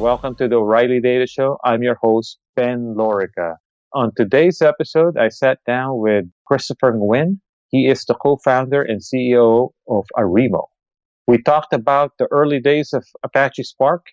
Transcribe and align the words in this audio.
welcome 0.00 0.34
to 0.34 0.48
the 0.48 0.56
O'Reilly 0.56 0.98
Data 0.98 1.26
Show. 1.26 1.58
I'm 1.62 1.82
your 1.82 1.96
host, 1.96 2.38
Ben 2.56 2.94
Lorica. 2.96 3.56
On 3.92 4.10
today's 4.16 4.62
episode, 4.62 5.18
I 5.18 5.28
sat 5.28 5.58
down 5.66 5.98
with 5.98 6.24
Christopher 6.46 6.94
Nguyen. 6.94 7.38
He 7.68 7.86
is 7.86 8.06
the 8.06 8.14
co-founder 8.14 8.80
and 8.80 9.02
CEO 9.02 9.72
of 9.90 10.06
Arimo. 10.16 10.68
We 11.26 11.42
talked 11.42 11.74
about 11.74 12.12
the 12.18 12.26
early 12.30 12.60
days 12.60 12.94
of 12.94 13.04
Apache 13.22 13.64
Spark. 13.64 14.06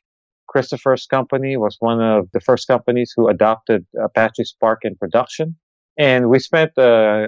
Christopher's 0.50 1.06
company 1.06 1.56
was 1.56 1.78
one 1.80 2.02
of 2.02 2.28
the 2.34 2.42
first 2.42 2.68
companies 2.68 3.14
who 3.16 3.30
adopted 3.30 3.86
Apache 4.04 4.44
Spark 4.44 4.80
in 4.84 4.98
production. 4.98 5.56
And 5.98 6.30
we 6.30 6.40
spent 6.40 6.72
a 6.78 7.28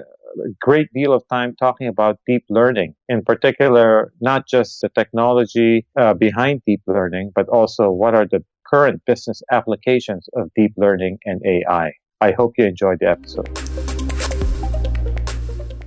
great 0.60 0.88
deal 0.94 1.12
of 1.12 1.22
time 1.28 1.54
talking 1.58 1.88
about 1.88 2.18
deep 2.26 2.44
learning, 2.48 2.94
in 3.08 3.22
particular, 3.22 4.12
not 4.20 4.46
just 4.46 4.80
the 4.80 4.88
technology 4.88 5.86
uh, 5.98 6.14
behind 6.14 6.62
deep 6.66 6.82
learning, 6.86 7.32
but 7.34 7.48
also 7.48 7.90
what 7.90 8.14
are 8.14 8.26
the 8.26 8.44
current 8.66 9.02
business 9.04 9.42
applications 9.50 10.28
of 10.36 10.50
deep 10.54 10.72
learning 10.76 11.18
and 11.24 11.40
AI. 11.44 11.92
I 12.20 12.32
hope 12.32 12.52
you 12.58 12.66
enjoyed 12.66 12.98
the 13.00 13.08
episode. 13.08 13.48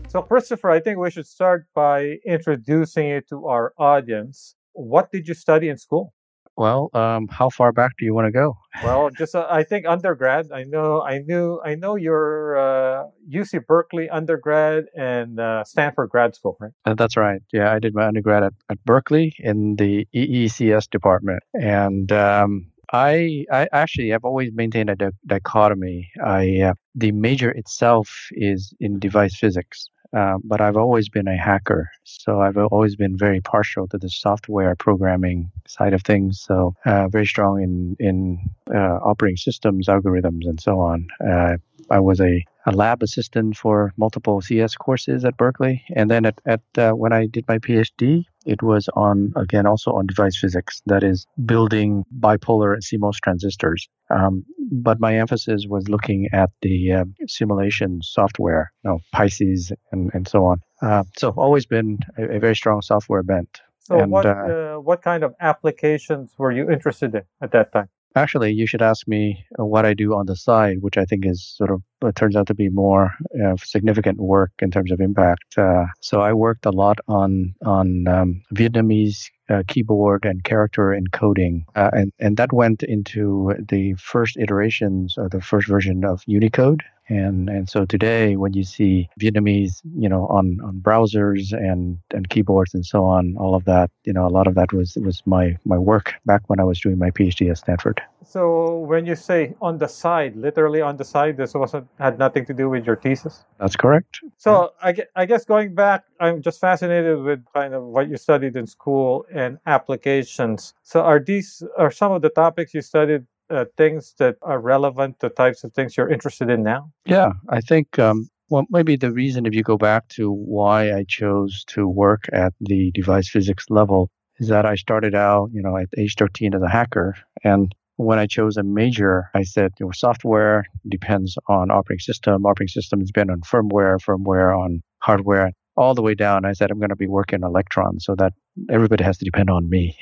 So, 0.09 0.21
Christopher, 0.21 0.69
I 0.69 0.79
think 0.79 0.99
we 0.99 1.09
should 1.09 1.27
start 1.27 1.65
by 1.73 2.17
introducing 2.25 3.07
you 3.07 3.21
to 3.29 3.47
our 3.47 3.73
audience. 3.77 4.55
What 4.73 5.11
did 5.11 5.27
you 5.27 5.33
study 5.33 5.69
in 5.69 5.77
school? 5.77 6.13
Well, 6.55 6.89
um, 6.93 7.27
how 7.29 7.49
far 7.49 7.71
back 7.71 7.91
do 7.97 8.05
you 8.05 8.13
want 8.13 8.27
to 8.27 8.31
go? 8.31 8.57
Well, 8.83 9.09
just 9.09 9.35
uh, 9.35 9.47
I 9.49 9.63
think 9.63 9.87
undergrad. 9.87 10.51
I 10.51 10.63
know, 10.63 11.01
I 11.01 11.19
knew, 11.19 11.59
I 11.65 11.75
know 11.75 11.95
you're 11.95 12.57
uh, 12.57 13.07
UC 13.31 13.65
Berkeley 13.65 14.09
undergrad 14.09 14.85
and 14.95 15.39
uh, 15.39 15.63
Stanford 15.63 16.09
grad 16.09 16.35
school, 16.35 16.57
right? 16.59 16.71
Uh, 16.85 16.93
that's 16.93 17.17
right. 17.17 17.41
Yeah, 17.51 17.71
I 17.71 17.79
did 17.79 17.95
my 17.95 18.05
undergrad 18.05 18.43
at, 18.43 18.53
at 18.69 18.83
Berkeley 18.85 19.35
in 19.39 19.75
the 19.77 20.07
EECS 20.13 20.89
department, 20.89 21.41
and 21.53 22.11
um, 22.11 22.67
I, 22.91 23.45
I 23.51 23.67
actually 23.71 24.09
have 24.09 24.23
always 24.23 24.51
maintained 24.53 24.91
a 24.91 24.95
di- 24.95 25.09
dichotomy. 25.25 26.11
I 26.23 26.61
uh, 26.61 26.73
the 26.93 27.11
major 27.11 27.49
itself 27.49 28.27
is 28.31 28.73
in 28.79 28.99
device 28.99 29.35
physics, 29.35 29.89
uh, 30.13 30.37
but 30.43 30.61
I've 30.61 30.77
always 30.77 31.09
been 31.09 31.27
a 31.27 31.37
hacker, 31.37 31.89
so 32.03 32.41
I've 32.41 32.57
always 32.57 32.95
been 32.95 33.17
very 33.17 33.41
partial 33.41 33.87
to 33.87 33.97
the 33.97 34.09
software 34.09 34.75
programming 34.75 35.51
side 35.67 35.93
of 35.93 36.03
things. 36.03 36.39
So 36.39 36.75
uh, 36.85 37.07
very 37.07 37.25
strong 37.25 37.61
in 37.61 37.95
in 37.99 38.39
uh, 38.73 38.99
operating 39.03 39.37
systems, 39.37 39.87
algorithms, 39.87 40.47
and 40.47 40.59
so 40.61 40.79
on. 40.79 41.07
Uh, 41.25 41.57
I 41.89 41.99
was 41.99 42.19
a, 42.21 42.45
a 42.65 42.71
lab 42.71 43.03
assistant 43.03 43.57
for 43.57 43.93
multiple 43.97 44.41
CS 44.41 44.75
courses 44.75 45.25
at 45.25 45.37
Berkeley, 45.37 45.83
and 45.95 46.09
then 46.09 46.25
at, 46.25 46.39
at 46.45 46.61
uh, 46.77 46.91
when 46.91 47.11
I 47.11 47.25
did 47.25 47.45
my 47.47 47.57
PhD, 47.57 48.25
it 48.45 48.61
was 48.61 48.89
on 48.95 49.33
again 49.35 49.65
also 49.65 49.91
on 49.91 50.07
device 50.07 50.37
physics. 50.37 50.81
That 50.85 51.03
is 51.03 51.25
building 51.45 52.03
bipolar 52.19 52.77
CMOS 52.79 53.17
transistors. 53.23 53.87
Um, 54.09 54.43
but 54.71 54.99
my 54.99 55.17
emphasis 55.17 55.65
was 55.67 55.87
looking 55.89 56.27
at 56.33 56.49
the 56.61 56.91
uh, 56.91 57.05
simulation 57.27 57.99
software, 58.01 58.71
you 58.83 58.91
know, 58.91 58.99
Pisces 59.11 59.71
and, 59.91 60.11
and 60.13 60.27
so 60.27 60.45
on. 60.45 60.59
Uh, 60.81 61.03
so 61.17 61.29
always 61.37 61.65
been 61.65 61.99
a, 62.17 62.35
a, 62.35 62.39
very 62.39 62.55
strong 62.55 62.81
software 62.81 63.23
bent. 63.23 63.61
So 63.79 63.99
and, 63.99 64.11
what 64.11 64.25
uh, 64.25 64.77
what 64.77 65.01
kind 65.01 65.23
of 65.23 65.33
applications 65.39 66.33
were 66.37 66.51
you 66.51 66.69
interested 66.69 67.15
in 67.15 67.23
at 67.41 67.51
that 67.51 67.71
time? 67.71 67.89
Actually, 68.15 68.53
you 68.53 68.67
should 68.67 68.83
ask 68.83 69.07
me 69.07 69.43
what 69.57 69.85
I 69.85 69.95
do 69.95 70.13
on 70.13 70.27
the 70.27 70.35
side, 70.35 70.77
which 70.81 70.97
I 70.97 71.05
think 71.05 71.25
is 71.25 71.43
sort 71.43 71.71
of 71.71 71.81
uh, 72.03 72.11
turns 72.11 72.35
out 72.35 72.45
to 72.47 72.53
be 72.53 72.69
more 72.69 73.11
uh, 73.43 73.55
significant 73.57 74.19
work 74.19 74.51
in 74.59 74.69
terms 74.69 74.91
of 74.91 75.01
impact. 75.01 75.57
Uh, 75.57 75.85
so 75.99 76.21
I 76.21 76.33
worked 76.33 76.65
a 76.67 76.71
lot 76.71 76.99
on 77.07 77.55
on 77.65 78.07
um, 78.07 78.43
Vietnamese 78.53 79.31
uh, 79.49 79.63
keyboard 79.67 80.25
and 80.25 80.43
character 80.43 80.95
encoding, 80.95 81.63
uh, 81.75 81.89
and 81.93 82.11
and 82.19 82.37
that 82.37 82.53
went 82.53 82.83
into 82.83 83.55
the 83.67 83.95
first 83.95 84.37
iterations 84.37 85.17
of 85.17 85.31
the 85.31 85.41
first 85.41 85.67
version 85.67 86.05
of 86.05 86.21
Unicode. 86.27 86.83
And 87.09 87.49
and 87.49 87.69
so 87.69 87.85
today, 87.85 88.35
when 88.35 88.53
you 88.53 88.63
see 88.63 89.09
Vietnamese, 89.19 89.81
you 89.95 90.07
know, 90.07 90.27
on, 90.27 90.59
on 90.63 90.79
browsers 90.79 91.51
and, 91.51 91.99
and 92.11 92.29
keyboards 92.29 92.73
and 92.73 92.85
so 92.85 93.03
on, 93.03 93.35
all 93.37 93.55
of 93.55 93.65
that, 93.65 93.91
you 94.05 94.13
know, 94.13 94.25
a 94.25 94.29
lot 94.29 94.47
of 94.47 94.55
that 94.55 94.71
was 94.71 94.95
was 94.95 95.21
my 95.25 95.57
my 95.65 95.77
work 95.77 96.13
back 96.25 96.41
when 96.47 96.59
I 96.59 96.63
was 96.63 96.79
doing 96.79 96.97
my 96.97 97.11
PhD 97.11 97.49
at 97.49 97.57
Stanford. 97.57 98.01
So 98.25 98.77
when 98.79 99.05
you 99.05 99.15
say 99.15 99.53
on 99.61 99.77
the 99.77 99.87
side, 99.87 100.35
literally 100.37 100.81
on 100.81 100.97
the 100.97 101.03
side, 101.03 101.37
this 101.37 101.53
wasn't 101.53 101.87
had 101.99 102.17
nothing 102.17 102.45
to 102.45 102.53
do 102.53 102.69
with 102.69 102.85
your 102.85 102.95
thesis. 102.95 103.43
That's 103.59 103.75
correct. 103.75 104.21
So 104.37 104.71
I, 104.81 104.95
I 105.15 105.25
guess 105.25 105.43
going 105.45 105.75
back, 105.75 106.05
I'm 106.19 106.41
just 106.41 106.61
fascinated 106.61 107.19
with 107.21 107.43
kind 107.53 107.73
of 107.73 107.83
what 107.83 108.09
you 108.09 108.17
studied 108.17 108.55
in 108.55 108.65
school 108.65 109.25
and 109.31 109.57
applications. 109.65 110.73
So 110.83 111.01
are 111.01 111.19
these 111.19 111.63
are 111.77 111.91
some 111.91 112.13
of 112.13 112.21
the 112.21 112.29
topics 112.29 112.73
you 112.73 112.81
studied 112.81 113.25
uh, 113.49 113.65
things 113.77 114.15
that 114.19 114.35
are 114.41 114.59
relevant 114.59 115.19
the 115.19 115.29
types 115.29 115.63
of 115.63 115.73
things 115.73 115.97
you're 115.97 116.09
interested 116.09 116.49
in 116.49 116.63
now? 116.63 116.91
Yeah, 117.05 117.33
I 117.49 117.61
think 117.61 117.99
um, 117.99 118.29
well, 118.49 118.65
maybe 118.69 118.95
the 118.95 119.11
reason, 119.11 119.45
if 119.45 119.55
you 119.55 119.63
go 119.63 119.77
back 119.77 120.07
to 120.09 120.31
why 120.31 120.93
I 120.93 121.05
chose 121.07 121.63
to 121.69 121.87
work 121.87 122.25
at 122.33 122.53
the 122.59 122.91
device 122.93 123.27
physics 123.27 123.65
level, 123.69 124.11
is 124.37 124.47
that 124.49 124.65
I 124.65 124.75
started 124.75 125.15
out, 125.15 125.49
you 125.53 125.61
know, 125.61 125.77
at 125.77 125.87
age 125.97 126.15
13 126.17 126.53
as 126.53 126.61
a 126.61 126.69
hacker. 126.69 127.15
And 127.43 127.73
when 127.95 128.19
I 128.19 128.27
chose 128.27 128.57
a 128.57 128.63
major, 128.63 129.29
I 129.33 129.43
said, 129.43 129.71
you 129.79 129.87
know, 129.87 129.91
software 129.91 130.65
depends 130.87 131.37
on 131.47 131.71
operating 131.71 131.99
system. 131.99 132.45
Operating 132.45 132.69
system 132.69 133.03
depend 133.03 133.31
on 133.31 133.41
firmware, 133.41 133.97
firmware 133.99 134.57
on 134.57 134.83
hardware, 134.99 135.51
all 135.75 135.95
the 135.95 136.01
way 136.01 136.13
down. 136.13 136.45
I 136.45 136.53
said, 136.53 136.69
I'm 136.69 136.79
going 136.79 136.89
to 136.89 136.95
be 136.95 137.07
working 137.07 137.43
on 137.43 137.49
Electron 137.49 137.99
so 137.99 138.15
that 138.15 138.33
everybody 138.69 139.03
has 139.03 139.17
to 139.19 139.25
depend 139.25 139.49
on 139.49 139.69
me. 139.69 139.97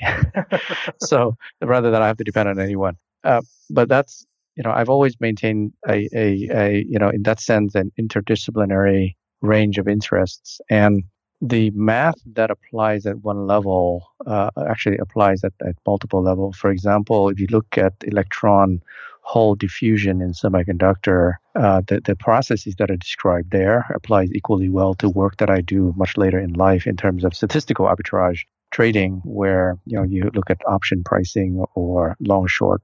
so 1.00 1.36
rather 1.62 1.90
than 1.90 2.02
I 2.02 2.06
have 2.06 2.18
to 2.18 2.24
depend 2.24 2.48
on 2.48 2.58
anyone. 2.58 2.96
Uh, 3.24 3.42
but 3.70 3.88
that's 3.88 4.26
you 4.56 4.62
know 4.62 4.70
I've 4.70 4.88
always 4.88 5.18
maintained 5.20 5.72
a, 5.88 6.08
a, 6.14 6.48
a 6.52 6.84
you 6.88 6.98
know 6.98 7.08
in 7.08 7.22
that 7.22 7.40
sense 7.40 7.74
an 7.74 7.92
interdisciplinary 8.00 9.16
range 9.40 9.78
of 9.78 9.88
interests 9.88 10.60
and 10.70 11.04
the 11.42 11.70
math 11.70 12.14
that 12.34 12.50
applies 12.52 13.04
at 13.04 13.18
one 13.22 13.46
level 13.48 14.08
uh, 14.26 14.50
actually 14.68 14.96
applies 14.98 15.42
at, 15.42 15.52
at 15.66 15.74
multiple 15.84 16.22
levels. 16.22 16.56
For 16.56 16.70
example, 16.70 17.28
if 17.30 17.40
you 17.40 17.48
look 17.50 17.76
at 17.76 17.94
electron 18.02 18.80
hole 19.22 19.56
diffusion 19.56 20.20
in 20.20 20.32
semiconductor, 20.32 21.34
uh, 21.56 21.82
the, 21.88 22.00
the 22.00 22.14
processes 22.14 22.76
that 22.78 22.92
are 22.92 22.96
described 22.96 23.50
there 23.50 23.86
applies 23.94 24.32
equally 24.32 24.68
well 24.68 24.94
to 24.94 25.08
work 25.08 25.36
that 25.38 25.50
I 25.50 25.60
do 25.60 25.92
much 25.96 26.16
later 26.16 26.38
in 26.38 26.52
life 26.52 26.86
in 26.86 26.96
terms 26.96 27.24
of 27.24 27.34
statistical 27.34 27.86
arbitrage 27.86 28.40
trading, 28.70 29.20
where 29.24 29.78
you 29.84 29.96
know 29.96 30.04
you 30.04 30.30
look 30.34 30.48
at 30.48 30.60
option 30.66 31.02
pricing 31.04 31.64
or 31.74 32.16
long 32.20 32.46
short 32.46 32.82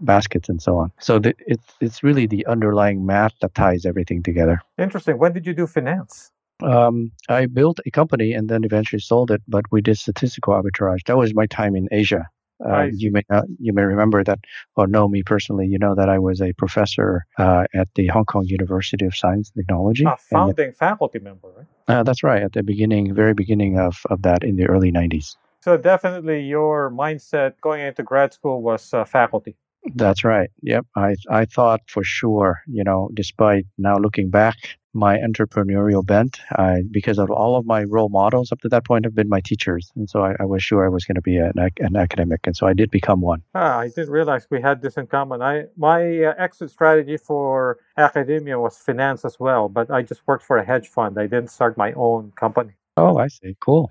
baskets 0.00 0.48
and 0.48 0.60
so 0.60 0.76
on. 0.76 0.92
So 1.00 1.18
the, 1.18 1.34
it's 1.46 1.74
it's 1.80 2.02
really 2.02 2.26
the 2.26 2.46
underlying 2.46 3.06
math 3.06 3.32
that 3.40 3.54
ties 3.54 3.84
everything 3.84 4.22
together. 4.22 4.60
Interesting. 4.78 5.18
When 5.18 5.32
did 5.32 5.46
you 5.46 5.54
do 5.54 5.66
finance? 5.66 6.32
Um, 6.62 7.12
I 7.28 7.46
built 7.46 7.80
a 7.84 7.90
company 7.90 8.32
and 8.32 8.48
then 8.48 8.64
eventually 8.64 9.00
sold 9.00 9.30
it, 9.30 9.42
but 9.46 9.64
we 9.70 9.82
did 9.82 9.98
statistical 9.98 10.54
arbitrage. 10.54 11.04
That 11.06 11.18
was 11.18 11.34
my 11.34 11.46
time 11.46 11.76
in 11.76 11.88
Asia. 11.92 12.26
Uh, 12.64 12.88
you 12.90 13.12
may 13.12 13.22
not, 13.28 13.44
you 13.60 13.72
may 13.74 13.82
remember 13.82 14.24
that 14.24 14.38
or 14.76 14.86
know 14.86 15.08
me 15.08 15.22
personally. 15.22 15.66
You 15.66 15.78
know 15.78 15.94
that 15.94 16.08
I 16.08 16.18
was 16.18 16.40
a 16.40 16.54
professor 16.54 17.26
uh, 17.38 17.64
at 17.74 17.88
the 17.96 18.06
Hong 18.06 18.24
Kong 18.24 18.44
University 18.46 19.04
of 19.04 19.14
Science 19.14 19.52
and 19.54 19.62
Technology. 19.62 20.04
A 20.06 20.16
founding 20.16 20.72
faculty 20.72 21.18
member, 21.18 21.48
right? 21.54 21.66
Uh, 21.88 22.02
that's 22.02 22.22
right. 22.22 22.42
At 22.42 22.54
the 22.54 22.62
beginning, 22.62 23.14
very 23.14 23.34
beginning 23.34 23.78
of, 23.78 23.98
of 24.08 24.22
that 24.22 24.42
in 24.42 24.56
the 24.56 24.66
early 24.66 24.90
90s. 24.90 25.36
So 25.66 25.76
definitely 25.76 26.42
your 26.42 26.92
mindset 26.92 27.54
going 27.60 27.80
into 27.80 28.04
grad 28.04 28.32
school 28.32 28.62
was 28.62 28.94
uh, 28.94 29.04
faculty. 29.04 29.56
That's 29.96 30.22
right. 30.22 30.48
Yep. 30.62 30.86
I 30.94 31.16
I 31.28 31.44
thought 31.44 31.80
for 31.88 32.04
sure, 32.04 32.62
you 32.68 32.84
know, 32.84 33.10
despite 33.14 33.66
now 33.76 33.96
looking 33.98 34.30
back, 34.30 34.56
my 34.94 35.18
entrepreneurial 35.18 36.06
bent, 36.06 36.38
I, 36.52 36.82
because 36.88 37.18
of 37.18 37.32
all 37.32 37.56
of 37.56 37.66
my 37.66 37.82
role 37.82 38.10
models 38.10 38.52
up 38.52 38.60
to 38.60 38.68
that 38.68 38.84
point 38.84 39.06
have 39.06 39.16
been 39.16 39.28
my 39.28 39.40
teachers, 39.40 39.90
and 39.96 40.08
so 40.08 40.22
I, 40.22 40.36
I 40.38 40.44
was 40.44 40.62
sure 40.62 40.86
I 40.86 40.88
was 40.88 41.04
going 41.04 41.16
to 41.16 41.20
be 41.32 41.36
an, 41.36 41.54
an 41.56 41.96
academic, 41.96 42.46
and 42.46 42.56
so 42.56 42.68
I 42.68 42.72
did 42.72 42.92
become 42.92 43.20
one. 43.20 43.42
Ah, 43.56 43.78
I 43.78 43.88
didn't 43.88 44.10
realize 44.10 44.46
we 44.48 44.62
had 44.62 44.82
this 44.82 44.96
in 44.96 45.08
common. 45.08 45.42
I 45.42 45.64
my 45.76 46.00
uh, 46.22 46.34
exit 46.38 46.70
strategy 46.70 47.16
for 47.16 47.78
academia 47.96 48.56
was 48.60 48.78
finance 48.78 49.24
as 49.24 49.40
well, 49.40 49.68
but 49.68 49.90
I 49.90 50.02
just 50.02 50.22
worked 50.28 50.44
for 50.44 50.58
a 50.58 50.64
hedge 50.64 50.86
fund. 50.86 51.18
I 51.18 51.26
didn't 51.26 51.50
start 51.50 51.76
my 51.76 51.92
own 51.94 52.30
company. 52.36 52.74
Oh, 52.96 53.18
I 53.18 53.26
see. 53.26 53.56
Cool. 53.60 53.90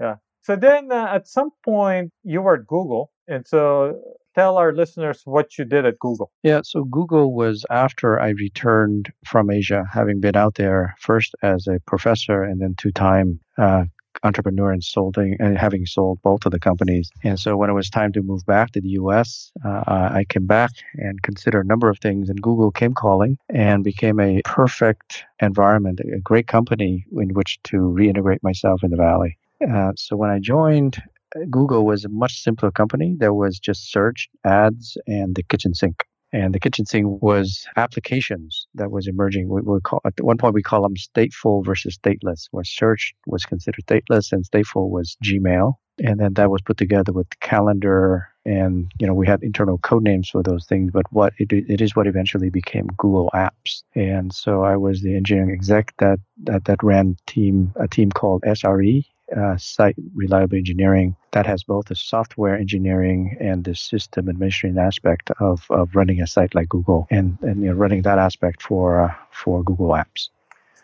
yeah. 0.00 0.16
So 0.42 0.56
then, 0.56 0.90
uh, 0.90 1.06
at 1.12 1.28
some 1.28 1.50
point, 1.64 2.12
you 2.24 2.42
were 2.42 2.54
at 2.54 2.66
Google, 2.66 3.12
and 3.28 3.46
so 3.46 4.00
tell 4.34 4.56
our 4.56 4.72
listeners 4.72 5.22
what 5.24 5.56
you 5.56 5.64
did 5.64 5.86
at 5.86 5.98
Google. 5.98 6.32
Yeah, 6.42 6.62
so 6.64 6.84
Google 6.84 7.32
was 7.34 7.64
after 7.70 8.18
I 8.18 8.30
returned 8.30 9.12
from 9.24 9.50
Asia, 9.50 9.84
having 9.92 10.20
been 10.20 10.36
out 10.36 10.56
there 10.56 10.94
first 10.98 11.34
as 11.42 11.66
a 11.66 11.78
professor 11.86 12.42
and 12.42 12.60
then 12.60 12.74
two-time 12.76 13.40
uh, 13.58 13.84
entrepreneur 14.24 14.72
and 14.72 14.84
sold 14.84 15.16
and 15.16 15.58
having 15.58 15.86
sold 15.86 16.20
both 16.22 16.44
of 16.46 16.52
the 16.52 16.60
companies. 16.60 17.10
And 17.24 17.38
so 17.38 17.56
when 17.56 17.70
it 17.70 17.74
was 17.74 17.90
time 17.90 18.12
to 18.12 18.22
move 18.22 18.44
back 18.46 18.72
to 18.72 18.80
the 18.80 18.90
U.S., 18.90 19.50
uh, 19.64 19.82
I 19.86 20.24
came 20.28 20.46
back 20.46 20.70
and 20.94 21.22
considered 21.22 21.64
a 21.64 21.68
number 21.68 21.88
of 21.88 21.98
things, 21.98 22.28
and 22.28 22.40
Google 22.40 22.70
came 22.70 22.94
calling 22.94 23.38
and 23.48 23.82
became 23.82 24.20
a 24.20 24.40
perfect 24.44 25.24
environment, 25.40 26.00
a 26.00 26.20
great 26.20 26.46
company 26.46 27.04
in 27.12 27.34
which 27.34 27.58
to 27.64 27.76
reintegrate 27.76 28.42
myself 28.42 28.82
in 28.82 28.90
the 28.90 28.96
valley. 28.96 29.38
Uh, 29.70 29.92
so 29.96 30.16
when 30.16 30.30
I 30.30 30.38
joined, 30.38 31.02
Google 31.50 31.86
was 31.86 32.04
a 32.04 32.08
much 32.08 32.42
simpler 32.42 32.70
company. 32.70 33.16
There 33.18 33.34
was 33.34 33.58
just 33.58 33.90
search, 33.90 34.28
ads, 34.44 34.96
and 35.06 35.34
the 35.34 35.42
kitchen 35.42 35.74
sink. 35.74 36.04
And 36.34 36.54
the 36.54 36.60
kitchen 36.60 36.86
sink 36.86 37.22
was 37.22 37.66
applications 37.76 38.66
that 38.74 38.90
was 38.90 39.06
emerging. 39.06 39.48
We, 39.48 39.60
we 39.62 39.80
call, 39.80 40.00
at 40.06 40.18
one 40.20 40.38
point 40.38 40.54
we 40.54 40.62
call 40.62 40.82
them 40.82 40.94
stateful 40.94 41.64
versus 41.64 41.98
stateless, 41.98 42.48
where 42.52 42.64
search 42.64 43.14
was 43.26 43.44
considered 43.44 43.84
stateless 43.86 44.32
and 44.32 44.44
stateful 44.44 44.88
was 44.88 45.16
Gmail. 45.22 45.74
And 46.02 46.18
then 46.20 46.32
that 46.34 46.50
was 46.50 46.62
put 46.62 46.78
together 46.78 47.12
with 47.12 47.28
calendar, 47.40 48.26
and 48.46 48.90
you 48.98 49.06
know 49.06 49.12
we 49.12 49.26
had 49.26 49.42
internal 49.42 49.76
code 49.76 50.02
names 50.02 50.30
for 50.30 50.42
those 50.42 50.64
things. 50.64 50.90
But 50.90 51.04
what 51.10 51.34
it, 51.36 51.52
it 51.52 51.82
is 51.82 51.94
what 51.94 52.06
eventually 52.06 52.48
became 52.48 52.86
Google 52.96 53.30
Apps. 53.34 53.82
And 53.94 54.32
so 54.32 54.62
I 54.62 54.76
was 54.76 55.02
the 55.02 55.14
engineering 55.14 55.50
exec 55.50 55.92
that 55.98 56.18
that, 56.44 56.64
that 56.64 56.82
ran 56.82 57.18
team 57.26 57.74
a 57.76 57.86
team 57.86 58.10
called 58.10 58.42
SRE, 58.46 59.04
uh, 59.36 59.56
site 59.56 59.96
reliable 60.14 60.56
engineering 60.56 61.16
that 61.32 61.46
has 61.46 61.62
both 61.62 61.86
the 61.86 61.94
software 61.94 62.56
engineering 62.56 63.36
and 63.40 63.64
the 63.64 63.74
system 63.74 64.28
administration 64.28 64.78
aspect 64.78 65.30
of, 65.40 65.66
of 65.70 65.94
running 65.94 66.20
a 66.20 66.26
site 66.26 66.54
like 66.54 66.68
Google 66.68 67.06
and, 67.10 67.38
and 67.42 67.62
you 67.62 67.68
know, 67.68 67.74
running 67.74 68.02
that 68.02 68.18
aspect 68.18 68.62
for 68.62 69.02
uh, 69.02 69.14
for 69.30 69.62
Google 69.62 69.90
Apps. 69.90 70.28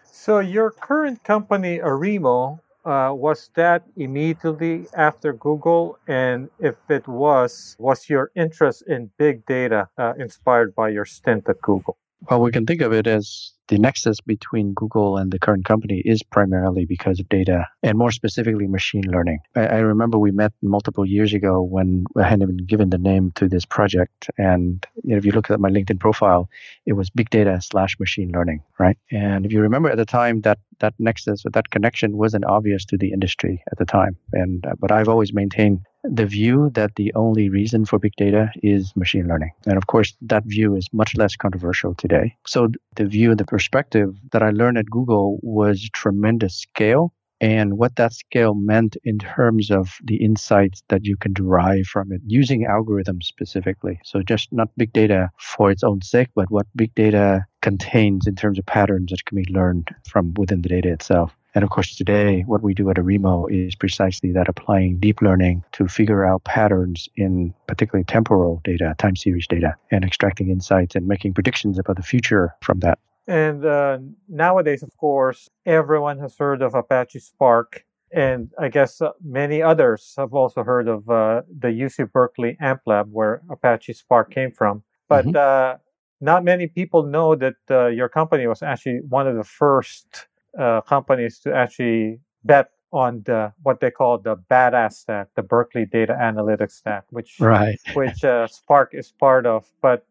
So 0.05 0.41
your 0.41 0.71
current 0.71 1.23
company, 1.25 1.79
Arimo, 1.79 2.61
uh, 2.85 3.13
was 3.13 3.51
that 3.55 3.85
immediately 3.97 4.87
after 4.95 5.33
Google? 5.33 5.99
And 6.07 6.49
if 6.59 6.77
it 6.89 7.07
was, 7.07 7.77
was 7.79 8.09
your 8.09 8.31
interest 8.35 8.83
in 8.87 9.11
big 9.19 9.47
data 9.47 9.89
uh, 9.99 10.15
inspired 10.19 10.75
by 10.75 10.89
your 10.89 11.05
stint 11.05 11.49
at 11.49 11.61
Google? 11.63 11.97
Well, 12.31 12.41
we 12.41 12.51
can 12.51 12.67
think 12.67 12.81
of 12.81 12.93
it 12.93 13.07
as 13.07 13.53
the 13.69 13.79
nexus 13.79 14.21
between 14.21 14.73
Google 14.73 15.17
and 15.17 15.31
the 15.31 15.39
current 15.39 15.65
company 15.65 16.03
is 16.05 16.23
primarily 16.23 16.85
because 16.85 17.21
of 17.21 17.29
data 17.29 17.67
and 17.83 17.97
more 17.97 18.11
specifically 18.11 18.67
machine 18.67 19.05
learning. 19.07 19.41
I, 19.55 19.67
I, 19.67 19.79
remember 19.79 20.19
we 20.19 20.31
met 20.31 20.53
multiple 20.63 21.05
years 21.05 21.33
ago 21.35 21.63
when 21.63 22.07
I 22.17 22.25
hadn't 22.25 22.43
even 22.43 22.57
given 22.59 22.91
the 22.91 22.99
name 22.99 23.33
to 23.37 23.49
this 23.49 23.65
project. 23.65 24.31
And 24.39 24.85
you 25.05 25.11
know, 25.11 25.19
if 25.19 25.25
you 25.25 25.33
look 25.33 25.51
at 25.51 25.61
my 25.61 25.71
LinkedIn 25.71 26.01
profile, 26.01 26.49
it 26.87 26.95
was 26.95 27.11
big 27.11 27.31
data 27.31 27.61
slash 27.63 27.99
machine 28.01 28.33
learning, 28.33 28.63
right? 28.79 28.97
And 29.11 29.45
if 29.45 29.53
you 29.53 29.61
remember 29.61 29.91
at 29.91 29.97
the 29.97 30.07
time 30.07 30.41
that 30.43 30.59
that 30.81 30.95
nexus 30.99 31.45
or 31.45 31.51
that 31.51 31.71
connection 31.71 32.17
wasn't 32.17 32.45
obvious 32.45 32.85
to 32.87 32.97
the 32.97 33.13
industry 33.13 33.63
at 33.71 33.79
the 33.79 33.85
time. 33.85 34.17
And 34.33 34.65
but 34.79 34.93
I've 34.93 35.09
always 35.09 35.33
maintained 35.33 35.81
the 36.11 36.27
view 36.27 36.71
that 36.75 36.95
the 36.97 37.13
only 37.15 37.49
reason 37.49 37.85
for 37.85 37.99
big 37.99 38.15
data 38.17 38.51
is 38.63 38.95
machine 38.97 39.29
learning. 39.29 39.53
And 39.67 39.77
of 39.77 39.87
course, 39.87 40.15
that 40.23 40.45
view 40.45 40.75
is 40.77 40.87
much 40.93 41.17
less 41.17 41.37
controversial 41.37 41.95
today. 41.95 42.37
So 42.47 42.69
the 42.97 43.07
view, 43.07 43.35
the 43.35 43.45
perspective 43.45 44.15
that 44.33 44.43
I 44.43 44.51
learned 44.51 44.79
at 44.79 44.91
Google 44.91 45.39
was 45.43 45.89
tremendous 45.93 46.55
scale 46.55 47.13
and 47.41 47.79
what 47.79 47.97
that 47.97 48.13
scale 48.13 48.55
meant 48.55 48.97
in 49.05 49.19
terms 49.19 49.71
of 49.71 49.99
the 50.03 50.17
insights 50.17 50.83
that 50.89 51.05
you 51.05 51.17
can 51.17 51.33
derive 51.33 51.87
from 51.87 52.13
it 52.13 52.21
using 52.27 52.67
algorithms 52.67 53.25
specifically. 53.25 54.01
So 54.05 54.23
just 54.23 54.53
not 54.53 54.71
big 54.77 54.93
data 54.93 55.31
for 55.39 55.71
its 55.71 55.85
own 55.85 56.03
sake, 56.03 56.29
but 56.35 56.51
what 56.51 56.67
big 56.75 56.95
data 56.95 57.45
contains 57.63 58.27
in 58.27 58.35
terms 58.35 58.59
of 58.59 58.67
patterns 58.67 59.11
that 59.11 59.25
can 59.25 59.37
be 59.37 59.53
learned 59.53 59.95
from 60.09 60.35
within 60.37 60.63
the 60.63 60.69
data 60.69 60.93
itself. 60.93 61.37
And 61.59 61.65
of 61.65 61.71
course, 61.71 61.97
today, 61.97 62.43
what 62.47 62.63
we 62.63 62.73
do 62.73 62.89
at 62.89 62.99
Arimo 62.99 63.51
is 63.51 63.75
precisely 63.75 64.31
that 64.31 64.49
applying 64.49 65.01
deep 65.01 65.21
learning 65.21 65.65
to 65.73 65.89
figure 65.89 66.25
out 66.25 66.45
patterns 66.45 67.09
in 67.17 67.53
particularly 67.67 68.05
temporal 68.05 68.61
data, 68.63 68.95
time 68.99 69.17
series 69.17 69.49
data, 69.49 69.75
and 69.91 70.05
extracting 70.05 70.51
insights 70.51 70.95
and 70.95 71.09
making 71.09 71.35
predictions 71.35 71.77
about 71.77 71.97
the 71.97 72.05
future 72.05 72.55
from 72.61 72.79
that. 72.79 73.01
And 73.27 73.65
uh, 73.65 73.99
nowadays, 74.29 74.85
of 74.85 74.97
course, 74.99 75.51
everyone 75.67 76.21
has 76.21 76.37
heard 76.39 76.63
of 76.63 76.77
Apache 76.77 77.19
Spark. 77.19 77.85
And 78.13 78.53
I 78.57 78.69
guess 78.69 79.01
uh, 79.01 79.11
many 79.21 79.61
others 79.61 80.15
have 80.17 80.35
also 80.35 80.63
heard 80.63 80.87
of 80.87 81.11
uh, 81.11 81.43
the 81.51 81.71
UC 81.71 82.13
Berkeley 82.13 82.57
AMP 82.61 82.83
Lab, 82.87 83.09
where 83.11 83.43
Apache 83.51 83.95
Spark 83.95 84.31
came 84.31 84.53
from. 84.53 84.85
But 85.09 85.27
mm-hmm. 85.27 85.37
Uh, 85.37 85.79
not 86.21 86.45
many 86.45 86.69
people 86.69 87.03
know 87.03 87.35
that 87.35 87.57
uh, 87.69 87.87
your 87.87 88.09
company 88.09 88.47
was 88.47 88.63
actually 88.63 89.01
one 89.09 89.27
of 89.27 89.35
the 89.37 89.45
first 89.45 90.29
uh, 90.59 90.81
companies 90.83 91.39
to 91.41 91.55
actually 91.55 92.21
bet 92.45 92.71
on 92.91 93.23
the 93.27 93.53
what 93.63 93.81
they 93.81 93.91
call 93.91 94.19
the 94.19 94.37
badass 94.51 94.95
stack, 94.95 95.29
the 95.35 95.43
Berkeley 95.43 95.85
Data 95.85 96.17
Analytics 96.19 96.73
stack, 96.73 97.05
which 97.11 97.39
right. 97.39 97.79
which 97.95 98.25
Spark 98.51 98.95
is 98.95 99.13
part 99.21 99.47
of. 99.47 99.67
But 99.83 100.07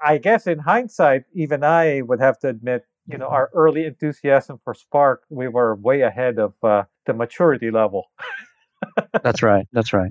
I 0.00 0.18
guess 0.18 0.46
in 0.46 0.58
hindsight, 0.58 1.24
even 1.32 1.64
I 1.64 2.02
would 2.02 2.20
have 2.20 2.38
to 2.40 2.48
admit, 2.48 2.84
you 3.06 3.18
know, 3.18 3.28
our 3.28 3.50
early 3.54 3.84
enthusiasm 3.86 4.60
for 4.62 4.74
Spark, 4.74 5.22
we 5.30 5.48
were 5.48 5.74
way 5.74 6.02
ahead 6.02 6.38
of 6.38 6.54
uh, 6.62 6.84
the 7.06 7.14
maturity 7.14 7.70
level. 7.70 8.10
that's 9.22 9.42
right. 9.42 9.66
That's 9.72 9.92
right. 9.92 10.10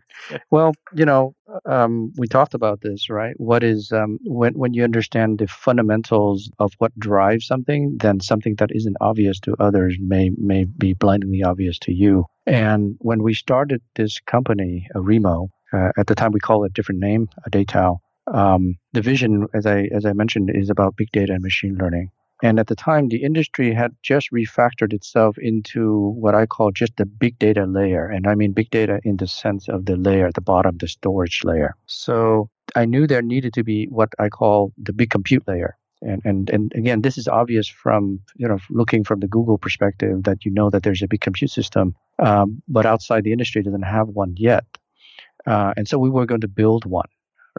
Well, 0.52 0.74
you 0.94 1.06
know, 1.06 1.34
um, 1.66 2.14
we 2.18 2.28
talked 2.28 2.54
about 2.54 2.82
this, 2.82 3.10
right? 3.10 3.34
What 3.38 3.64
is 3.64 3.92
um, 3.92 4.20
when 4.24 4.54
when 4.54 4.74
you 4.74 4.84
understand 4.84 5.40
the 5.40 5.48
fundamentals 5.48 6.50
of 6.60 6.74
what 6.78 6.98
drives 7.00 7.48
something, 7.48 7.98
then 8.00 8.20
something 8.20 8.56
that 8.56 8.70
isn't 8.74 8.98
obvious 9.02 9.40
to 9.42 9.56
others 9.60 9.98
may 10.00 10.32
may 10.38 10.66
be 10.66 10.94
blindingly 10.94 11.44
obvious 11.44 11.80
to 11.80 11.94
you. 11.94 12.26
And 12.46 12.96
when 13.00 13.24
we 13.24 13.34
started 13.34 13.82
this 13.96 14.20
company, 14.20 14.88
Arimo, 14.96 15.50
uh, 15.74 15.92
at 15.98 16.08
the 16.08 16.16
time 16.16 16.32
we 16.32 16.40
call 16.40 16.64
it 16.64 16.72
a 16.72 16.74
different 16.74 17.02
name, 17.02 17.28
Adatao, 17.50 17.98
um, 18.34 18.76
the 18.94 19.02
vision, 19.02 19.48
as 19.54 19.66
I 19.66 19.90
as 19.94 20.06
I 20.06 20.14
mentioned, 20.14 20.52
is 20.54 20.70
about 20.70 20.96
big 20.96 21.12
data 21.12 21.34
and 21.34 21.44
machine 21.44 21.78
learning. 21.78 22.10
And 22.44 22.60
at 22.60 22.68
the 22.68 22.76
time, 22.76 23.10
the 23.10 23.24
industry 23.24 23.74
had 23.74 23.96
just 24.04 24.32
refactored 24.32 24.94
itself 24.94 25.38
into 25.40 26.10
what 26.10 26.36
I 26.36 26.46
call 26.46 26.72
just 26.72 26.96
the 26.98 27.06
big 27.06 27.40
data 27.40 27.66
layer. 27.66 28.08
And 28.08 28.28
I 28.28 28.36
mean 28.36 28.52
big 28.52 28.70
data 28.70 29.00
in 29.04 29.18
the 29.18 29.28
sense 29.28 29.68
of 29.68 29.86
the 29.86 29.96
layer 29.96 30.32
the 30.32 30.42
bottom, 30.42 30.78
the 30.78 30.88
storage 30.88 31.42
layer. 31.44 31.76
So 31.88 32.50
I 32.76 32.86
knew 32.86 33.08
there 33.08 33.22
needed 33.22 33.54
to 33.54 33.64
be 33.64 33.86
what 33.86 34.10
I 34.20 34.30
call 34.30 34.74
the 34.78 34.94
big 34.94 35.10
compute 35.10 35.48
layer. 35.48 35.78
And, 36.04 36.22
and, 36.26 36.50
and 36.52 36.72
again, 36.76 37.02
this 37.02 37.18
is 37.18 37.28
obvious 37.28 37.68
from, 37.68 38.20
you 38.36 38.48
know, 38.48 38.60
looking 38.70 39.04
from 39.04 39.20
the 39.20 39.28
Google 39.28 39.58
perspective 39.58 40.24
that 40.24 40.46
you 40.46 40.52
know 40.52 40.70
that 40.70 40.84
there's 40.84 41.02
a 41.02 41.08
big 41.08 41.22
compute 41.22 41.50
system, 41.50 41.96
um, 42.20 42.62
but 42.68 42.86
outside 42.86 43.24
the 43.24 43.32
industry 43.32 43.64
doesn't 43.64 43.82
have 43.82 44.10
one 44.10 44.36
yet. 44.38 44.64
Uh, 45.48 45.74
and 45.76 45.88
so 45.88 45.98
we 45.98 46.12
were 46.12 46.28
going 46.28 46.42
to 46.42 46.48
build 46.48 46.86
one 46.86 47.08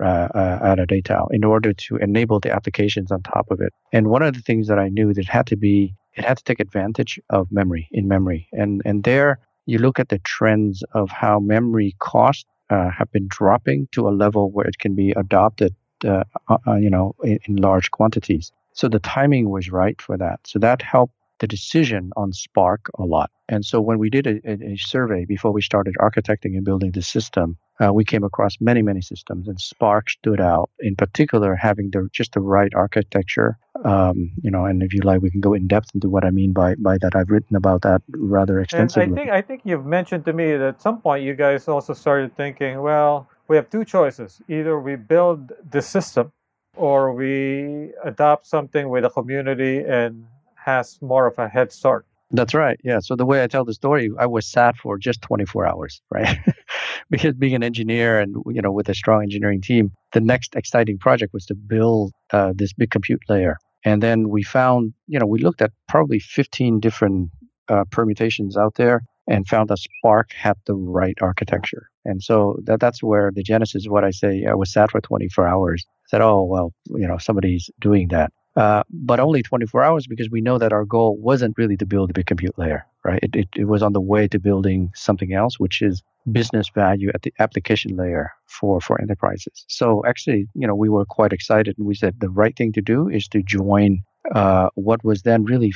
uh, 0.03 0.29
uh, 0.35 0.59
out 0.63 0.79
of 0.79 0.89
Datao 0.89 1.29
in 1.31 1.45
order 1.45 1.73
to 1.73 1.97
enable 1.97 2.41
the 2.41 2.53
applications 2.53 3.11
on 3.11 3.23
top 3.23 3.51
of 3.51 3.61
it. 3.61 3.73
And 3.93 4.09
one 4.09 4.23
of 4.23 4.35
the 4.35 4.41
things 4.41 4.69
that 4.69 4.79
I 4.79 4.89
knew 4.89 5.15
that 5.15 5.27
had 5.27 5.47
to 5.49 5.57
be 5.57 5.95
it 6.15 6.25
had 6.25 6.39
to 6.39 6.45
take 6.45 6.59
advantage 6.59 7.21
of 7.31 7.53
memory 7.53 7.89
in 7.93 8.09
memory. 8.09 8.49
And 8.53 8.83
and 8.85 9.05
there 9.05 9.39
you 9.67 9.79
look 9.79 9.99
at 9.99 10.09
the 10.09 10.19
trends 10.21 10.83
of 10.95 11.11
how 11.11 11.39
memory 11.39 11.95
costs 12.01 12.47
uh, 12.71 12.91
have 12.91 13.11
been 13.13 13.27
dropping 13.29 13.89
to 13.93 14.09
a 14.09 14.11
level 14.11 14.51
where 14.51 14.67
it 14.67 14.79
can 14.79 14.95
be 14.95 15.13
adopted, 15.13 15.75
uh, 16.05 16.25
uh 16.49 16.75
you 16.75 16.91
know, 16.91 17.15
in, 17.23 17.39
in, 17.47 17.57
large 17.57 17.91
quantities. 17.91 18.53
So 18.73 18.89
the 18.89 18.99
timing 18.99 19.51
was 19.51 19.71
right 19.71 20.01
for 20.01 20.17
that. 20.17 20.41
So 20.45 20.59
that 20.59 20.83
helped 20.83 21.15
the 21.41 21.47
decision 21.47 22.11
on 22.17 22.33
Spark 22.33 22.91
a 22.99 23.05
lot. 23.05 23.31
And 23.49 23.65
so 23.65 23.81
when 23.81 23.99
we 23.99 24.11
did 24.11 24.27
a, 24.27 24.41
a, 24.45 24.73
a 24.73 24.77
survey 24.77 25.25
before 25.25 25.53
we 25.53 25.63
started 25.63 25.95
architecting 26.01 26.57
and 26.57 26.65
building 26.65 26.93
the 26.93 27.03
system, 27.03 27.57
uh, 27.81 27.93
we 27.93 28.05
came 28.05 28.25
across 28.25 28.57
many, 28.61 28.83
many 28.83 29.01
systems, 29.01 29.47
and 29.47 29.61
Spark 29.61 30.11
stood 30.11 30.41
out. 30.41 30.71
In 30.81 30.97
particular, 30.97 31.55
having 31.55 31.91
the 31.91 32.09
just 32.13 32.33
the 32.33 32.41
right 32.41 32.73
architecture. 32.75 33.57
Um, 33.85 34.33
you 34.43 34.51
know, 34.51 34.65
and 34.65 34.83
if 34.83 34.93
you 34.93 35.01
like, 35.03 35.23
we 35.23 35.31
can 35.31 35.41
go 35.41 35.55
in 35.55 35.69
depth 35.69 35.91
into 35.95 36.09
what 36.09 36.25
I 36.25 36.31
mean 36.31 36.53
by 36.53 36.75
by 36.75 36.99
that. 36.99 37.15
I've 37.15 37.31
written 37.31 37.57
about 37.57 37.83
that 37.83 38.03
rather 38.09 38.61
extensively. 38.61 39.05
And 39.05 39.13
I 39.13 39.17
think 39.17 39.31
I 39.31 39.43
think 39.43 39.61
you've 39.65 39.87
mentioned 39.87 40.25
to 40.25 40.33
me 40.33 40.53
that 40.53 40.69
at 40.69 40.83
some 40.83 41.01
point 41.01 41.23
you 41.23 41.35
guys 41.35 41.69
also 41.69 41.93
started 41.95 42.37
thinking, 42.37 42.83
well, 42.83 43.29
we 43.47 43.55
have 43.55 43.71
two 43.71 43.85
choices: 43.85 44.43
either 44.49 44.79
we 44.81 44.97
build 44.97 45.53
the 45.71 45.81
system, 45.81 46.33
or 46.75 47.13
we 47.13 47.93
adopt 48.05 48.47
something 48.47 48.89
with 48.89 49.05
a 49.05 49.11
community 49.11 49.79
and 49.79 50.27
has 50.69 50.99
more 51.01 51.27
of 51.27 51.39
a 51.39 51.49
head 51.49 51.73
start. 51.73 52.05
That's 52.31 52.53
right. 52.53 52.79
Yeah. 52.85 53.01
So 53.01 53.17
the 53.17 53.25
way 53.25 53.43
I 53.43 53.47
tell 53.47 53.65
the 53.65 53.73
story, 53.73 54.11
I 54.19 54.27
was 54.27 54.47
sat 54.47 54.77
for 54.77 54.99
just 54.99 55.23
24 55.23 55.67
hours, 55.67 56.03
right? 56.11 56.39
because 57.11 57.35
being 57.35 57.55
an 57.55 57.63
engineer 57.63 58.21
and 58.21 58.37
you 58.57 58.61
know 58.61 58.71
with 58.71 58.89
a 58.91 58.95
strong 58.95 59.23
engineering 59.23 59.63
team, 59.63 59.93
the 60.13 60.21
next 60.21 60.55
exciting 60.55 60.99
project 60.99 61.33
was 61.33 61.47
to 61.47 61.55
build 61.55 62.13
uh, 62.33 62.53
this 62.55 62.73
big 62.75 62.91
compute 62.91 63.23
layer. 63.29 63.57
And 63.85 64.03
then 64.03 64.29
we 64.29 64.43
found, 64.43 64.93
you 65.07 65.19
know, 65.19 65.27
we 65.27 65.39
looked 65.39 65.63
at 65.63 65.73
probably 65.89 66.19
15 66.19 66.81
different 66.81 67.31
uh, 67.69 67.85
permutations 67.91 68.57
out 68.57 68.75
there 68.75 69.03
and 69.29 69.47
found 69.47 69.69
that 69.71 69.79
Spark 69.79 70.33
had 70.33 70.57
the 70.67 70.75
right 70.75 71.17
architecture. 71.23 71.89
And 72.05 72.23
so 72.23 72.59
that, 72.65 72.81
that's 72.81 73.03
where 73.03 73.31
the 73.33 73.43
genesis 73.43 73.85
what 73.87 74.05
I 74.05 74.11
say, 74.11 74.45
I 74.51 74.55
was 74.55 74.73
sat 74.73 74.91
for 74.91 75.01
24 75.01 75.47
hours. 75.47 75.85
I 75.89 76.09
said, 76.09 76.21
oh, 76.23 76.43
well, 76.43 76.73
you 76.89 77.07
know, 77.07 77.19
somebody's 77.19 77.71
doing 77.81 78.09
that. 78.09 78.33
Uh, 78.59 78.83
but 78.91 79.21
only 79.21 79.41
24 79.41 79.85
hours 79.85 80.09
because 80.09 80.29
we 80.31 80.41
know 80.41 80.59
that 80.59 80.73
our 80.73 80.85
goal 80.85 81.17
wasn't 81.17 81.57
really 81.57 81.77
to 81.77 81.87
build 81.87 82.11
a 82.11 82.13
big 82.13 82.27
compute 82.27 82.59
layer, 82.59 82.85
right? 83.05 83.21
It, 83.23 83.37
it, 83.37 83.49
it, 83.55 83.65
was 83.67 83.85
on 83.85 83.93
the 83.93 84.01
way 84.01 84.27
to 84.27 84.41
building 84.41 84.91
something 84.97 85.33
else, 85.33 85.61
which 85.61 85.81
is 85.81 86.03
business 86.33 86.69
value 86.69 87.13
at 87.15 87.23
the 87.23 87.33
application 87.39 87.95
layer 87.97 88.33
for, 88.47 88.81
for 88.81 89.01
enterprises. 89.01 89.65
So 89.69 90.03
actually, 90.05 90.49
you 90.55 90.67
know, 90.67 90.75
we 90.75 90.89
were 90.89 91.05
quite 91.05 91.33
excited 91.33 91.79
and 91.79 91.87
we 91.87 91.95
said 91.95 92.17
the 92.19 92.31
right 92.31 92.57
thing 92.57 92.73
to 92.73 92.83
do 92.83 93.09
is 93.09 93.29
to 93.29 93.45
join 93.45 94.03
uh, 94.35 94.71
what 94.75 95.05
was 95.05 95.23
then 95.23 95.45
really, 95.45 95.73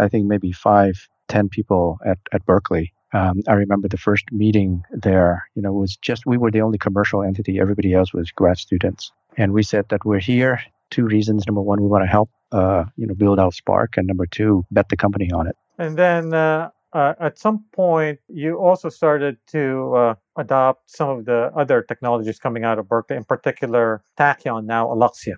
I 0.00 0.08
think 0.08 0.26
maybe 0.26 0.52
five, 0.52 1.06
ten 1.28 1.50
people 1.50 1.98
at, 2.06 2.18
at 2.32 2.46
Berkeley 2.46 2.94
Um, 3.12 3.42
I 3.46 3.52
remember 3.52 3.88
the 3.88 3.98
first 4.08 4.32
meeting 4.32 4.82
there, 4.90 5.46
you 5.54 5.60
know, 5.60 5.74
was 5.74 5.98
just, 5.98 6.24
we 6.24 6.38
were 6.38 6.50
the 6.50 6.62
only 6.62 6.78
commercial 6.78 7.22
entity. 7.22 7.60
Everybody 7.60 7.92
else 7.92 8.14
was 8.14 8.30
grad 8.30 8.56
students. 8.56 9.12
And 9.36 9.52
we 9.52 9.62
said 9.62 9.84
that 9.90 10.06
we're 10.06 10.26
here. 10.34 10.62
Two 10.92 11.06
reasons. 11.06 11.44
Number 11.46 11.62
one, 11.62 11.82
we 11.82 11.88
want 11.88 12.04
to 12.04 12.12
help, 12.18 12.30
uh, 12.52 12.84
you 12.96 13.06
know, 13.06 13.14
build 13.14 13.40
out 13.40 13.54
Spark. 13.54 13.96
And 13.96 14.06
number 14.06 14.26
two, 14.26 14.64
bet 14.70 14.88
the 14.90 14.96
company 14.96 15.28
on 15.32 15.46
it. 15.46 15.56
And 15.78 15.96
then 15.96 16.34
uh, 16.34 16.70
uh, 16.92 17.14
at 17.18 17.38
some 17.38 17.64
point, 17.72 18.20
you 18.28 18.58
also 18.58 18.88
started 18.90 19.38
to 19.48 19.94
uh, 19.94 20.14
adopt 20.36 20.90
some 20.90 21.08
of 21.08 21.24
the 21.24 21.50
other 21.56 21.82
technologies 21.82 22.38
coming 22.38 22.64
out 22.64 22.78
of 22.78 22.88
Berkeley, 22.88 23.16
in 23.16 23.24
particular 23.24 24.04
Tachyon, 24.18 24.66
now 24.66 24.86
Alluxio. 24.86 25.36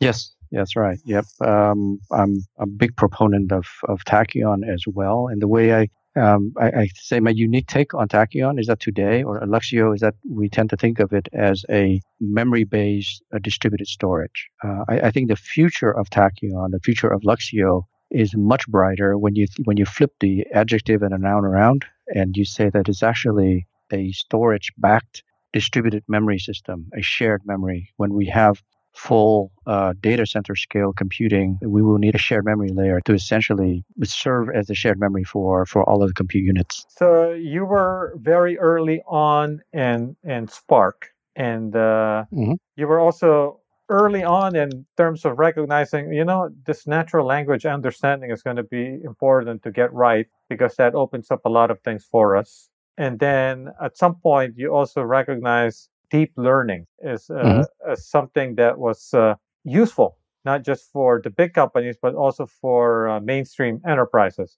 Yes, 0.00 0.34
that's 0.50 0.74
right. 0.74 0.98
Yep. 1.04 1.26
Um, 1.46 2.00
I'm 2.10 2.38
a 2.58 2.66
big 2.66 2.96
proponent 2.96 3.52
of, 3.52 3.66
of 3.88 4.00
Tachyon 4.04 4.60
as 4.66 4.84
well. 4.86 5.28
And 5.30 5.42
the 5.42 5.48
way 5.48 5.74
I, 5.74 5.88
um, 6.16 6.52
I, 6.58 6.66
I, 6.66 6.88
say 6.94 7.20
my 7.20 7.30
unique 7.30 7.66
take 7.66 7.94
on 7.94 8.08
Tachyon 8.08 8.60
is 8.60 8.68
that 8.68 8.80
today, 8.80 9.22
or 9.22 9.40
Alluxio, 9.40 9.94
is 9.94 10.00
that 10.00 10.14
we 10.28 10.48
tend 10.48 10.70
to 10.70 10.76
think 10.76 11.00
of 11.00 11.12
it 11.12 11.28
as 11.32 11.64
a 11.70 12.00
memory 12.20 12.64
based 12.64 13.22
uh, 13.34 13.38
distributed 13.42 13.88
storage. 13.88 14.48
Uh, 14.62 14.84
I, 14.88 15.00
I, 15.00 15.10
think 15.10 15.28
the 15.28 15.36
future 15.36 15.90
of 15.90 16.10
Tachyon, 16.10 16.70
the 16.70 16.80
future 16.84 17.08
of 17.08 17.22
Alluxio, 17.22 17.82
is 18.10 18.36
much 18.36 18.68
brighter 18.68 19.18
when 19.18 19.34
you 19.34 19.46
when 19.64 19.76
you 19.76 19.84
flip 19.84 20.12
the 20.20 20.46
adjective 20.52 21.02
and 21.02 21.12
a 21.12 21.18
noun 21.18 21.44
around 21.44 21.84
and 22.14 22.36
you 22.36 22.44
say 22.44 22.70
that 22.70 22.88
it's 22.88 23.02
actually 23.02 23.66
a 23.92 24.12
storage 24.12 24.72
backed 24.78 25.22
distributed 25.52 26.04
memory 26.08 26.38
system, 26.38 26.86
a 26.96 27.02
shared 27.02 27.42
memory. 27.44 27.90
When 27.96 28.12
we 28.14 28.26
have 28.26 28.62
full 28.94 29.52
uh, 29.66 29.92
data 30.00 30.24
center 30.26 30.54
scale 30.56 30.92
computing, 30.92 31.58
we 31.62 31.82
will 31.82 31.98
need 31.98 32.14
a 32.14 32.18
shared 32.18 32.44
memory 32.44 32.70
layer 32.70 33.00
to 33.02 33.12
essentially 33.12 33.84
serve 34.02 34.48
as 34.54 34.70
a 34.70 34.74
shared 34.74 34.98
memory 34.98 35.24
for, 35.24 35.66
for 35.66 35.88
all 35.88 36.02
of 36.02 36.08
the 36.08 36.14
compute 36.14 36.44
units. 36.44 36.86
So 36.88 37.32
you 37.32 37.64
were 37.64 38.14
very 38.16 38.58
early 38.58 39.02
on 39.06 39.60
in, 39.72 40.16
in 40.24 40.48
Spark, 40.48 41.10
and 41.36 41.74
uh, 41.74 42.24
mm-hmm. 42.32 42.54
you 42.76 42.86
were 42.86 43.00
also 43.00 43.60
early 43.88 44.24
on 44.24 44.56
in 44.56 44.86
terms 44.96 45.24
of 45.24 45.38
recognizing, 45.38 46.12
you 46.12 46.24
know, 46.24 46.48
this 46.66 46.86
natural 46.86 47.26
language 47.26 47.66
understanding 47.66 48.30
is 48.30 48.42
going 48.42 48.56
to 48.56 48.62
be 48.62 49.00
important 49.04 49.62
to 49.62 49.70
get 49.70 49.92
right 49.92 50.26
because 50.48 50.76
that 50.76 50.94
opens 50.94 51.30
up 51.30 51.40
a 51.44 51.50
lot 51.50 51.70
of 51.70 51.80
things 51.80 52.04
for 52.04 52.36
us. 52.36 52.70
And 52.96 53.18
then 53.18 53.70
at 53.82 53.98
some 53.98 54.14
point, 54.14 54.54
you 54.56 54.72
also 54.72 55.02
recognize 55.02 55.88
deep 56.14 56.32
learning 56.36 56.86
is 57.02 57.28
uh, 57.28 57.34
mm-hmm. 57.34 57.90
uh, 57.90 57.96
something 57.96 58.54
that 58.54 58.78
was 58.78 59.12
uh, 59.14 59.34
useful, 59.64 60.16
not 60.44 60.62
just 60.62 60.82
for 60.92 61.20
the 61.24 61.30
big 61.30 61.52
companies, 61.52 61.96
but 62.00 62.14
also 62.14 62.46
for 62.46 63.08
uh, 63.08 63.20
mainstream 63.20 63.80
enterprises. 63.84 64.56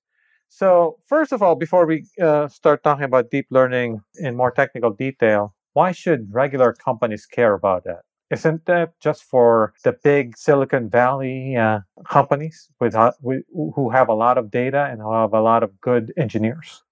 So, 0.48 0.98
first 1.06 1.32
of 1.32 1.42
all, 1.42 1.56
before 1.56 1.86
we 1.86 2.04
uh, 2.20 2.48
start 2.48 2.84
talking 2.84 3.04
about 3.04 3.30
deep 3.30 3.46
learning 3.50 4.02
in 4.16 4.36
more 4.36 4.50
technical 4.50 4.92
detail, 4.92 5.54
why 5.72 5.92
should 5.92 6.28
regular 6.30 6.74
companies 6.88 7.24
care 7.24 7.54
about 7.54 7.84
that? 7.84 8.02
Isn't 8.30 8.66
that 8.66 8.88
just 9.00 9.22
for 9.24 9.72
the 9.82 9.92
big 9.92 10.36
Silicon 10.36 10.90
Valley 10.90 11.56
uh, 11.56 11.80
companies 12.10 12.68
with, 12.80 12.94
uh, 12.94 13.12
with, 13.22 13.44
who 13.74 13.88
have 13.90 14.08
a 14.08 14.14
lot 14.14 14.36
of 14.36 14.50
data 14.50 14.88
and 14.90 15.00
who 15.00 15.12
have 15.12 15.32
a 15.32 15.40
lot 15.40 15.62
of 15.62 15.70
good 15.80 16.12
engineers? 16.18 16.82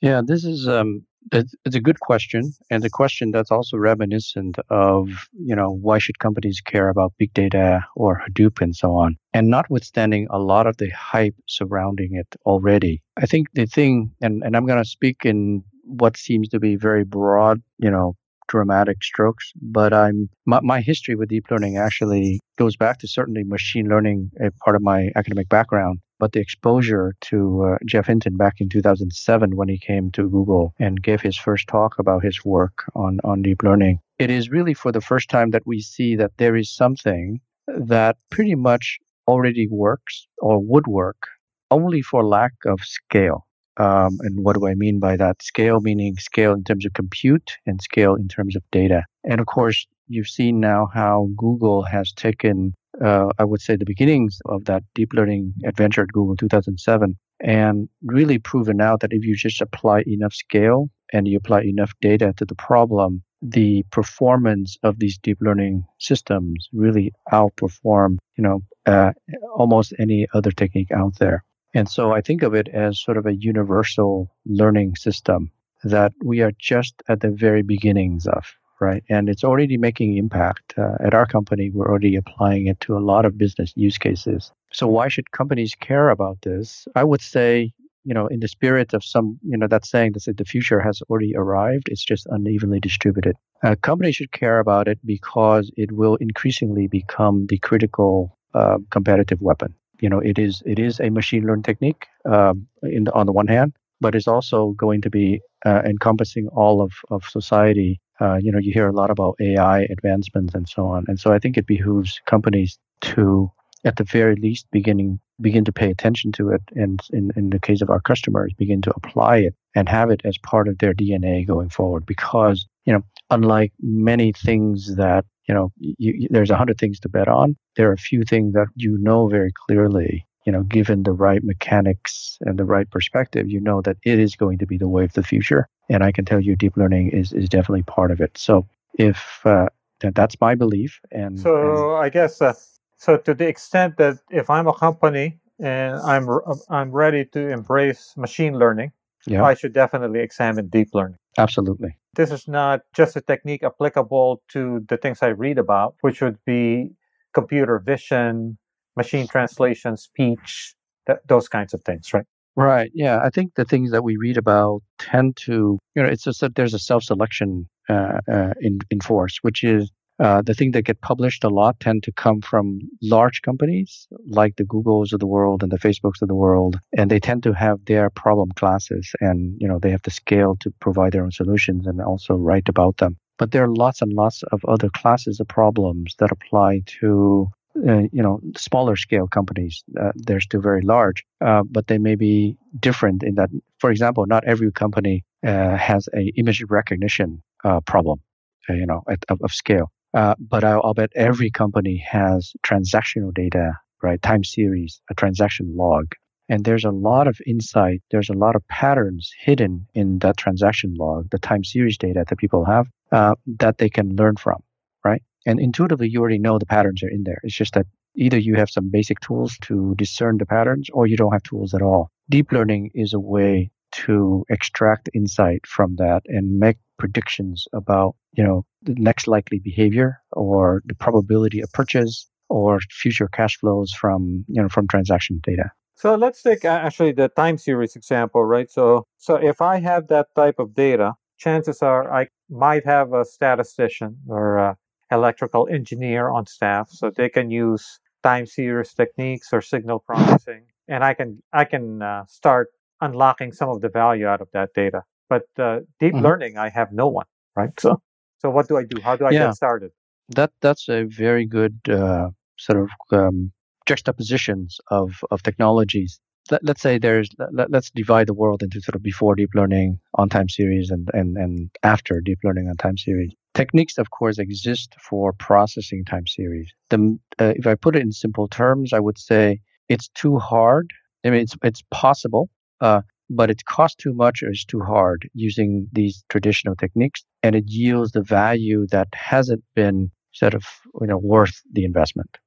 Yeah, 0.00 0.20
this 0.24 0.44
is 0.44 0.68
um, 0.68 1.06
it's 1.30 1.76
a 1.76 1.80
good 1.80 2.00
question, 2.00 2.52
and 2.70 2.84
a 2.84 2.90
question 2.90 3.30
that's 3.30 3.50
also 3.50 3.76
reminiscent 3.76 4.56
of 4.70 5.08
you 5.32 5.54
know 5.54 5.70
why 5.70 5.98
should 5.98 6.18
companies 6.18 6.60
care 6.60 6.88
about 6.88 7.12
big 7.18 7.32
data 7.34 7.84
or 7.96 8.20
Hadoop 8.26 8.60
and 8.60 8.74
so 8.74 8.92
on. 8.92 9.16
And 9.32 9.48
notwithstanding 9.48 10.26
a 10.30 10.38
lot 10.38 10.66
of 10.66 10.76
the 10.76 10.90
hype 10.90 11.36
surrounding 11.48 12.10
it 12.14 12.36
already, 12.44 13.02
I 13.16 13.26
think 13.26 13.48
the 13.54 13.66
thing, 13.66 14.12
and 14.20 14.42
and 14.42 14.56
I'm 14.56 14.66
going 14.66 14.82
to 14.82 14.88
speak 14.88 15.24
in 15.24 15.62
what 15.84 16.16
seems 16.16 16.48
to 16.50 16.60
be 16.60 16.76
very 16.76 17.04
broad, 17.04 17.60
you 17.78 17.90
know, 17.90 18.14
dramatic 18.48 19.02
strokes, 19.02 19.52
but 19.60 19.92
I'm 19.92 20.28
my, 20.46 20.60
my, 20.62 20.80
history 20.80 21.14
with 21.14 21.28
deep 21.30 21.44
learning 21.50 21.78
actually 21.78 22.40
goes 22.58 22.76
back 22.76 22.98
to 22.98 23.08
certainly 23.08 23.44
machine 23.44 23.88
learning, 23.88 24.30
a 24.40 24.50
part 24.64 24.76
of 24.76 24.82
my 24.82 25.08
academic 25.16 25.48
background. 25.48 26.00
But 26.22 26.34
the 26.34 26.38
exposure 26.38 27.16
to 27.22 27.64
uh, 27.64 27.78
Geoff 27.84 28.06
Hinton 28.06 28.36
back 28.36 28.60
in 28.60 28.68
2007 28.68 29.56
when 29.56 29.66
he 29.66 29.76
came 29.76 30.12
to 30.12 30.30
Google 30.30 30.72
and 30.78 31.02
gave 31.02 31.20
his 31.20 31.36
first 31.36 31.66
talk 31.66 31.98
about 31.98 32.22
his 32.22 32.44
work 32.44 32.84
on, 32.94 33.18
on 33.24 33.42
deep 33.42 33.64
learning, 33.64 33.98
it 34.20 34.30
is 34.30 34.48
really 34.48 34.72
for 34.72 34.92
the 34.92 35.00
first 35.00 35.28
time 35.28 35.50
that 35.50 35.66
we 35.66 35.80
see 35.80 36.14
that 36.14 36.30
there 36.36 36.54
is 36.54 36.70
something 36.70 37.40
that 37.66 38.18
pretty 38.30 38.54
much 38.54 39.00
already 39.26 39.66
works 39.68 40.28
or 40.38 40.60
would 40.60 40.86
work 40.86 41.26
only 41.72 42.02
for 42.02 42.24
lack 42.24 42.52
of 42.66 42.78
scale. 42.82 43.48
Um, 43.78 44.18
and 44.20 44.44
what 44.44 44.54
do 44.54 44.68
I 44.68 44.76
mean 44.76 45.00
by 45.00 45.16
that? 45.16 45.42
Scale 45.42 45.80
meaning 45.80 46.14
scale 46.18 46.52
in 46.52 46.62
terms 46.62 46.86
of 46.86 46.92
compute 46.92 47.56
and 47.66 47.82
scale 47.82 48.14
in 48.14 48.28
terms 48.28 48.54
of 48.54 48.62
data. 48.70 49.02
And 49.24 49.40
of 49.40 49.46
course, 49.46 49.88
you've 50.06 50.28
seen 50.28 50.60
now 50.60 50.88
how 50.94 51.30
Google 51.36 51.82
has 51.82 52.12
taken, 52.12 52.76
uh, 53.00 53.28
I 53.38 53.44
would 53.44 53.60
say, 53.60 53.76
the 53.76 53.84
beginnings 53.84 54.38
of 54.46 54.64
that 54.64 54.82
deep 54.94 55.12
learning 55.12 55.54
adventure 55.64 56.02
at 56.02 56.12
Google 56.12 56.36
2007 56.36 57.16
and 57.40 57.88
really 58.04 58.38
proven 58.38 58.80
out 58.80 59.00
that 59.00 59.12
if 59.12 59.24
you 59.24 59.34
just 59.34 59.60
apply 59.60 60.04
enough 60.06 60.32
scale 60.32 60.88
and 61.12 61.26
you 61.26 61.36
apply 61.36 61.62
enough 61.62 61.92
data 62.00 62.32
to 62.36 62.44
the 62.44 62.54
problem, 62.54 63.22
the 63.42 63.84
performance 63.90 64.78
of 64.82 64.98
these 65.00 65.18
deep 65.18 65.38
learning 65.40 65.84
systems 65.98 66.68
really 66.72 67.12
outperform, 67.32 68.18
you 68.36 68.44
know, 68.44 68.62
uh, 68.86 69.12
almost 69.56 69.92
any 69.98 70.26
other 70.32 70.52
technique 70.52 70.92
out 70.92 71.18
there. 71.18 71.44
And 71.74 71.88
so 71.88 72.12
I 72.12 72.20
think 72.20 72.42
of 72.42 72.54
it 72.54 72.68
as 72.68 73.02
sort 73.02 73.16
of 73.16 73.26
a 73.26 73.34
universal 73.34 74.30
learning 74.46 74.96
system 74.96 75.50
that 75.84 76.12
we 76.24 76.40
are 76.40 76.52
just 76.58 76.94
at 77.08 77.20
the 77.20 77.30
very 77.30 77.62
beginnings 77.62 78.26
of, 78.26 78.44
right? 78.82 79.02
And 79.08 79.28
it's 79.28 79.44
already 79.44 79.76
making 79.78 80.16
impact. 80.16 80.74
Uh, 80.76 80.96
at 81.00 81.14
our 81.14 81.26
company, 81.26 81.70
we're 81.70 81.88
already 81.88 82.16
applying 82.16 82.66
it 82.66 82.78
to 82.80 82.96
a 82.96 83.00
lot 83.12 83.24
of 83.24 83.38
business 83.38 83.72
use 83.76 83.96
cases. 83.96 84.52
So 84.72 84.86
why 84.86 85.08
should 85.08 85.30
companies 85.30 85.74
care 85.74 86.10
about 86.10 86.38
this? 86.42 86.86
I 86.96 87.04
would 87.04 87.20
say, 87.20 87.72
you 88.04 88.14
know, 88.14 88.26
in 88.26 88.40
the 88.40 88.48
spirit 88.48 88.92
of 88.92 89.04
some, 89.04 89.38
you 89.42 89.56
know, 89.56 89.68
that 89.68 89.86
saying 89.86 90.12
that 90.12 90.36
the 90.36 90.44
future 90.44 90.80
has 90.80 91.00
already 91.08 91.34
arrived, 91.36 91.88
it's 91.88 92.04
just 92.04 92.26
unevenly 92.30 92.80
distributed. 92.80 93.36
Uh, 93.62 93.76
companies 93.80 94.16
should 94.16 94.32
care 94.32 94.58
about 94.58 94.88
it 94.88 94.98
because 95.04 95.70
it 95.76 95.92
will 95.92 96.16
increasingly 96.16 96.88
become 96.88 97.46
the 97.46 97.58
critical 97.58 98.36
uh, 98.54 98.78
competitive 98.90 99.40
weapon 99.40 99.74
you 100.02 100.08
know 100.08 100.18
it 100.18 100.38
is 100.38 100.62
it 100.66 100.78
is 100.78 101.00
a 101.00 101.08
machine 101.08 101.46
learning 101.46 101.62
technique 101.62 102.06
um, 102.26 102.66
in 102.82 103.04
the, 103.04 103.12
on 103.14 103.24
the 103.24 103.32
one 103.32 103.46
hand, 103.46 103.72
but 104.00 104.14
it's 104.14 104.28
also 104.28 104.72
going 104.72 105.00
to 105.00 105.08
be 105.08 105.40
uh, 105.64 105.80
encompassing 105.86 106.48
all 106.48 106.82
of 106.82 106.92
of 107.10 107.24
society. 107.24 108.00
Uh, 108.22 108.36
you 108.36 108.52
know, 108.52 108.58
you 108.58 108.72
hear 108.72 108.88
a 108.88 108.92
lot 108.92 109.10
about 109.10 109.36
AI 109.40 109.80
advancements 109.90 110.54
and 110.54 110.68
so 110.68 110.86
on, 110.86 111.04
and 111.08 111.18
so 111.18 111.32
I 111.32 111.38
think 111.38 111.56
it 111.56 111.66
behooves 111.66 112.20
companies 112.26 112.78
to, 113.02 113.50
at 113.84 113.96
the 113.96 114.04
very 114.04 114.36
least, 114.36 114.66
beginning 114.70 115.18
begin 115.40 115.64
to 115.64 115.72
pay 115.72 115.90
attention 115.90 116.30
to 116.32 116.50
it, 116.50 116.62
and 116.76 117.00
in 117.12 117.32
in 117.36 117.50
the 117.50 117.58
case 117.58 117.82
of 117.82 117.90
our 117.90 118.00
customers, 118.00 118.52
begin 118.56 118.80
to 118.82 118.92
apply 118.94 119.38
it 119.38 119.54
and 119.74 119.88
have 119.88 120.10
it 120.10 120.20
as 120.24 120.38
part 120.38 120.68
of 120.68 120.78
their 120.78 120.94
DNA 120.94 121.46
going 121.46 121.68
forward. 121.68 122.06
Because 122.06 122.66
you 122.84 122.92
know, 122.92 123.02
unlike 123.30 123.72
many 123.80 124.32
things 124.32 124.94
that 124.96 125.24
you 125.48 125.54
know, 125.54 125.72
you, 125.78 125.94
you, 125.98 126.28
there's 126.30 126.50
a 126.50 126.56
hundred 126.56 126.78
things 126.78 127.00
to 127.00 127.08
bet 127.08 127.28
on. 127.28 127.56
There 127.76 127.90
are 127.90 127.94
a 127.94 127.98
few 127.98 128.22
things 128.22 128.54
that 128.54 128.68
you 128.76 128.98
know 128.98 129.28
very 129.28 129.52
clearly, 129.66 130.26
you 130.44 130.52
know, 130.52 130.62
given 130.62 131.04
the 131.04 131.12
right 131.12 131.42
mechanics 131.44 132.38
and 132.40 132.58
the 132.58 132.64
right 132.64 132.90
perspective, 132.90 133.48
you 133.48 133.60
know 133.60 133.80
that 133.82 133.96
it 134.04 134.18
is 134.18 134.34
going 134.34 134.58
to 134.58 134.66
be 134.66 134.76
the 134.76 134.88
way 134.88 135.04
of 135.04 135.12
the 135.12 135.22
future. 135.22 135.68
And 135.88 136.02
I 136.02 136.12
can 136.12 136.24
tell 136.24 136.40
you 136.40 136.56
deep 136.56 136.76
learning 136.76 137.10
is, 137.10 137.32
is 137.32 137.48
definitely 137.48 137.82
part 137.84 138.10
of 138.10 138.20
it. 138.20 138.36
So 138.36 138.66
if 138.94 139.40
uh, 139.44 139.68
that, 140.00 140.14
that's 140.14 140.40
my 140.40 140.54
belief. 140.54 141.00
And 141.10 141.38
so 141.38 141.96
and, 141.96 142.04
I 142.04 142.08
guess, 142.08 142.42
uh, 142.42 142.54
so 142.96 143.16
to 143.18 143.34
the 143.34 143.46
extent 143.46 143.96
that 143.98 144.18
if 144.30 144.50
I'm 144.50 144.66
a 144.66 144.74
company 144.74 145.38
and 145.60 145.96
I'm, 145.96 146.28
I'm 146.68 146.90
ready 146.90 147.24
to 147.26 147.48
embrace 147.48 148.14
machine 148.16 148.58
learning, 148.58 148.92
yeah. 149.26 149.44
I 149.44 149.54
should 149.54 149.72
definitely 149.72 150.20
examine 150.20 150.68
deep 150.68 150.88
learning. 150.92 151.18
Absolutely. 151.38 151.96
This 152.14 152.30
is 152.32 152.48
not 152.48 152.82
just 152.92 153.16
a 153.16 153.20
technique 153.20 153.62
applicable 153.62 154.42
to 154.48 154.84
the 154.88 154.96
things 154.96 155.22
I 155.22 155.28
read 155.28 155.58
about, 155.58 155.94
which 156.00 156.20
would 156.20 156.38
be 156.44 156.90
computer 157.32 157.78
vision, 157.78 158.58
machine 158.96 159.26
translation, 159.26 159.96
speech, 159.96 160.74
that, 161.06 161.26
those 161.26 161.48
kinds 161.48 161.74
of 161.74 161.82
things, 161.82 162.12
right? 162.12 162.24
Right. 162.54 162.90
Yeah. 162.94 163.20
I 163.24 163.30
think 163.30 163.54
the 163.54 163.64
things 163.64 163.90
that 163.92 164.04
we 164.04 164.16
read 164.16 164.36
about 164.36 164.82
tend 164.98 165.36
to, 165.38 165.78
you 165.94 166.02
know, 166.02 166.08
it's 166.08 166.24
just 166.24 166.40
that 166.40 166.54
there's 166.54 166.74
a 166.74 166.78
self 166.78 167.04
selection 167.04 167.66
uh, 167.88 168.18
uh, 168.30 168.52
in, 168.60 168.80
in 168.90 169.00
force, 169.00 169.38
which 169.42 169.64
is 169.64 169.90
uh, 170.22 170.42
the 170.42 170.54
things 170.54 170.72
that 170.72 170.82
get 170.82 171.00
published 171.00 171.42
a 171.42 171.48
lot 171.48 171.80
tend 171.80 172.02
to 172.04 172.12
come 172.12 172.40
from 172.40 172.78
large 173.00 173.42
companies 173.42 174.06
like 174.26 174.54
the 174.56 174.64
Googles 174.64 175.12
of 175.12 175.20
the 175.20 175.26
world 175.26 175.62
and 175.62 175.72
the 175.72 175.78
Facebooks 175.78 176.20
of 176.20 176.28
the 176.28 176.34
world, 176.34 176.78
and 176.96 177.10
they 177.10 177.18
tend 177.18 177.42
to 177.42 177.52
have 177.52 177.84
their 177.86 178.10
problem 178.10 178.50
classes, 178.54 179.10
and 179.20 179.56
you 179.58 179.66
know 179.66 179.78
they 179.78 179.90
have 179.90 180.02
the 180.02 180.10
scale 180.10 180.54
to 180.60 180.70
provide 180.80 181.12
their 181.12 181.24
own 181.24 181.32
solutions 181.32 181.86
and 181.86 182.00
also 182.00 182.34
write 182.34 182.68
about 182.68 182.98
them. 182.98 183.16
But 183.38 183.50
there 183.50 183.64
are 183.64 183.74
lots 183.74 184.02
and 184.02 184.12
lots 184.12 184.44
of 184.52 184.64
other 184.68 184.90
classes 184.90 185.40
of 185.40 185.48
problems 185.48 186.14
that 186.18 186.30
apply 186.30 186.82
to 187.00 187.48
uh, 187.76 188.02
you 188.12 188.22
know, 188.22 188.40
smaller 188.56 188.96
scale 188.96 189.26
companies. 189.26 189.82
Uh, 189.98 190.12
they're 190.14 190.40
still 190.40 190.60
very 190.60 190.82
large, 190.82 191.24
uh, 191.40 191.62
but 191.70 191.86
they 191.86 191.98
may 191.98 192.14
be 192.14 192.56
different 192.78 193.22
in 193.22 193.34
that, 193.34 193.48
for 193.78 193.90
example, 193.90 194.26
not 194.26 194.44
every 194.44 194.70
company 194.70 195.24
uh, 195.46 195.76
has 195.76 196.08
a 196.14 196.32
image 196.36 196.62
recognition 196.68 197.42
uh, 197.64 197.80
problem, 197.80 198.20
you 198.68 198.86
know, 198.86 199.02
at, 199.08 199.24
of, 199.28 199.40
of 199.42 199.52
scale. 199.52 199.90
but 200.12 200.64
I'll, 200.64 200.82
I'll, 200.84 200.94
bet 200.94 201.10
every 201.16 201.50
company 201.50 201.96
has 202.06 202.52
transactional 202.62 203.32
data, 203.32 203.72
right? 204.02 204.20
Time 204.20 204.44
series, 204.44 205.00
a 205.10 205.14
transaction 205.14 205.74
log. 205.74 206.12
And 206.48 206.64
there's 206.64 206.84
a 206.84 206.90
lot 206.90 207.26
of 207.26 207.40
insight. 207.46 208.02
There's 208.10 208.28
a 208.28 208.34
lot 208.34 208.54
of 208.54 208.66
patterns 208.68 209.32
hidden 209.38 209.86
in 209.94 210.18
that 210.18 210.36
transaction 210.36 210.94
log, 210.98 211.30
the 211.30 211.38
time 211.38 211.64
series 211.64 211.96
data 211.96 212.24
that 212.28 212.38
people 212.38 212.66
have 212.66 212.88
that 213.10 213.78
they 213.78 213.88
can 213.88 214.14
learn 214.16 214.36
from, 214.36 214.62
right? 215.04 215.22
And 215.46 215.60
intuitively, 215.60 216.08
you 216.08 216.20
already 216.20 216.38
know 216.38 216.58
the 216.58 216.66
patterns 216.66 217.02
are 217.02 217.08
in 217.08 217.24
there. 217.24 217.40
It's 217.42 217.54
just 217.54 217.74
that 217.74 217.86
either 218.14 218.38
you 218.38 218.54
have 218.54 218.70
some 218.70 218.90
basic 218.90 219.20
tools 219.20 219.56
to 219.62 219.94
discern 219.96 220.38
the 220.38 220.46
patterns 220.46 220.88
or 220.92 221.06
you 221.06 221.16
don't 221.16 221.32
have 221.32 221.42
tools 221.42 221.74
at 221.74 221.82
all. 221.82 222.10
Deep 222.28 222.52
learning 222.52 222.90
is 222.94 223.12
a 223.12 223.20
way 223.20 223.70
to 223.92 224.44
extract 224.48 225.10
insight 225.14 225.66
from 225.66 225.96
that 225.96 226.22
and 226.26 226.58
make 226.58 226.78
predictions 226.98 227.66
about, 227.72 228.14
you 228.32 228.44
know, 228.44 228.64
the 228.82 228.94
next 228.96 229.26
likely 229.26 229.58
behavior 229.58 230.20
or 230.32 230.82
the 230.86 230.94
probability 230.94 231.60
of 231.60 231.70
purchase 231.72 232.28
or 232.48 232.80
future 232.90 233.28
cash 233.28 233.58
flows 233.58 233.92
from, 233.92 234.44
you 234.48 234.60
know, 234.62 234.68
from 234.68 234.86
transaction 234.88 235.40
data. 235.42 235.70
So 235.94 236.14
let's 236.14 236.42
take 236.42 236.64
actually 236.64 237.12
the 237.12 237.28
time 237.28 237.58
series 237.58 237.96
example, 237.96 238.44
right? 238.44 238.70
So 238.70 239.06
so 239.18 239.36
if 239.36 239.60
I 239.60 239.78
have 239.78 240.08
that 240.08 240.28
type 240.34 240.58
of 240.58 240.74
data, 240.74 241.14
chances 241.38 241.82
are 241.82 242.12
I 242.12 242.28
might 242.50 242.84
have 242.86 243.12
a 243.12 243.24
statistician 243.24 244.18
or 244.26 244.56
a 244.56 244.76
electrical 245.12 245.68
engineer 245.70 246.30
on 246.30 246.46
staff, 246.46 246.88
so 246.90 247.10
they 247.10 247.28
can 247.28 247.50
use 247.50 248.00
time 248.22 248.46
series 248.46 248.92
techniques 248.94 249.48
or 249.52 249.60
signal 249.60 249.98
processing, 250.00 250.62
and 250.88 251.04
I 251.04 251.14
can 251.14 251.42
I 251.52 251.64
can 251.64 252.02
uh, 252.02 252.24
start 252.26 252.68
unlocking 253.00 253.52
some 253.52 253.68
of 253.68 253.80
the 253.80 253.88
value 253.88 254.26
out 254.26 254.40
of 254.40 254.48
that 254.52 254.70
data. 254.74 255.02
But 255.28 255.44
uh, 255.58 255.80
deep 256.00 256.14
mm-hmm. 256.14 256.24
learning, 256.24 256.58
I 256.58 256.68
have 256.68 256.92
no 256.92 257.08
one, 257.08 257.26
right? 257.56 257.78
So 257.78 258.00
so 258.38 258.50
what 258.50 258.68
do 258.68 258.76
I 258.76 258.84
do? 258.84 259.00
How 259.00 259.16
do 259.16 259.26
I 259.26 259.30
yeah. 259.30 259.46
get 259.46 259.54
started? 259.54 259.90
That 260.30 260.50
that's 260.60 260.88
a 260.88 261.04
very 261.04 261.46
good 261.46 261.78
uh, 261.88 262.30
sort 262.58 262.78
of 262.82 262.88
um, 263.12 263.52
juxtapositions 263.86 264.78
of 264.90 265.20
of 265.30 265.42
technologies 265.42 266.20
let, 266.50 266.68
us 266.68 266.80
say 266.80 266.98
there's 266.98 267.30
let, 267.52 267.72
us 267.72 267.90
divide 267.90 268.26
the 268.26 268.34
world 268.34 268.62
into 268.62 268.80
sort 268.80 268.96
of 268.96 269.02
before 269.02 269.34
deep 269.34 269.50
learning 269.54 270.00
on 270.14 270.28
time 270.28 270.48
series 270.48 270.90
and, 270.90 271.08
and, 271.12 271.36
and 271.36 271.70
after 271.82 272.20
deep 272.20 272.38
learning 272.42 272.68
on 272.68 272.76
time 272.76 272.96
series. 272.96 273.32
Techniques, 273.54 273.98
of 273.98 274.10
course, 274.10 274.38
exist 274.38 274.94
for 274.98 275.32
processing 275.32 276.04
time 276.04 276.26
series. 276.26 276.72
The, 276.88 277.18
uh, 277.38 277.52
if 277.56 277.66
I 277.66 277.74
put 277.74 277.96
it 277.96 278.02
in 278.02 278.12
simple 278.12 278.48
terms, 278.48 278.92
I 278.92 279.00
would 279.00 279.18
say 279.18 279.60
it's 279.88 280.08
too 280.08 280.38
hard. 280.38 280.90
I 281.24 281.30
mean, 281.30 281.40
it's 281.40 281.56
it's 281.62 281.82
possible, 281.90 282.48
uh, 282.80 283.02
but 283.28 283.50
it 283.50 283.64
costs 283.66 283.96
too 283.96 284.14
much 284.14 284.42
or 284.42 284.48
it's 284.48 284.64
too 284.64 284.80
hard 284.80 285.28
using 285.34 285.86
these 285.92 286.24
traditional 286.30 286.74
techniques, 286.74 287.24
and 287.42 287.54
it 287.54 287.64
yields 287.66 288.12
the 288.12 288.22
value 288.22 288.86
that 288.88 289.08
hasn't 289.12 289.62
been 289.74 290.10
sort 290.32 290.54
of 290.54 290.64
you 291.00 291.06
know 291.06 291.18
worth 291.18 291.60
the 291.72 291.84
investment. 291.84 292.38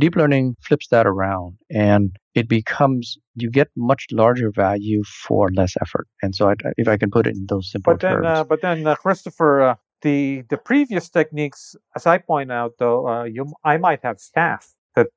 Deep 0.00 0.14
learning 0.14 0.56
flips 0.60 0.88
that 0.88 1.06
around 1.08 1.56
and 1.70 2.16
it 2.38 2.48
becomes, 2.48 3.18
you 3.34 3.50
get 3.50 3.68
much 3.76 4.06
larger 4.12 4.52
value 4.52 5.02
for 5.04 5.50
less 5.50 5.74
effort. 5.82 6.06
And 6.22 6.36
so 6.36 6.50
I, 6.50 6.54
if 6.76 6.86
I 6.86 6.96
can 6.96 7.10
put 7.10 7.26
it 7.26 7.34
in 7.34 7.46
those 7.48 7.68
simple 7.72 7.94
but 7.94 8.00
then, 8.00 8.12
terms. 8.12 8.26
Uh, 8.26 8.44
but 8.44 8.60
then, 8.60 8.86
uh, 8.86 8.94
Christopher, 8.94 9.60
uh, 9.62 9.74
the, 10.02 10.44
the 10.48 10.56
previous 10.56 11.08
techniques, 11.08 11.76
as 11.96 12.06
I 12.06 12.18
point 12.18 12.52
out, 12.52 12.74
though, 12.78 13.08
uh, 13.08 13.24
you, 13.24 13.52
I 13.64 13.76
might 13.76 14.00
have 14.02 14.20
staff 14.20 14.74
that 14.94 15.08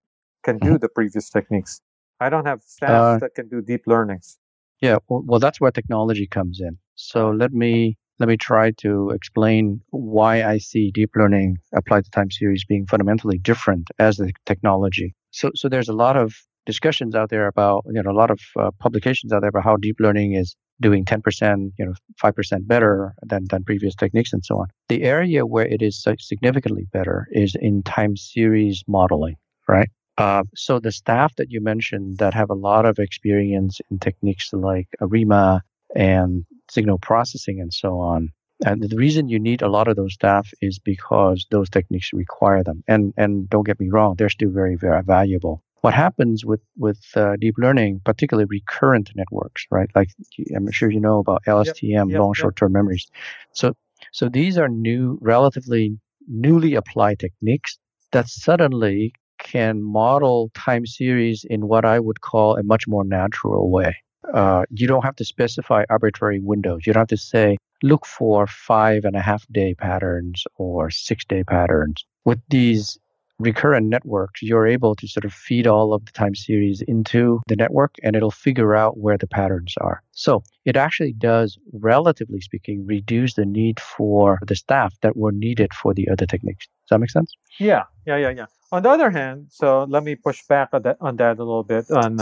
can 0.43 0.57
do 0.57 0.67
mm-hmm. 0.67 0.77
the 0.77 0.89
previous 0.89 1.29
techniques. 1.29 1.81
I 2.19 2.29
don't 2.29 2.45
have 2.45 2.61
staff 2.61 2.89
uh, 2.89 3.17
that 3.19 3.35
can 3.35 3.47
do 3.49 3.61
deep 3.61 3.83
learnings. 3.87 4.37
Yeah, 4.81 4.97
well, 5.07 5.23
well, 5.25 5.39
that's 5.39 5.61
where 5.61 5.71
technology 5.71 6.27
comes 6.27 6.59
in. 6.59 6.77
So 6.95 7.29
let 7.31 7.51
me 7.51 7.97
let 8.19 8.27
me 8.27 8.37
try 8.37 8.69
to 8.77 9.09
explain 9.09 9.81
why 9.89 10.43
I 10.43 10.59
see 10.59 10.91
deep 10.91 11.11
learning 11.15 11.57
applied 11.73 12.05
to 12.05 12.11
time 12.11 12.29
series 12.29 12.63
being 12.63 12.85
fundamentally 12.85 13.39
different 13.39 13.87
as 13.97 14.17
the 14.17 14.31
technology. 14.45 15.15
So, 15.31 15.49
so 15.55 15.67
there's 15.67 15.89
a 15.89 15.93
lot 15.93 16.15
of 16.17 16.35
discussions 16.67 17.15
out 17.15 17.31
there 17.31 17.47
about, 17.47 17.83
you 17.91 18.01
know, 18.03 18.11
a 18.11 18.13
lot 18.13 18.29
of 18.29 18.39
uh, 18.59 18.69
publications 18.79 19.33
out 19.33 19.41
there 19.41 19.49
about 19.49 19.63
how 19.63 19.75
deep 19.75 19.95
learning 19.99 20.33
is 20.33 20.55
doing 20.81 21.05
10%, 21.05 21.71
you 21.77 21.85
know, 21.85 21.93
5% 22.21 22.67
better 22.67 23.13
than, 23.21 23.45
than 23.49 23.63
previous 23.63 23.95
techniques 23.95 24.33
and 24.33 24.43
so 24.43 24.57
on. 24.59 24.67
The 24.89 25.03
area 25.03 25.45
where 25.45 25.65
it 25.65 25.81
is 25.81 26.05
significantly 26.19 26.87
better 26.91 27.27
is 27.31 27.55
in 27.55 27.83
time 27.83 28.17
series 28.17 28.83
modeling, 28.87 29.37
right? 29.67 29.89
Uh, 30.17 30.43
so 30.55 30.79
the 30.79 30.91
staff 30.91 31.35
that 31.37 31.49
you 31.49 31.61
mentioned 31.61 32.17
that 32.17 32.33
have 32.33 32.49
a 32.49 32.55
lot 32.55 32.85
of 32.85 32.99
experience 32.99 33.79
in 33.89 33.99
techniques 33.99 34.51
like 34.51 34.87
ARIMA 34.99 35.61
and 35.95 36.45
signal 36.69 36.99
processing 36.99 37.59
and 37.59 37.73
so 37.73 37.99
on. 37.99 38.29
And 38.65 38.81
the 38.83 38.95
reason 38.95 39.29
you 39.29 39.39
need 39.39 39.61
a 39.61 39.69
lot 39.69 39.87
of 39.87 39.95
those 39.95 40.13
staff 40.13 40.51
is 40.61 40.77
because 40.77 41.47
those 41.49 41.69
techniques 41.69 42.11
require 42.13 42.63
them. 42.63 42.83
And 42.87 43.13
and 43.17 43.49
don't 43.49 43.65
get 43.65 43.79
me 43.79 43.89
wrong, 43.89 44.15
they're 44.15 44.29
still 44.29 44.51
very 44.51 44.75
very 44.75 45.01
valuable. 45.03 45.63
What 45.81 45.93
happens 45.93 46.45
with 46.45 46.61
with 46.77 47.01
uh, 47.15 47.35
deep 47.39 47.55
learning, 47.57 48.01
particularly 48.03 48.47
recurrent 48.49 49.11
networks, 49.15 49.65
right? 49.71 49.89
Like 49.95 50.09
I'm 50.55 50.71
sure 50.71 50.91
you 50.91 50.99
know 50.99 51.19
about 51.19 51.43
LSTM, 51.47 51.91
yep, 51.91 52.07
yep, 52.09 52.19
long 52.19 52.33
short-term 52.33 52.71
memories. 52.71 53.07
So 53.53 53.73
so 54.11 54.29
these 54.29 54.57
are 54.57 54.69
new, 54.69 55.17
relatively 55.21 55.97
newly 56.27 56.75
applied 56.75 57.19
techniques 57.19 57.79
that 58.11 58.27
suddenly 58.27 59.13
can 59.39 59.81
model 59.81 60.51
time 60.53 60.85
series 60.85 61.43
in 61.49 61.67
what 61.67 61.83
I 61.83 61.99
would 61.99 62.21
call 62.21 62.57
a 62.57 62.63
much 62.63 62.87
more 62.87 63.03
natural 63.03 63.71
way 63.71 63.95
uh, 64.33 64.63
you 64.69 64.87
don't 64.87 65.03
have 65.03 65.15
to 65.17 65.25
specify 65.25 65.83
arbitrary 65.89 66.39
windows. 66.39 66.81
You 66.85 66.93
don't 66.93 67.01
have 67.01 67.07
to 67.09 67.17
say, 67.17 67.57
look 67.83 68.05
for 68.05 68.47
five 68.47 69.05
and 69.05 69.15
a 69.15 69.21
half 69.21 69.45
day 69.51 69.73
patterns 69.73 70.43
or 70.55 70.89
six 70.89 71.25
day 71.25 71.43
patterns. 71.43 72.05
With 72.23 72.39
these 72.49 72.99
recurrent 73.41 73.87
networks, 73.87 74.41
you're 74.41 74.67
able 74.67 74.95
to 74.95 75.07
sort 75.07 75.25
of 75.25 75.33
feed 75.33 75.67
all 75.67 75.93
of 75.93 76.05
the 76.05 76.11
time 76.11 76.35
series 76.35 76.81
into 76.87 77.41
the 77.47 77.55
network 77.55 77.95
and 78.03 78.15
it'll 78.15 78.31
figure 78.31 78.75
out 78.75 78.97
where 78.97 79.17
the 79.17 79.27
patterns 79.27 79.75
are. 79.81 80.01
So 80.11 80.43
it 80.65 80.77
actually 80.77 81.13
does, 81.13 81.57
relatively 81.73 82.41
speaking, 82.41 82.85
reduce 82.85 83.33
the 83.35 83.45
need 83.45 83.79
for 83.79 84.39
the 84.47 84.55
staff 84.55 84.93
that 85.01 85.17
were 85.17 85.31
needed 85.31 85.73
for 85.73 85.93
the 85.93 86.07
other 86.09 86.25
techniques. 86.25 86.67
Does 86.67 86.89
that 86.89 86.99
make 86.99 87.09
sense? 87.09 87.31
Yeah, 87.59 87.83
yeah, 88.05 88.17
yeah, 88.17 88.29
yeah. 88.29 88.45
On 88.71 88.83
the 88.83 88.89
other 88.89 89.09
hand, 89.09 89.47
so 89.49 89.85
let 89.89 90.03
me 90.03 90.15
push 90.15 90.41
back 90.47 90.69
on 90.71 90.83
that, 90.83 90.97
on 91.01 91.17
that 91.17 91.37
a 91.39 91.43
little 91.43 91.63
bit. 91.63 91.91
On 91.91 92.17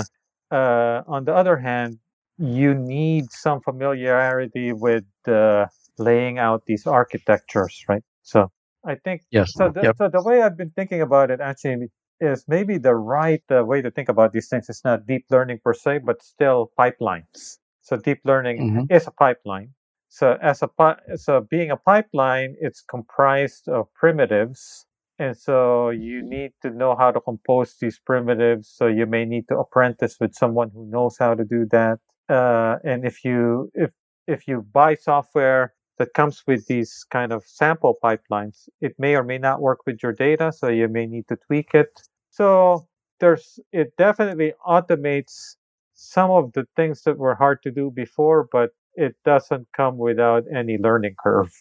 uh, 0.52 1.04
on 1.08 1.26
the 1.26 1.34
other 1.34 1.58
hand, 1.58 2.00
you 2.40 2.74
need 2.74 3.32
some 3.32 3.62
familiarity 3.62 4.74
with 4.74 5.06
uh, 5.28 5.68
laying 6.00 6.40
out 6.40 6.66
these 6.66 6.88
architectures, 6.88 7.86
right? 7.88 8.02
So 8.24 8.52
I 8.86 8.96
think 8.96 9.22
yes. 9.32 9.54
So 9.54 9.70
the, 9.70 9.82
yep. 9.82 9.98
so 9.98 10.10
the 10.10 10.24
way 10.24 10.42
I've 10.42 10.58
been 10.58 10.72
thinking 10.72 11.02
about 11.02 11.32
it 11.32 11.42
actually 11.42 11.88
is 12.22 12.46
maybe 12.48 12.78
the 12.78 12.96
right 12.96 13.44
uh, 13.52 13.64
way 13.64 13.82
to 13.82 13.92
think 13.92 14.10
about 14.10 14.34
these 14.34 14.48
things 14.48 14.70
is 14.70 14.82
not 14.84 15.06
deep 15.08 15.26
learning 15.30 15.60
per 15.64 15.74
se, 15.74 16.00
but 16.06 16.22
still 16.22 16.72
pipelines. 16.78 17.60
So 17.82 17.98
deep 17.98 18.20
learning 18.26 18.58
mm-hmm. 18.60 18.94
is 18.94 19.08
a 19.08 19.12
pipeline. 19.12 19.74
So 20.10 20.38
as 20.42 20.64
a 20.64 20.70
so 21.16 21.42
being 21.50 21.72
a 21.72 21.78
pipeline, 21.78 22.56
it's 22.60 22.82
comprised 22.82 23.68
of 23.68 23.94
primitives 23.94 24.86
and 25.20 25.38
so 25.38 25.90
you 25.90 26.22
need 26.24 26.54
to 26.62 26.70
know 26.70 26.96
how 26.98 27.12
to 27.12 27.20
compose 27.20 27.76
these 27.80 28.00
primitives. 28.00 28.70
So 28.70 28.88
you 28.88 29.06
may 29.06 29.26
need 29.26 29.50
to 29.50 29.58
apprentice 29.58 30.16
with 30.20 30.34
someone 30.34 30.72
who 30.74 30.90
knows 30.90 31.18
how 31.20 31.36
to 31.36 31.44
do 31.44 31.68
that. 31.72 32.00
Uh, 32.30 32.78
and 32.86 33.06
if 33.06 33.26
you 33.26 33.70
if 33.74 33.92
if 34.28 34.48
you 34.48 34.66
buy 34.72 34.96
software 34.96 35.74
that 36.00 36.14
comes 36.14 36.44
with 36.48 36.66
these 36.68 37.06
kind 37.12 37.32
of 37.32 37.46
sample 37.46 37.96
pipelines, 38.04 38.68
it 38.82 38.96
may 38.98 39.16
or 39.16 39.24
may 39.24 39.38
not 39.38 39.62
work 39.62 39.86
with 39.86 40.02
your 40.02 40.14
data. 40.14 40.52
So 40.52 40.68
you 40.70 40.88
may 40.88 41.06
need 41.06 41.28
to 41.28 41.38
tweak 41.48 41.74
it. 41.74 41.90
So 42.32 42.88
there's 43.20 43.60
it 43.72 43.96
definitely 43.98 44.54
automates 44.66 45.56
some 45.94 46.32
of 46.32 46.54
the 46.54 46.66
things 46.76 47.04
that 47.04 47.18
were 47.18 47.36
hard 47.36 47.62
to 47.64 47.72
do 47.72 47.92
before, 47.92 48.48
but 48.52 48.72
it 48.96 49.16
doesn't 49.26 49.68
come 49.76 49.98
without 49.98 50.44
any 50.56 50.78
learning 50.78 51.16
curve. 51.22 51.52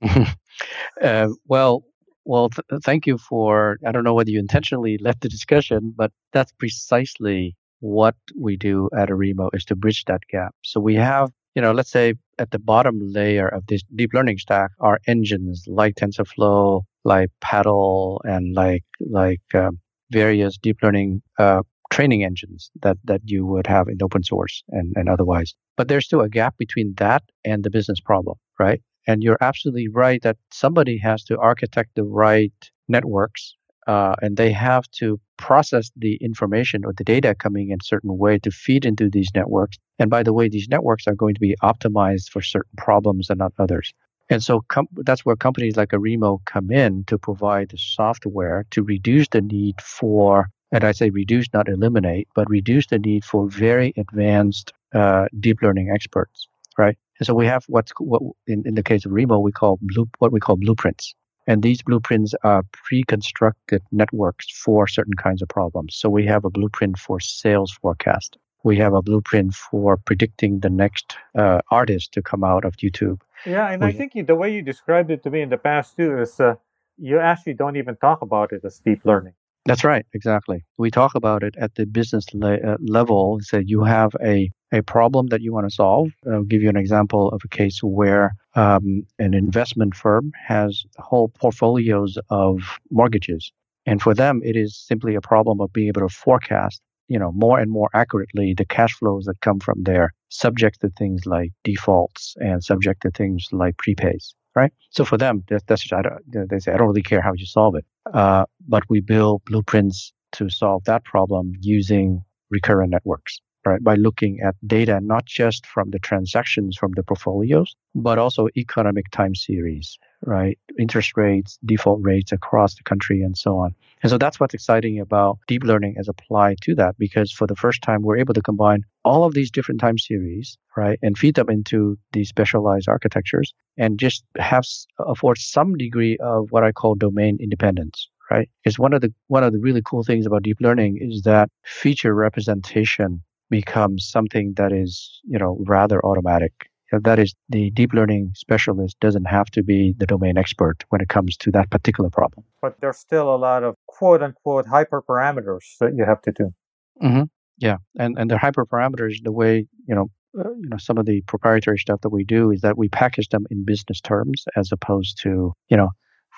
uh, 1.02 1.28
well, 1.46 1.84
well, 2.24 2.48
th- 2.50 2.82
thank 2.84 3.06
you 3.06 3.18
for. 3.18 3.78
I 3.86 3.92
don't 3.92 4.04
know 4.04 4.14
whether 4.14 4.30
you 4.30 4.38
intentionally 4.38 4.98
left 4.98 5.20
the 5.20 5.28
discussion, 5.28 5.92
but 5.96 6.12
that's 6.32 6.52
precisely 6.52 7.56
what 7.80 8.14
we 8.38 8.56
do 8.56 8.88
at 8.96 9.08
Arimo 9.08 9.48
is 9.54 9.64
to 9.66 9.76
bridge 9.76 10.04
that 10.04 10.22
gap. 10.30 10.54
So 10.62 10.80
we 10.80 10.94
have, 10.94 11.30
you 11.54 11.62
know, 11.62 11.72
let's 11.72 11.90
say 11.90 12.14
at 12.38 12.50
the 12.50 12.58
bottom 12.58 12.98
layer 13.00 13.48
of 13.48 13.66
this 13.66 13.82
deep 13.94 14.12
learning 14.14 14.38
stack 14.38 14.70
are 14.80 15.00
engines 15.06 15.64
like 15.66 15.94
TensorFlow, 15.96 16.82
like 17.04 17.30
Paddle, 17.40 18.20
and 18.24 18.54
like 18.54 18.84
like 19.08 19.42
um, 19.54 19.78
various 20.10 20.56
deep 20.58 20.78
learning 20.82 21.22
uh, 21.38 21.62
training 21.90 22.24
engines 22.24 22.70
that 22.82 22.96
that 23.04 23.20
you 23.24 23.44
would 23.46 23.66
have 23.66 23.88
in 23.88 23.98
open 24.02 24.22
source 24.22 24.62
and, 24.68 24.92
and 24.96 25.08
otherwise. 25.08 25.54
But 25.76 25.88
there's 25.88 26.04
still 26.04 26.20
a 26.20 26.28
gap 26.28 26.56
between 26.58 26.94
that 26.98 27.22
and 27.44 27.64
the 27.64 27.70
business 27.70 28.00
problem, 28.00 28.36
right? 28.58 28.80
And 29.06 29.22
you're 29.22 29.38
absolutely 29.40 29.88
right 29.88 30.22
that 30.22 30.36
somebody 30.52 30.98
has 30.98 31.24
to 31.24 31.38
architect 31.38 31.90
the 31.94 32.04
right 32.04 32.52
networks 32.88 33.56
uh, 33.86 34.14
and 34.22 34.36
they 34.36 34.52
have 34.52 34.90
to 34.92 35.20
process 35.36 35.90
the 35.96 36.16
information 36.16 36.84
or 36.84 36.92
the 36.92 37.04
data 37.04 37.34
coming 37.34 37.70
in 37.70 37.78
a 37.80 37.84
certain 37.84 38.18
way 38.18 38.38
to 38.38 38.50
feed 38.50 38.84
into 38.84 39.08
these 39.08 39.30
networks. 39.34 39.78
And 39.98 40.10
by 40.10 40.22
the 40.22 40.32
way, 40.32 40.48
these 40.48 40.68
networks 40.68 41.06
are 41.06 41.14
going 41.14 41.34
to 41.34 41.40
be 41.40 41.56
optimized 41.62 42.30
for 42.30 42.42
certain 42.42 42.74
problems 42.76 43.30
and 43.30 43.38
not 43.38 43.52
others. 43.58 43.92
And 44.28 44.42
so 44.42 44.62
com- 44.68 44.88
that's 44.98 45.24
where 45.24 45.34
companies 45.34 45.76
like 45.76 45.90
Arimo 45.90 46.38
come 46.44 46.70
in 46.70 47.04
to 47.04 47.18
provide 47.18 47.70
the 47.70 47.78
software 47.78 48.64
to 48.70 48.82
reduce 48.82 49.28
the 49.28 49.40
need 49.40 49.80
for, 49.80 50.48
and 50.70 50.84
I 50.84 50.92
say 50.92 51.10
reduce, 51.10 51.48
not 51.52 51.68
eliminate, 51.68 52.28
but 52.36 52.48
reduce 52.48 52.86
the 52.86 52.98
need 52.98 53.24
for 53.24 53.48
very 53.48 53.92
advanced 53.96 54.72
uh, 54.94 55.26
deep 55.40 55.62
learning 55.62 55.90
experts, 55.92 56.48
right? 56.78 56.96
And 57.18 57.26
so 57.26 57.34
we 57.34 57.46
have 57.46 57.64
what's 57.66 57.92
what 57.98 58.22
in, 58.46 58.62
in 58.66 58.76
the 58.76 58.82
case 58.82 59.04
of 59.04 59.12
Arimo 59.12 59.42
we 59.42 59.52
call 59.52 59.78
blue, 59.82 60.08
what 60.18 60.32
we 60.32 60.40
call 60.40 60.56
blueprints. 60.56 61.14
And 61.46 61.62
these 61.62 61.82
blueprints 61.82 62.34
are 62.44 62.62
pre-constructed 62.72 63.82
networks 63.90 64.50
for 64.50 64.86
certain 64.86 65.14
kinds 65.14 65.42
of 65.42 65.48
problems. 65.48 65.96
So 65.96 66.08
we 66.08 66.26
have 66.26 66.44
a 66.44 66.50
blueprint 66.50 66.98
for 66.98 67.18
sales 67.20 67.72
forecast. 67.72 68.36
We 68.62 68.76
have 68.76 68.92
a 68.92 69.02
blueprint 69.02 69.54
for 69.54 69.96
predicting 69.96 70.60
the 70.60 70.68
next 70.68 71.16
uh, 71.36 71.60
artist 71.70 72.12
to 72.12 72.22
come 72.22 72.44
out 72.44 72.64
of 72.64 72.76
YouTube. 72.76 73.20
Yeah, 73.46 73.70
and 73.70 73.82
we, 73.82 73.88
I 73.88 73.92
think 73.92 74.26
the 74.26 74.34
way 74.34 74.54
you 74.54 74.62
described 74.62 75.10
it 75.10 75.22
to 75.22 75.30
me 75.30 75.40
in 75.40 75.48
the 75.48 75.56
past 75.56 75.96
too 75.96 76.18
is 76.18 76.38
uh, 76.38 76.56
you 76.98 77.18
actually 77.18 77.54
don't 77.54 77.76
even 77.76 77.96
talk 77.96 78.20
about 78.20 78.52
it 78.52 78.64
as 78.64 78.78
deep 78.78 79.04
learning. 79.04 79.32
That's 79.66 79.84
right, 79.84 80.06
exactly. 80.14 80.64
We 80.78 80.90
talk 80.90 81.14
about 81.14 81.42
it 81.42 81.54
at 81.58 81.74
the 81.74 81.84
business 81.86 82.26
le- 82.32 82.56
uh, 82.56 82.76
level. 82.80 83.38
So 83.42 83.58
you 83.58 83.84
have 83.84 84.12
a, 84.22 84.50
a 84.72 84.82
problem 84.82 85.26
that 85.28 85.42
you 85.42 85.52
want 85.52 85.68
to 85.68 85.74
solve. 85.74 86.10
I'll 86.30 86.44
give 86.44 86.62
you 86.62 86.68
an 86.70 86.76
example 86.76 87.28
of 87.28 87.42
a 87.44 87.48
case 87.48 87.80
where 87.82 88.34
um, 88.54 89.06
an 89.18 89.34
investment 89.34 89.94
firm 89.94 90.32
has 90.46 90.84
whole 90.98 91.28
portfolios 91.28 92.18
of 92.30 92.60
mortgages. 92.90 93.52
And 93.86 94.00
for 94.00 94.14
them, 94.14 94.40
it 94.44 94.56
is 94.56 94.76
simply 94.76 95.14
a 95.14 95.20
problem 95.20 95.60
of 95.60 95.72
being 95.72 95.88
able 95.88 96.08
to 96.08 96.14
forecast, 96.14 96.80
you 97.08 97.18
know, 97.18 97.32
more 97.32 97.58
and 97.58 97.70
more 97.70 97.90
accurately 97.94 98.54
the 98.56 98.64
cash 98.64 98.94
flows 98.94 99.24
that 99.26 99.40
come 99.40 99.60
from 99.60 99.82
there, 99.82 100.12
subject 100.30 100.80
to 100.80 100.90
things 100.98 101.26
like 101.26 101.50
defaults 101.64 102.34
and 102.38 102.64
subject 102.64 103.02
to 103.02 103.10
things 103.10 103.46
like 103.52 103.76
prepays 103.76 104.34
right? 104.60 104.72
So 104.90 105.04
for 105.04 105.18
them, 105.24 105.34
that, 105.48 105.66
that's 105.66 105.82
just, 105.82 105.92
I 105.92 106.02
don't, 106.02 106.48
they 106.50 106.58
say, 106.58 106.72
I 106.72 106.76
don't 106.76 106.88
really 106.92 107.08
care 107.12 107.22
how 107.26 107.32
you 107.40 107.46
solve 107.46 107.74
it. 107.80 107.86
Uh, 108.20 108.44
but 108.68 108.82
we 108.92 109.00
build 109.00 109.42
blueprints 109.46 110.12
to 110.32 110.42
solve 110.48 110.84
that 110.84 111.02
problem 111.04 111.52
using 111.60 112.22
recurrent 112.50 112.90
networks, 112.96 113.40
right? 113.64 113.82
By 113.82 113.94
looking 113.94 114.40
at 114.40 114.54
data, 114.66 115.00
not 115.00 115.26
just 115.26 115.66
from 115.66 115.90
the 115.90 115.98
transactions 115.98 116.76
from 116.76 116.92
the 116.92 117.02
portfolios, 117.02 117.74
but 117.94 118.18
also 118.18 118.48
economic 118.56 119.10
time 119.10 119.34
series, 119.34 119.98
right? 120.24 120.58
Interest 120.78 121.16
rates, 121.16 121.58
default 121.64 122.00
rates 122.02 122.32
across 122.32 122.74
the 122.74 122.82
country, 122.84 123.22
and 123.22 123.36
so 123.36 123.58
on. 123.58 123.74
And 124.02 124.10
so 124.10 124.18
that's 124.18 124.40
what's 124.40 124.54
exciting 124.54 124.98
about 124.98 125.38
deep 125.46 125.64
learning 125.64 125.96
as 125.98 126.08
applied 126.08 126.58
to 126.62 126.74
that, 126.76 126.96
because 126.98 127.32
for 127.32 127.46
the 127.46 127.56
first 127.56 127.82
time, 127.82 128.02
we're 128.02 128.16
able 128.16 128.34
to 128.34 128.42
combine 128.42 128.84
all 129.04 129.24
of 129.24 129.34
these 129.34 129.50
different 129.50 129.80
time 129.80 129.98
series, 129.98 130.56
right, 130.76 130.98
and 131.02 131.18
feed 131.18 131.34
them 131.34 131.50
into 131.50 131.98
these 132.12 132.28
specialized 132.28 132.88
architectures 132.88 133.52
and 133.76 133.98
just 133.98 134.24
have 134.38 134.64
uh, 134.98 135.04
afford 135.04 135.38
some 135.38 135.76
degree 135.76 136.16
of 136.20 136.50
what 136.50 136.64
I 136.64 136.72
call 136.72 136.94
domain 136.94 137.38
independence, 137.40 138.08
right? 138.30 138.48
Because 138.62 138.78
one 138.78 138.92
of 138.92 139.00
the 139.00 139.12
one 139.28 139.44
of 139.44 139.52
the 139.52 139.58
really 139.58 139.82
cool 139.84 140.04
things 140.04 140.26
about 140.26 140.42
deep 140.42 140.58
learning 140.60 140.98
is 141.00 141.22
that 141.22 141.50
feature 141.64 142.14
representation 142.14 143.22
becomes 143.50 144.08
something 144.08 144.54
that 144.56 144.72
is, 144.72 145.20
you 145.24 145.38
know, 145.38 145.58
rather 145.66 146.04
automatic 146.04 146.70
that 146.92 147.18
is 147.18 147.34
the 147.48 147.70
deep 147.70 147.92
learning 147.92 148.32
specialist 148.34 148.98
doesn't 149.00 149.26
have 149.26 149.46
to 149.50 149.62
be 149.62 149.94
the 149.98 150.06
domain 150.06 150.36
expert 150.36 150.84
when 150.88 151.00
it 151.00 151.08
comes 151.08 151.36
to 151.36 151.50
that 151.52 151.70
particular 151.70 152.10
problem. 152.10 152.44
But 152.60 152.80
there's 152.80 152.98
still 152.98 153.32
a 153.34 153.36
lot 153.36 153.62
of 153.62 153.76
quote 153.86 154.22
unquote 154.22 154.66
hyperparameters 154.66 155.76
that 155.78 155.94
you 155.94 156.04
have 156.04 156.20
to 156.22 156.32
do. 156.32 156.54
Mm-hmm. 157.02 157.22
Yeah, 157.58 157.76
and 157.98 158.18
and 158.18 158.30
the 158.30 158.36
hyperparameters, 158.36 159.22
the 159.22 159.32
way 159.32 159.66
you 159.86 159.94
know, 159.94 160.10
uh, 160.38 160.50
you 160.50 160.68
know, 160.68 160.78
some 160.78 160.98
of 160.98 161.06
the 161.06 161.22
proprietary 161.22 161.78
stuff 161.78 162.00
that 162.00 162.10
we 162.10 162.24
do 162.24 162.50
is 162.50 162.62
that 162.62 162.76
we 162.76 162.88
package 162.88 163.28
them 163.28 163.46
in 163.50 163.64
business 163.64 164.00
terms 164.00 164.44
as 164.56 164.72
opposed 164.72 165.20
to 165.22 165.52
you 165.68 165.76
know, 165.76 165.90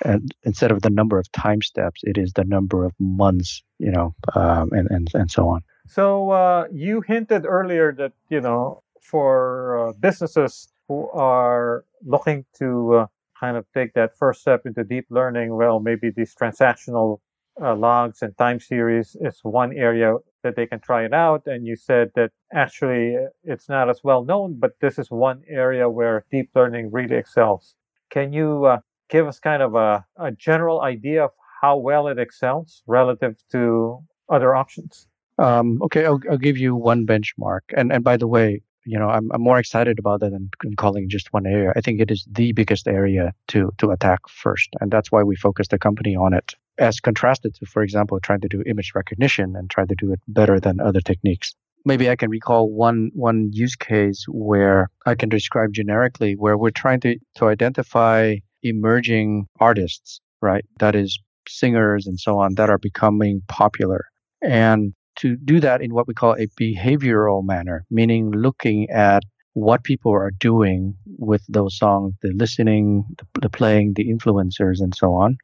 and 0.04 0.34
instead 0.42 0.70
of 0.70 0.82
the 0.82 0.90
number 0.90 1.18
of 1.18 1.30
time 1.32 1.62
steps, 1.62 2.00
it 2.04 2.18
is 2.18 2.32
the 2.34 2.44
number 2.44 2.84
of 2.84 2.92
months, 2.98 3.62
you 3.78 3.90
know, 3.90 4.14
um, 4.34 4.70
and 4.72 4.88
and 4.90 5.08
and 5.14 5.30
so 5.30 5.48
on. 5.48 5.62
So 5.86 6.30
uh, 6.30 6.66
you 6.72 7.02
hinted 7.02 7.44
earlier 7.46 7.92
that 7.92 8.12
you 8.28 8.40
know 8.40 8.82
for 9.00 9.88
uh, 9.88 9.92
businesses 10.00 10.68
who 10.88 11.08
are 11.10 11.84
looking 12.04 12.44
to 12.58 12.94
uh, 12.94 13.06
kind 13.38 13.56
of 13.56 13.66
take 13.74 13.94
that 13.94 14.16
first 14.18 14.40
step 14.40 14.62
into 14.66 14.84
deep 14.84 15.06
learning, 15.10 15.54
well, 15.56 15.80
maybe 15.80 16.10
these 16.10 16.34
transactional 16.34 17.18
uh, 17.60 17.74
logs 17.74 18.22
and 18.22 18.36
time 18.38 18.60
series 18.60 19.16
is 19.20 19.40
one 19.42 19.72
area 19.76 20.14
that 20.42 20.56
they 20.56 20.66
can 20.66 20.80
try 20.80 21.04
it 21.04 21.12
out. 21.12 21.42
And 21.46 21.66
you 21.66 21.76
said 21.76 22.10
that 22.14 22.30
actually 22.52 23.16
it's 23.44 23.68
not 23.68 23.90
as 23.90 24.00
well 24.02 24.24
known, 24.24 24.58
but 24.58 24.72
this 24.80 24.98
is 24.98 25.10
one 25.10 25.42
area 25.48 25.88
where 25.88 26.24
deep 26.30 26.50
learning 26.54 26.90
really 26.92 27.16
excels. 27.16 27.74
Can 28.10 28.32
you 28.32 28.64
uh, 28.66 28.78
give 29.08 29.26
us 29.26 29.38
kind 29.38 29.62
of 29.62 29.74
a, 29.74 30.04
a 30.16 30.30
general 30.32 30.80
idea 30.80 31.24
of 31.24 31.30
how 31.60 31.76
well 31.76 32.08
it 32.08 32.18
excels 32.18 32.82
relative 32.86 33.36
to 33.52 33.98
other 34.28 34.54
options? 34.54 35.08
Um, 35.42 35.80
okay, 35.82 36.06
I'll, 36.06 36.20
I'll, 36.30 36.38
give 36.38 36.56
you 36.56 36.76
one 36.76 37.04
benchmark. 37.04 37.62
And 37.76 37.92
and 37.92 38.04
by 38.04 38.16
the 38.16 38.28
way, 38.28 38.62
you 38.84 38.96
know, 38.98 39.08
I'm, 39.08 39.28
I'm 39.32 39.42
more 39.42 39.58
excited 39.58 39.98
about 39.98 40.20
that 40.20 40.30
than 40.30 40.76
calling 40.76 41.08
just 41.08 41.32
one 41.32 41.46
area. 41.46 41.72
I 41.74 41.80
think 41.80 42.00
it 42.00 42.12
is 42.12 42.24
the 42.30 42.52
biggest 42.52 42.86
area 42.86 43.32
to 43.48 43.72
to 43.78 43.90
attack 43.90 44.20
first, 44.28 44.68
and 44.80 44.90
that's 44.92 45.10
why 45.10 45.24
we 45.24 45.34
focus 45.34 45.66
the 45.68 45.78
company 45.78 46.14
on 46.14 46.32
it. 46.32 46.54
As 46.78 47.00
contrasted 47.00 47.54
to, 47.56 47.66
for 47.66 47.82
example, 47.82 48.20
trying 48.20 48.40
to 48.42 48.48
do 48.48 48.62
image 48.66 48.92
recognition 48.94 49.56
and 49.56 49.68
try 49.68 49.84
to 49.84 49.94
do 49.96 50.12
it 50.12 50.20
better 50.28 50.60
than 50.60 50.80
other 50.80 51.00
techniques. 51.00 51.54
Maybe 51.84 52.08
I 52.08 52.14
can 52.14 52.30
recall 52.30 52.70
one 52.70 53.10
one 53.12 53.50
use 53.52 53.74
case 53.74 54.24
where 54.28 54.90
I 55.06 55.16
can 55.16 55.28
describe 55.28 55.72
generically 55.72 56.34
where 56.36 56.56
we're 56.56 56.70
trying 56.70 57.00
to 57.00 57.18
to 57.38 57.46
identify 57.48 58.36
emerging 58.62 59.48
artists, 59.58 60.20
right? 60.40 60.64
That 60.78 60.94
is 60.94 61.18
singers 61.48 62.06
and 62.06 62.20
so 62.20 62.38
on 62.38 62.54
that 62.54 62.70
are 62.70 62.78
becoming 62.78 63.42
popular. 63.48 64.04
And 64.40 64.94
to 65.16 65.36
do 65.36 65.60
that 65.60 65.82
in 65.82 65.94
what 65.94 66.06
we 66.08 66.14
call 66.14 66.34
a 66.34 66.46
behavioral 66.60 67.44
manner, 67.44 67.84
meaning 67.90 68.30
looking 68.30 68.88
at 68.90 69.22
what 69.54 69.84
people 69.84 70.12
are 70.12 70.30
doing 70.30 70.96
with 71.18 71.44
those 71.48 71.76
songs, 71.76 72.14
the 72.22 72.32
listening, 72.34 73.04
the, 73.18 73.40
the, 73.40 73.50
playing, 73.50 73.94
the 73.94 74.08
influencers, 74.08 74.80
and 74.80 74.94
so 74.94 75.14
on. 75.14 75.36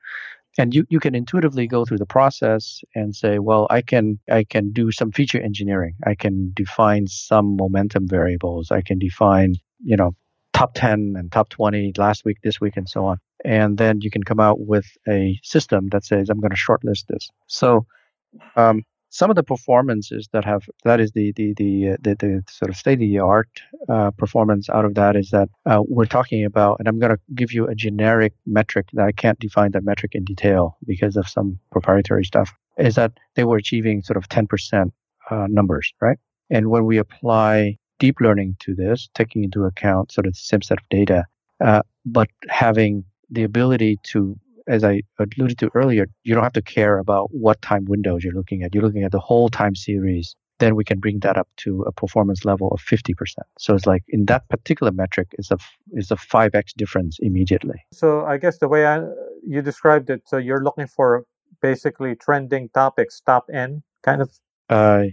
And 0.57 0.75
you, 0.75 0.87
you 0.89 0.99
can 0.99 1.15
intuitively 1.15 1.67
go 1.67 1.85
through 1.85 1.99
the 1.99 2.07
process 2.07 2.81
and 2.95 3.15
say, 3.15 3.39
well, 3.39 3.67
I 3.71 3.81
can 3.81 4.19
I 4.31 4.43
can 4.43 4.73
do 4.73 4.91
some 4.91 5.13
feature 5.13 5.41
engineering. 5.41 5.95
I 6.05 6.15
can 6.15 6.53
define 6.55 7.07
some 7.07 7.57
momentum 7.57 8.09
variables. 8.09 8.73
I 8.73 8.81
can 8.81 8.99
define, 8.99 9.55
you 9.85 9.97
know, 9.97 10.17
top 10.55 10.75
10 10.75 11.15
and 11.17 11.31
top 11.31 11.51
20 11.51 11.93
last 11.97 12.25
week, 12.25 12.39
this 12.43 12.61
week, 12.61 12.77
and 12.77 12.89
so 12.89 13.05
on. 13.05 13.19
And 13.45 13.79
then 13.79 14.01
you 14.01 14.11
can 14.11 14.25
come 14.25 14.41
out 14.41 14.59
with 14.61 14.87
a 15.07 15.39
system 15.45 15.89
that 15.91 16.05
says, 16.05 16.29
I'm 16.29 16.41
going 16.41 16.51
to 16.51 16.57
shortlist 16.57 17.07
this. 17.07 17.31
So 17.47 17.87
um, 18.57 18.83
some 19.11 19.31
of 19.31 19.37
the 19.37 19.43
performances 19.43 20.29
that 20.33 20.45
have 20.45 20.69
that 20.85 21.01
is 21.01 21.13
the 21.13 21.33
the 21.33 21.55
the 21.55 21.91
uh, 21.91 21.97
the, 22.01 22.15
the 22.15 22.43
sort 22.49 22.71
of 22.71 22.77
state 22.77 22.95
of 22.95 23.01
the 23.01 23.19
art 23.19 23.49
uh, 23.89 24.11
performance 24.13 24.69
out 24.69 24.85
of 24.85 24.95
that 24.95 25.17
is 25.17 25.31
that 25.31 25.49
uh, 25.67 25.83
we're 25.87 26.07
talking 26.07 26.45
about, 26.45 26.79
and 26.79 26.89
I'm 26.89 26.99
going 26.99 27.13
to 27.13 27.21
give 27.35 27.53
you 27.53 27.67
a 27.67 27.75
generic 27.75 28.35
metric 28.47 28.89
that 28.93 29.07
I 29.07 29.13
can't 29.13 29.39
define 29.39 29.73
that 29.73 29.85
metric 29.85 30.15
in 30.15 30.25
detail 30.25 30.77
because 30.87 31.17
of 31.17 31.29
some 31.29 31.59
proprietary 31.73 32.25
stuff. 32.25 32.53
Is 32.79 32.95
that 32.95 33.13
they 33.35 33.45
were 33.45 33.57
achieving 33.57 34.03
sort 34.03 34.17
of 34.17 34.29
10% 34.29 34.93
uh, 35.31 35.47
numbers, 35.49 35.93
right? 36.01 36.19
And 36.51 36.69
when 36.71 36.85
we 36.85 36.99
apply 36.99 37.77
deep 37.99 38.21
learning 38.21 38.57
to 38.61 38.75
this, 38.75 39.09
taking 39.15 39.43
into 39.43 39.65
account 39.65 40.13
sort 40.13 40.27
of 40.27 40.35
the 40.35 40.39
same 40.39 40.63
set 40.63 40.79
of 40.79 40.89
data, 40.89 41.25
uh, 41.65 41.83
but 42.07 42.29
having 42.49 43.05
the 43.31 43.43
ability 43.43 43.99
to 44.05 44.39
as 44.69 44.85
I 44.85 45.03
alluded 45.19 45.59
to 45.59 45.71
earlier, 45.75 46.07
you 46.25 46.35
don't 46.35 46.43
have 46.43 46.53
to 46.53 46.63
care 46.63 46.99
about 46.99 47.29
what 47.33 47.61
time 47.63 47.85
windows 47.87 48.23
you're 48.23 48.35
looking 48.35 48.63
at. 48.63 48.75
You're 48.75 48.85
looking 48.85 49.03
at 49.03 49.13
the 49.13 49.21
whole 49.21 49.49
time 49.49 49.75
series. 49.75 50.37
Then 50.59 50.75
we 50.75 50.85
can 50.85 50.99
bring 50.99 51.21
that 51.21 51.37
up 51.37 51.49
to 51.59 51.83
a 51.83 51.93
performance 51.93 52.45
level 52.45 52.69
of 52.69 52.81
50%. 52.81 53.15
So 53.59 53.75
it's 53.75 53.87
like 53.87 54.03
in 54.09 54.27
that 54.27 54.49
particular 54.49 54.91
metric 54.91 55.29
is 55.39 55.51
a 55.51 55.59
is 55.93 56.11
a 56.11 56.17
5x 56.17 56.75
difference 56.77 57.19
immediately. 57.21 57.85
So 57.93 58.25
I 58.25 58.39
guess 58.39 58.59
the 58.59 58.69
way 58.69 58.85
I, 58.85 59.05
you 59.47 59.63
described 59.63 60.11
it, 60.11 60.23
so 60.27 60.37
you're 60.37 60.63
looking 60.63 60.89
for 60.89 61.25
basically 61.63 62.17
trending 62.17 62.69
topics, 62.71 63.21
top 63.21 63.47
end 63.53 63.83
kind 64.03 64.23
of. 64.23 64.31
Uh, 64.69 65.05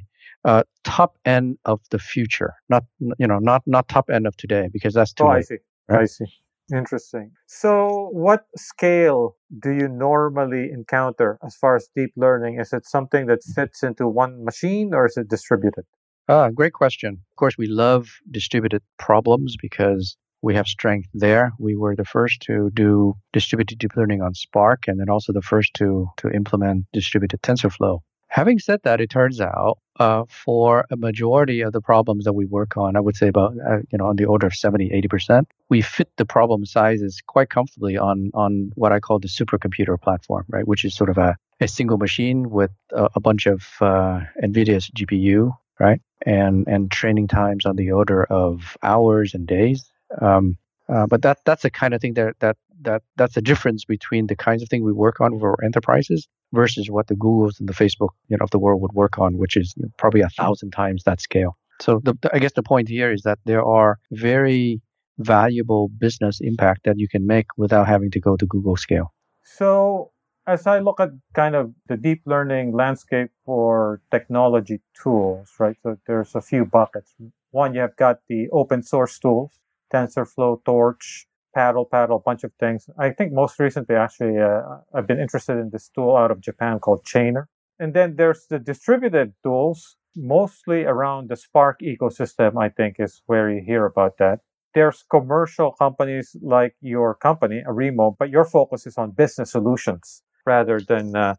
uh, 0.46 0.64
top 0.84 1.18
end 1.26 1.58
of 1.66 1.82
the 1.90 1.98
future, 1.98 2.54
not 2.70 2.84
you 3.00 3.28
know, 3.28 3.40
not 3.40 3.64
not 3.66 3.88
top 3.88 4.10
end 4.10 4.28
of 4.28 4.38
today, 4.38 4.70
because 4.72 4.94
that's 4.94 5.14
too. 5.14 5.24
Oh, 5.24 5.30
late, 5.30 5.38
I 5.38 5.42
see. 5.42 5.58
Right? 5.90 6.02
I 6.02 6.06
see. 6.06 6.26
Interesting. 6.74 7.32
So, 7.46 8.10
what 8.12 8.46
scale 8.56 9.36
do 9.60 9.72
you 9.72 9.88
normally 9.88 10.72
encounter 10.72 11.38
as 11.46 11.56
far 11.56 11.76
as 11.76 11.88
deep 11.96 12.12
learning? 12.16 12.60
Is 12.60 12.74
it 12.74 12.88
something 12.88 13.28
that 13.28 13.44
fits 13.44 13.84
into 13.84 14.08
one 14.08 14.44
machine 14.44 14.94
or 14.94 15.06
is 15.06 15.16
it 15.16 15.28
distributed? 15.28 15.86
Ah, 16.28 16.50
great 16.50 16.74
question. 16.74 17.14
Of 17.14 17.36
course, 17.36 17.56
we 17.58 17.68
love 17.68 18.10
distributed 18.32 18.82
problems 18.98 19.56
because 19.62 20.18
we 20.42 20.56
have 20.56 20.66
strength 20.66 21.08
there. 21.14 21.52
We 21.60 21.76
were 21.76 21.96
the 21.96 22.06
first 22.06 22.42
to 22.42 22.72
do 22.74 23.16
distributed 23.32 23.78
deep 23.78 23.96
learning 23.96 24.22
on 24.22 24.34
Spark, 24.34 24.88
and 24.88 25.00
then 25.00 25.10
also 25.10 25.34
the 25.34 25.44
first 25.44 25.76
to 25.76 26.08
to 26.18 26.30
implement 26.30 26.86
distributed 26.94 27.44
TensorFlow. 27.44 28.00
Having 28.28 28.60
said 28.60 28.82
that, 28.84 29.00
it 29.00 29.10
turns 29.10 29.40
out 29.40 29.78
uh, 30.00 30.24
for 30.28 30.86
a 30.92 30.98
majority 30.98 31.62
of 31.62 31.72
the 31.72 31.82
problems 31.82 32.26
that 32.26 32.34
we 32.34 32.46
work 32.46 32.76
on, 32.76 32.96
I 32.96 33.00
would 33.00 33.16
say 33.16 33.28
about 33.28 33.54
uh, 33.66 33.78
you 33.92 33.98
know 33.98 34.08
on 34.08 34.18
the 34.18 34.26
order 34.26 34.48
of 34.48 34.54
70, 34.54 34.92
80 34.92 35.08
percent, 35.08 35.48
we 35.70 35.82
fit 35.82 36.10
the 36.18 36.26
problem 36.26 36.66
sizes 36.66 37.22
quite 37.26 37.50
comfortably 37.50 37.98
on 37.98 38.32
on 38.34 38.72
what 38.76 38.92
I 38.92 39.00
call 39.00 39.20
the 39.20 39.28
supercomputer 39.28 40.00
platform, 40.02 40.46
right? 40.50 40.68
Which 40.68 40.84
is 40.84 40.96
sort 40.96 41.10
of 41.10 41.18
a, 41.18 41.38
a 41.62 41.68
single 41.68 41.98
machine 41.98 42.50
with 42.50 42.72
a, 42.92 43.10
a 43.16 43.20
bunch 43.20 43.46
of 43.46 43.64
uh, 43.80 44.22
NVIDIA's 44.44 44.90
GPU, 44.90 45.56
right? 45.80 46.02
And 46.26 46.68
and 46.68 46.92
training 46.92 47.28
times 47.28 47.66
on 47.66 47.76
the 47.78 47.92
order 47.92 48.26
of 48.26 48.78
hours 48.84 49.34
and 49.34 49.48
days. 49.48 49.90
Um, 50.22 50.58
uh, 50.88 51.08
but 51.08 51.22
that 51.24 51.40
that's 51.46 51.64
the 51.64 51.70
kind 51.70 51.94
of 51.94 52.02
thing 52.02 52.14
that 52.16 52.36
that 52.40 52.58
that 52.86 53.02
that's 53.18 53.36
the 53.36 53.42
difference 53.42 53.86
between 53.86 54.28
the 54.28 54.36
kinds 54.36 54.62
of 54.64 54.70
thing 54.70 54.84
we 54.84 54.94
work 54.94 55.20
on 55.20 55.40
for 55.40 55.64
enterprises 55.64 56.28
versus 56.54 56.90
what 56.90 57.08
the 57.08 57.16
Googles 57.16 57.60
and 57.60 57.68
the 57.68 57.74
Facebook 57.74 58.10
you 58.30 58.38
know 58.38 58.44
of 58.44 58.52
the 58.52 58.60
world 58.60 58.82
would 58.82 58.94
work 58.94 59.20
on, 59.20 59.38
which 59.38 59.58
is 59.58 59.76
probably 59.98 60.22
a 60.22 60.30
thousand 60.30 60.72
times 60.72 61.04
that 61.04 61.22
scale. 61.22 61.58
So 61.82 62.00
the, 62.04 62.16
I 62.34 62.40
guess 62.40 62.54
the 62.54 62.64
point 62.64 62.88
here 62.88 63.12
is 63.12 63.24
that 63.24 63.40
there 63.46 63.64
are 63.64 64.00
very 64.12 64.82
valuable 65.18 65.90
business 65.90 66.40
impact 66.42 66.82
that 66.86 66.98
you 66.98 67.08
can 67.08 67.26
make 67.28 67.48
without 67.58 67.88
having 67.88 68.12
to 68.12 68.20
go 68.20 68.38
to 68.38 68.46
Google 68.46 68.78
scale. 68.78 69.14
So 69.44 70.12
as 70.48 70.68
I 70.68 70.80
look 70.80 71.00
at 71.00 71.10
kind 71.34 71.56
of 71.56 71.74
the 71.88 71.98
deep 71.98 72.22
learning 72.26 72.74
landscape 72.74 73.32
for 73.46 74.02
technology 74.12 74.82
tools, 75.02 75.50
right? 75.60 75.76
So 75.84 75.98
there's 76.08 76.36
a 76.36 76.42
few 76.42 76.66
buckets. 76.66 77.14
One, 77.52 77.74
you 77.74 77.82
have 77.82 77.96
got 77.96 78.20
the 78.28 78.50
open 78.52 78.84
source 78.84 79.18
tools, 79.18 79.60
TensorFlow, 79.94 80.64
Torch, 80.66 81.28
Paddle, 81.56 81.86
Paddle, 81.86 82.18
a 82.18 82.20
bunch 82.20 82.44
of 82.44 82.52
things. 82.60 82.90
I 83.00 83.10
think 83.12 83.32
most 83.34 83.60
recently, 83.60 83.96
actually, 83.96 84.38
uh, 84.40 84.62
I've 84.94 85.08
been 85.08 85.20
interested 85.20 85.58
in 85.58 85.70
this 85.72 85.90
tool 85.90 86.16
out 86.16 86.30
of 86.30 86.42
Japan 86.42 86.80
called 86.80 87.04
Chainer. 87.06 87.46
And 87.80 87.94
then 87.94 88.16
there's 88.18 88.46
the 88.50 88.60
distributed 88.60 89.34
tools, 89.44 89.96
mostly 90.16 90.84
around 90.84 91.30
the 91.30 91.36
Spark 91.36 91.80
ecosystem, 91.82 92.62
I 92.62 92.70
think 92.70 92.98
is 93.00 93.22
where 93.26 93.50
you 93.50 93.62
hear 93.66 93.86
about 93.86 94.18
that. 94.20 94.40
There's 94.74 95.04
commercial 95.10 95.72
companies 95.72 96.36
like 96.42 96.76
your 96.82 97.16
company, 97.16 97.64
Arimo, 97.66 98.16
but 98.20 98.30
your 98.30 98.46
focus 98.46 98.86
is 98.86 98.98
on 98.98 99.12
business 99.12 99.52
solutions 99.52 100.22
rather 100.46 100.80
than 100.80 101.16
uh, 101.16 101.36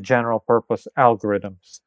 general 0.00 0.40
purpose 0.40 0.86
algorithms. 0.96 1.80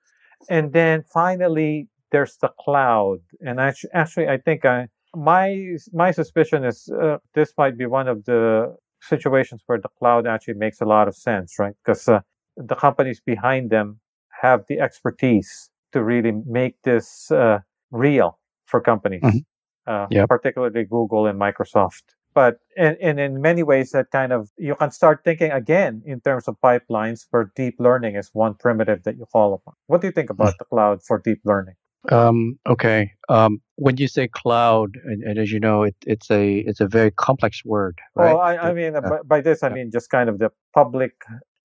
And 0.49 0.73
then 0.73 1.03
finally, 1.13 1.87
there's 2.11 2.37
the 2.37 2.51
cloud. 2.59 3.19
And 3.41 3.59
actually, 3.59 3.91
actually 3.93 4.27
I 4.27 4.37
think 4.37 4.65
I, 4.65 4.87
my 5.15 5.77
my 5.91 6.11
suspicion 6.11 6.63
is 6.63 6.89
uh, 7.01 7.17
this 7.33 7.53
might 7.57 7.77
be 7.77 7.85
one 7.85 8.07
of 8.07 8.25
the 8.25 8.75
situations 9.01 9.61
where 9.65 9.79
the 9.79 9.89
cloud 9.99 10.25
actually 10.27 10.55
makes 10.55 10.81
a 10.81 10.85
lot 10.85 11.07
of 11.07 11.15
sense, 11.15 11.59
right? 11.59 11.73
Because 11.83 12.07
uh, 12.07 12.21
the 12.57 12.75
companies 12.75 13.21
behind 13.25 13.69
them 13.69 13.99
have 14.41 14.63
the 14.67 14.79
expertise 14.79 15.69
to 15.91 16.03
really 16.03 16.31
make 16.45 16.81
this 16.83 17.31
uh, 17.31 17.59
real 17.91 18.39
for 18.65 18.81
companies, 18.81 19.21
mm-hmm. 19.21 19.37
Uh, 19.85 20.07
yep. 20.09 20.29
particularly 20.29 20.85
Google 20.85 21.27
and 21.27 21.39
Microsoft 21.39 22.03
but 22.33 22.59
and, 22.77 22.97
and 23.01 23.19
in 23.19 23.41
many 23.41 23.63
ways 23.63 23.91
that 23.91 24.11
kind 24.11 24.33
of 24.33 24.49
you 24.57 24.75
can 24.75 24.91
start 24.91 25.21
thinking 25.23 25.51
again 25.51 26.01
in 26.05 26.19
terms 26.21 26.47
of 26.47 26.55
pipelines 26.63 27.25
for 27.29 27.51
deep 27.55 27.75
learning 27.79 28.15
is 28.15 28.29
one 28.33 28.55
primitive 28.55 29.03
that 29.03 29.17
you 29.17 29.25
call 29.31 29.53
upon 29.53 29.73
what 29.87 30.01
do 30.01 30.07
you 30.07 30.11
think 30.11 30.29
about 30.29 30.57
the 30.57 30.65
cloud 30.65 31.01
for 31.03 31.19
deep 31.19 31.39
learning 31.45 31.75
um, 32.11 32.57
okay 32.67 33.11
um, 33.29 33.61
when 33.75 33.97
you 33.97 34.07
say 34.07 34.27
cloud 34.27 34.97
and, 35.05 35.23
and, 35.23 35.39
as 35.39 35.51
you 35.51 35.59
know 35.59 35.83
it, 35.83 35.95
it's 36.05 36.29
a 36.29 36.59
it's 36.59 36.79
a 36.79 36.87
very 36.87 37.11
complex 37.11 37.63
word 37.63 37.99
right? 38.15 38.33
well 38.33 38.39
i, 38.39 38.57
I 38.57 38.73
mean 38.73 38.95
uh, 38.95 39.01
by, 39.01 39.19
by, 39.25 39.41
this 39.41 39.63
i 39.63 39.69
mean 39.69 39.91
just 39.91 40.09
kind 40.09 40.29
of 40.29 40.39
the 40.39 40.49
public 40.73 41.13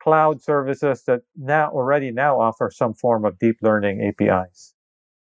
cloud 0.00 0.42
services 0.42 1.02
that 1.06 1.22
now 1.36 1.70
already 1.70 2.10
now 2.10 2.40
offer 2.40 2.70
some 2.72 2.94
form 2.94 3.24
of 3.24 3.38
deep 3.38 3.56
learning 3.62 4.00
apis 4.00 4.74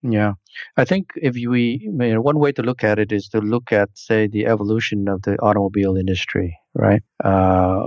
yeah, 0.01 0.33
I 0.77 0.85
think 0.85 1.09
if 1.15 1.35
we, 1.35 1.79
you 1.83 1.91
know, 1.91 2.21
one 2.21 2.39
way 2.39 2.51
to 2.53 2.61
look 2.63 2.83
at 2.83 2.99
it 2.99 3.11
is 3.11 3.27
to 3.29 3.39
look 3.39 3.71
at, 3.73 3.89
say, 3.95 4.27
the 4.27 4.45
evolution 4.45 5.07
of 5.09 5.21
the 5.23 5.35
automobile 5.37 5.97
industry, 5.97 6.57
right? 6.73 7.01
Uh, 7.23 7.85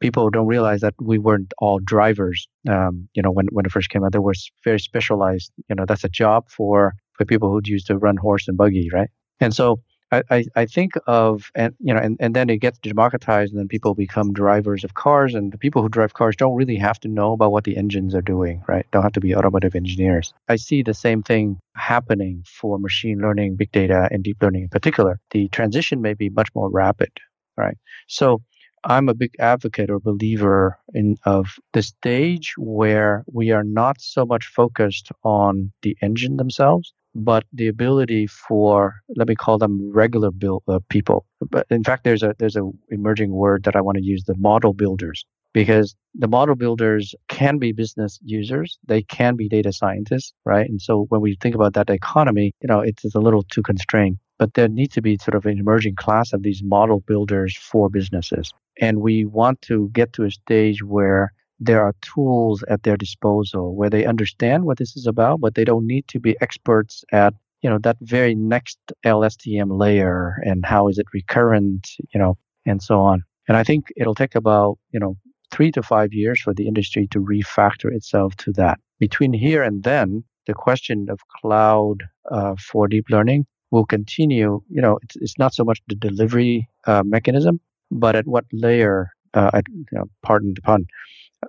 people 0.00 0.28
don't 0.30 0.46
realize 0.46 0.80
that 0.80 0.94
we 1.00 1.18
weren't 1.18 1.52
all 1.58 1.78
drivers. 1.78 2.48
Um, 2.68 3.08
you 3.14 3.22
know, 3.22 3.30
when 3.30 3.46
when 3.52 3.64
it 3.64 3.72
first 3.72 3.90
came 3.90 4.04
out, 4.04 4.12
there 4.12 4.22
was 4.22 4.50
very 4.64 4.80
specialized. 4.80 5.52
You 5.68 5.76
know, 5.76 5.84
that's 5.86 6.04
a 6.04 6.08
job 6.08 6.48
for 6.50 6.94
for 7.12 7.24
people 7.24 7.50
who 7.50 7.60
used 7.64 7.86
to 7.88 7.96
run 7.98 8.16
horse 8.16 8.48
and 8.48 8.56
buggy, 8.56 8.88
right? 8.92 9.08
And 9.40 9.54
so 9.54 9.80
I, 10.12 10.44
I, 10.54 10.66
think 10.66 10.92
of 11.06 11.50
and 11.54 11.74
you 11.80 11.92
know 11.92 12.00
and, 12.00 12.16
and 12.20 12.36
then 12.36 12.48
it 12.50 12.58
gets 12.58 12.78
democratized 12.78 13.52
and 13.52 13.60
then 13.60 13.68
people 13.68 13.94
become 13.94 14.32
drivers 14.32 14.84
of 14.84 14.94
cars 14.94 15.34
and 15.34 15.52
the 15.52 15.58
people 15.58 15.82
who 15.82 15.88
drive 15.88 16.14
cars 16.14 16.36
don't 16.36 16.54
really 16.54 16.76
have 16.76 17.00
to 17.00 17.08
know 17.08 17.32
about 17.32 17.52
what 17.52 17.64
the 17.64 17.76
engines 17.76 18.14
are 18.14 18.22
doing 18.22 18.62
right? 18.68 18.86
Don't 18.92 19.02
have 19.02 19.12
to 19.12 19.20
be 19.20 19.34
automotive 19.34 19.74
engineers. 19.74 20.32
I 20.48 20.56
see 20.56 20.82
the 20.82 20.94
same 20.94 21.22
thing 21.22 21.58
happening 21.74 22.44
for 22.46 22.78
machine 22.78 23.18
learning 23.18 23.56
big 23.56 23.72
data 23.72 24.08
and 24.10 24.22
deep 24.22 24.38
learning 24.40 24.62
in 24.62 24.68
particular. 24.68 25.20
The 25.30 25.48
transition 25.48 26.00
may 26.00 26.14
be 26.14 26.28
much 26.28 26.48
more 26.54 26.70
rapid 26.70 27.10
right? 27.56 27.76
So 28.08 28.42
i'm 28.86 29.08
a 29.08 29.14
big 29.14 29.34
advocate 29.38 29.90
or 29.90 29.98
believer 29.98 30.78
in 30.92 31.16
of 31.24 31.56
the 31.72 31.82
stage 31.82 32.54
where 32.58 33.24
we 33.32 33.50
are 33.50 33.64
not 33.64 33.98
so 33.98 34.26
much 34.26 34.46
focused 34.46 35.10
on 35.22 35.72
the 35.82 35.96
engine 36.02 36.36
themselves 36.36 36.92
but 37.14 37.44
the 37.52 37.68
ability 37.68 38.26
for 38.26 38.96
let 39.16 39.28
me 39.28 39.34
call 39.34 39.58
them 39.58 39.92
regular 39.92 40.30
build, 40.30 40.62
uh, 40.68 40.80
people. 40.88 41.26
But 41.50 41.66
in 41.70 41.84
fact 41.84 42.04
there's 42.04 42.22
a 42.22 42.34
there's 42.38 42.56
a 42.56 42.70
emerging 42.90 43.32
word 43.32 43.64
that 43.64 43.76
i 43.76 43.80
want 43.80 43.98
to 43.98 44.04
use 44.04 44.24
the 44.24 44.36
model 44.36 44.72
builders 44.72 45.24
because 45.52 45.94
the 46.14 46.26
model 46.26 46.54
builders 46.56 47.14
can 47.28 47.58
be 47.58 47.72
business 47.72 48.18
users 48.24 48.78
they 48.86 49.02
can 49.02 49.36
be 49.36 49.48
data 49.48 49.72
scientists 49.72 50.32
right? 50.44 50.68
And 50.68 50.80
so 50.80 51.06
when 51.10 51.20
we 51.20 51.36
think 51.40 51.54
about 51.54 51.74
that 51.74 51.90
economy 51.90 52.54
you 52.60 52.68
know 52.68 52.80
it's, 52.80 53.04
it's 53.04 53.14
a 53.14 53.20
little 53.20 53.42
too 53.42 53.62
constrained. 53.62 54.18
But 54.38 54.54
there 54.54 54.68
needs 54.68 54.94
to 54.94 55.02
be 55.02 55.16
sort 55.18 55.36
of 55.36 55.46
an 55.46 55.58
emerging 55.58 55.94
class 55.94 56.32
of 56.32 56.42
these 56.42 56.60
model 56.62 57.00
builders 57.00 57.56
for 57.56 57.88
businesses. 57.88 58.52
And 58.80 59.00
we 59.00 59.24
want 59.24 59.62
to 59.62 59.90
get 59.92 60.12
to 60.14 60.24
a 60.24 60.30
stage 60.30 60.82
where 60.82 61.32
there 61.60 61.82
are 61.82 61.94
tools 62.02 62.64
at 62.68 62.82
their 62.82 62.96
disposal 62.96 63.74
where 63.74 63.90
they 63.90 64.04
understand 64.04 64.64
what 64.64 64.78
this 64.78 64.96
is 64.96 65.06
about, 65.06 65.40
but 65.40 65.54
they 65.54 65.64
don't 65.64 65.86
need 65.86 66.06
to 66.08 66.20
be 66.20 66.36
experts 66.40 67.04
at 67.12 67.34
you 67.62 67.70
know 67.70 67.78
that 67.78 67.96
very 68.02 68.34
next 68.34 68.78
LSTM 69.06 69.78
layer 69.78 70.38
and 70.44 70.66
how 70.66 70.88
is 70.88 70.98
it 70.98 71.06
recurrent, 71.14 71.88
you 72.12 72.20
know, 72.20 72.36
and 72.66 72.82
so 72.82 73.00
on. 73.00 73.22
And 73.48 73.56
I 73.56 73.64
think 73.64 73.86
it'll 73.96 74.14
take 74.14 74.34
about 74.34 74.78
you 74.92 75.00
know 75.00 75.16
three 75.50 75.70
to 75.72 75.82
five 75.82 76.12
years 76.12 76.40
for 76.40 76.52
the 76.52 76.66
industry 76.66 77.06
to 77.12 77.20
refactor 77.20 77.92
itself 77.92 78.36
to 78.36 78.52
that. 78.52 78.78
Between 78.98 79.32
here 79.32 79.62
and 79.62 79.82
then, 79.84 80.24
the 80.46 80.54
question 80.54 81.06
of 81.08 81.20
cloud 81.40 82.02
uh, 82.30 82.54
for 82.58 82.88
deep 82.88 83.06
learning 83.10 83.46
will 83.70 83.86
continue. 83.86 84.62
You 84.68 84.82
know, 84.82 84.98
it's, 85.02 85.16
it's 85.16 85.38
not 85.38 85.54
so 85.54 85.64
much 85.64 85.80
the 85.88 85.94
delivery 85.94 86.68
uh, 86.86 87.02
mechanism, 87.04 87.60
but 87.90 88.16
at 88.16 88.26
what 88.26 88.44
layer, 88.52 89.10
uh, 89.34 89.50
at, 89.54 89.64
you 89.68 89.86
know, 89.92 90.04
pardon 90.22 90.54
the 90.54 90.62
pun, 90.62 90.86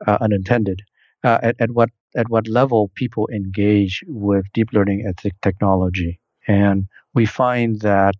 uh, 0.07 0.17
unintended. 0.21 0.81
Uh, 1.23 1.39
at, 1.41 1.55
at 1.59 1.71
what 1.71 1.89
at 2.15 2.29
what 2.29 2.47
level 2.47 2.91
people 2.95 3.27
engage 3.33 4.03
with 4.07 4.45
deep 4.53 4.69
learning 4.73 5.05
as 5.07 5.31
technology, 5.41 6.19
and 6.47 6.87
we 7.15 7.25
find 7.25 7.81
that 7.81 8.13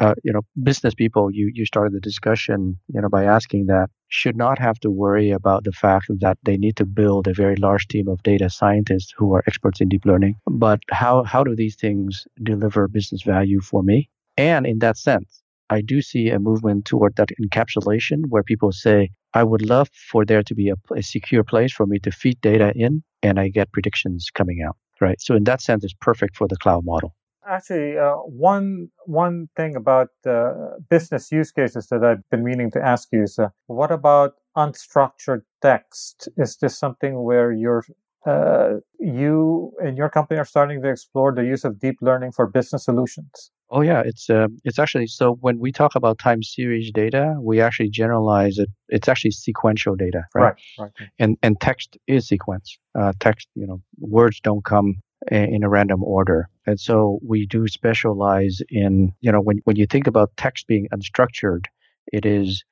uh, 0.00 0.14
you 0.22 0.32
know 0.32 0.42
business 0.62 0.94
people 0.94 1.30
you 1.32 1.50
you 1.54 1.66
started 1.66 1.92
the 1.92 2.00
discussion 2.00 2.78
you 2.92 3.00
know 3.00 3.08
by 3.08 3.24
asking 3.24 3.66
that 3.66 3.88
should 4.08 4.36
not 4.36 4.58
have 4.58 4.78
to 4.78 4.90
worry 4.90 5.30
about 5.30 5.64
the 5.64 5.72
fact 5.72 6.06
that 6.20 6.38
they 6.44 6.56
need 6.56 6.76
to 6.76 6.84
build 6.84 7.26
a 7.26 7.34
very 7.34 7.56
large 7.56 7.88
team 7.88 8.06
of 8.06 8.22
data 8.22 8.48
scientists 8.48 9.12
who 9.16 9.34
are 9.34 9.42
experts 9.48 9.80
in 9.80 9.88
deep 9.88 10.04
learning. 10.04 10.36
But 10.48 10.80
how 10.90 11.24
how 11.24 11.42
do 11.42 11.56
these 11.56 11.76
things 11.76 12.26
deliver 12.42 12.86
business 12.86 13.22
value 13.22 13.60
for 13.60 13.82
me? 13.82 14.08
And 14.36 14.66
in 14.66 14.78
that 14.80 14.96
sense 14.96 15.42
I 15.68 15.80
do 15.80 16.00
see 16.00 16.30
a 16.30 16.38
movement 16.38 16.84
toward 16.84 17.16
that 17.16 17.30
encapsulation 17.40 18.26
where 18.28 18.42
people 18.42 18.70
say, 18.72 19.10
I 19.34 19.42
would 19.44 19.62
love 19.62 19.88
for 20.10 20.24
there 20.24 20.42
to 20.42 20.54
be 20.54 20.70
a, 20.70 20.74
a, 20.94 21.02
secure 21.02 21.44
place 21.44 21.72
for 21.72 21.86
me 21.86 21.98
to 22.00 22.10
feed 22.10 22.40
data 22.40 22.72
in 22.74 23.02
and 23.22 23.38
I 23.38 23.48
get 23.48 23.72
predictions 23.72 24.28
coming 24.32 24.62
out, 24.66 24.76
right? 25.00 25.20
So 25.20 25.34
in 25.34 25.44
that 25.44 25.60
sense, 25.60 25.84
it's 25.84 25.94
perfect 26.00 26.36
for 26.36 26.48
the 26.48 26.56
cloud 26.56 26.84
model. 26.84 27.14
Actually, 27.48 27.96
uh, 27.96 28.14
one 28.14 28.88
one 29.04 29.48
thing 29.56 29.76
about 29.76 30.08
uh, 30.26 30.52
business 30.90 31.30
use 31.30 31.52
cases 31.52 31.86
that 31.88 32.02
I've 32.02 32.28
been 32.28 32.42
meaning 32.42 32.72
to 32.72 32.84
ask 32.84 33.08
you 33.12 33.22
is, 33.22 33.38
uh, 33.38 33.50
what 33.68 33.92
about 33.92 34.32
unstructured 34.56 35.42
text? 35.62 36.28
Is 36.36 36.56
this 36.56 36.76
something 36.76 37.22
where 37.22 37.52
you're 37.52 37.84
uh, 38.26 38.80
you 38.98 39.72
and 39.80 39.96
your 39.96 40.08
company 40.08 40.40
are 40.40 40.44
starting 40.44 40.82
to 40.82 40.88
explore 40.88 41.32
the 41.32 41.44
use 41.44 41.64
of 41.64 41.78
deep 41.78 41.98
learning 42.00 42.32
for 42.32 42.48
business 42.48 42.84
solutions? 42.84 43.52
Oh 43.70 43.80
yeah, 43.80 44.02
it's 44.04 44.30
uh, 44.30 44.46
it's 44.64 44.78
actually 44.78 45.08
so 45.08 45.32
when 45.40 45.58
we 45.58 45.72
talk 45.72 45.96
about 45.96 46.18
time 46.18 46.42
series 46.42 46.92
data, 46.92 47.36
we 47.40 47.60
actually 47.60 47.90
generalize 47.90 48.58
it. 48.58 48.68
It's 48.88 49.08
actually 49.08 49.32
sequential 49.32 49.96
data, 49.96 50.24
right? 50.34 50.54
Right. 50.78 50.90
right. 50.98 51.08
And 51.18 51.36
and 51.42 51.60
text 51.60 51.98
is 52.06 52.28
sequence. 52.28 52.78
Uh, 52.94 53.12
text, 53.18 53.48
you 53.54 53.66
know, 53.66 53.82
words 53.98 54.40
don't 54.40 54.64
come 54.64 55.02
in 55.30 55.62
a 55.62 55.68
random 55.68 56.02
order. 56.04 56.48
And 56.66 56.78
so 56.78 57.18
we 57.22 57.46
do 57.46 57.66
specialize 57.68 58.60
in, 58.68 59.12
you 59.20 59.32
know, 59.32 59.40
when, 59.40 59.58
when 59.64 59.76
you 59.76 59.86
think 59.86 60.06
about 60.06 60.36
text 60.36 60.66
being 60.66 60.88
unstructured, 60.92 61.66
it 62.12 62.24
is 62.24 62.64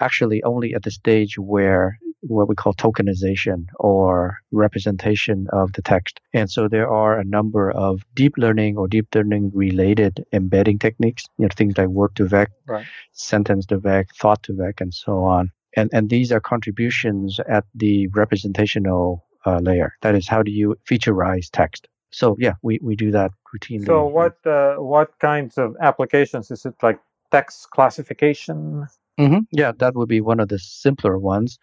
actually 0.00 0.42
only 0.42 0.74
at 0.74 0.82
the 0.82 0.90
stage 0.90 1.38
where 1.38 1.98
what 2.22 2.48
we 2.48 2.54
call 2.54 2.74
tokenization 2.74 3.66
or 3.78 4.38
representation 4.50 5.46
of 5.52 5.72
the 5.72 5.82
text. 5.82 6.20
And 6.34 6.50
so 6.50 6.68
there 6.68 6.88
are 6.88 7.18
a 7.18 7.24
number 7.24 7.70
of 7.70 8.02
deep 8.14 8.34
learning 8.36 8.76
or 8.76 8.88
deep 8.88 9.14
learning 9.14 9.52
related 9.54 10.24
embedding 10.32 10.78
techniques, 10.78 11.24
you 11.38 11.44
know, 11.44 11.48
things 11.54 11.78
like 11.78 11.88
word 11.88 12.14
to 12.16 12.26
vec, 12.26 12.50
right. 12.66 12.86
sentence 13.12 13.66
to 13.66 13.78
vec, 13.78 14.14
thought 14.14 14.42
to 14.44 14.54
vec, 14.54 14.80
and 14.80 14.92
so 14.92 15.24
on. 15.24 15.50
And, 15.76 15.88
and 15.92 16.10
these 16.10 16.32
are 16.32 16.40
contributions 16.40 17.38
at 17.48 17.64
the 17.74 18.08
representational 18.08 19.24
uh, 19.46 19.58
layer. 19.58 19.94
That 20.02 20.14
is, 20.14 20.28
how 20.28 20.42
do 20.42 20.50
you 20.50 20.76
featureize 20.88 21.48
text? 21.52 21.88
So 22.10 22.36
yeah, 22.38 22.54
we, 22.62 22.80
we 22.82 22.96
do 22.96 23.10
that 23.12 23.30
routinely. 23.54 23.86
So 23.86 24.04
what 24.04 24.44
uh, 24.44 24.74
what 24.76 25.16
kinds 25.20 25.58
of 25.58 25.76
applications 25.80 26.50
is 26.50 26.66
it 26.66 26.74
like 26.82 26.98
text 27.30 27.70
classification? 27.70 28.86
Mm-hmm. 29.18 29.40
Yeah, 29.52 29.72
that 29.78 29.94
would 29.94 30.08
be 30.08 30.20
one 30.20 30.40
of 30.40 30.48
the 30.48 30.58
simpler 30.58 31.18
ones. 31.18 31.58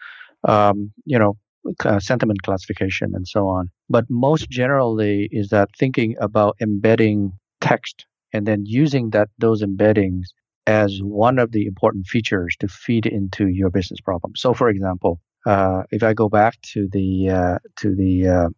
Um, 0.48 0.92
you 1.06 1.20
know, 1.20 1.38
uh, 1.84 2.00
sentiment 2.00 2.42
classification 2.44 3.12
and 3.14 3.28
so 3.28 3.48
on. 3.48 3.70
But 3.90 4.06
most 4.10 4.50
generally 4.50 5.28
is 5.32 5.50
that 5.50 5.70
thinking 5.78 6.16
about 6.20 6.56
embedding 6.62 7.34
text 7.62 8.06
and 8.34 8.46
then 8.46 8.64
using 8.66 9.10
that 9.12 9.30
those 9.38 9.62
embeddings 9.62 10.26
as 10.66 11.00
one 11.02 11.40
of 11.40 11.52
the 11.52 11.66
important 11.66 12.08
features 12.08 12.56
to 12.60 12.68
feed 12.68 13.06
into 13.06 13.48
your 13.48 13.70
business 13.70 14.02
problem. 14.02 14.34
So, 14.36 14.54
for 14.54 14.70
example, 14.70 15.20
uh, 15.46 15.84
if 15.92 16.04
I 16.04 16.14
go 16.14 16.28
back 16.28 16.60
to 16.74 16.90
the 16.92 17.30
uh, 17.30 17.58
to 17.78 17.96
the 17.96 18.28
uh, 18.28 18.50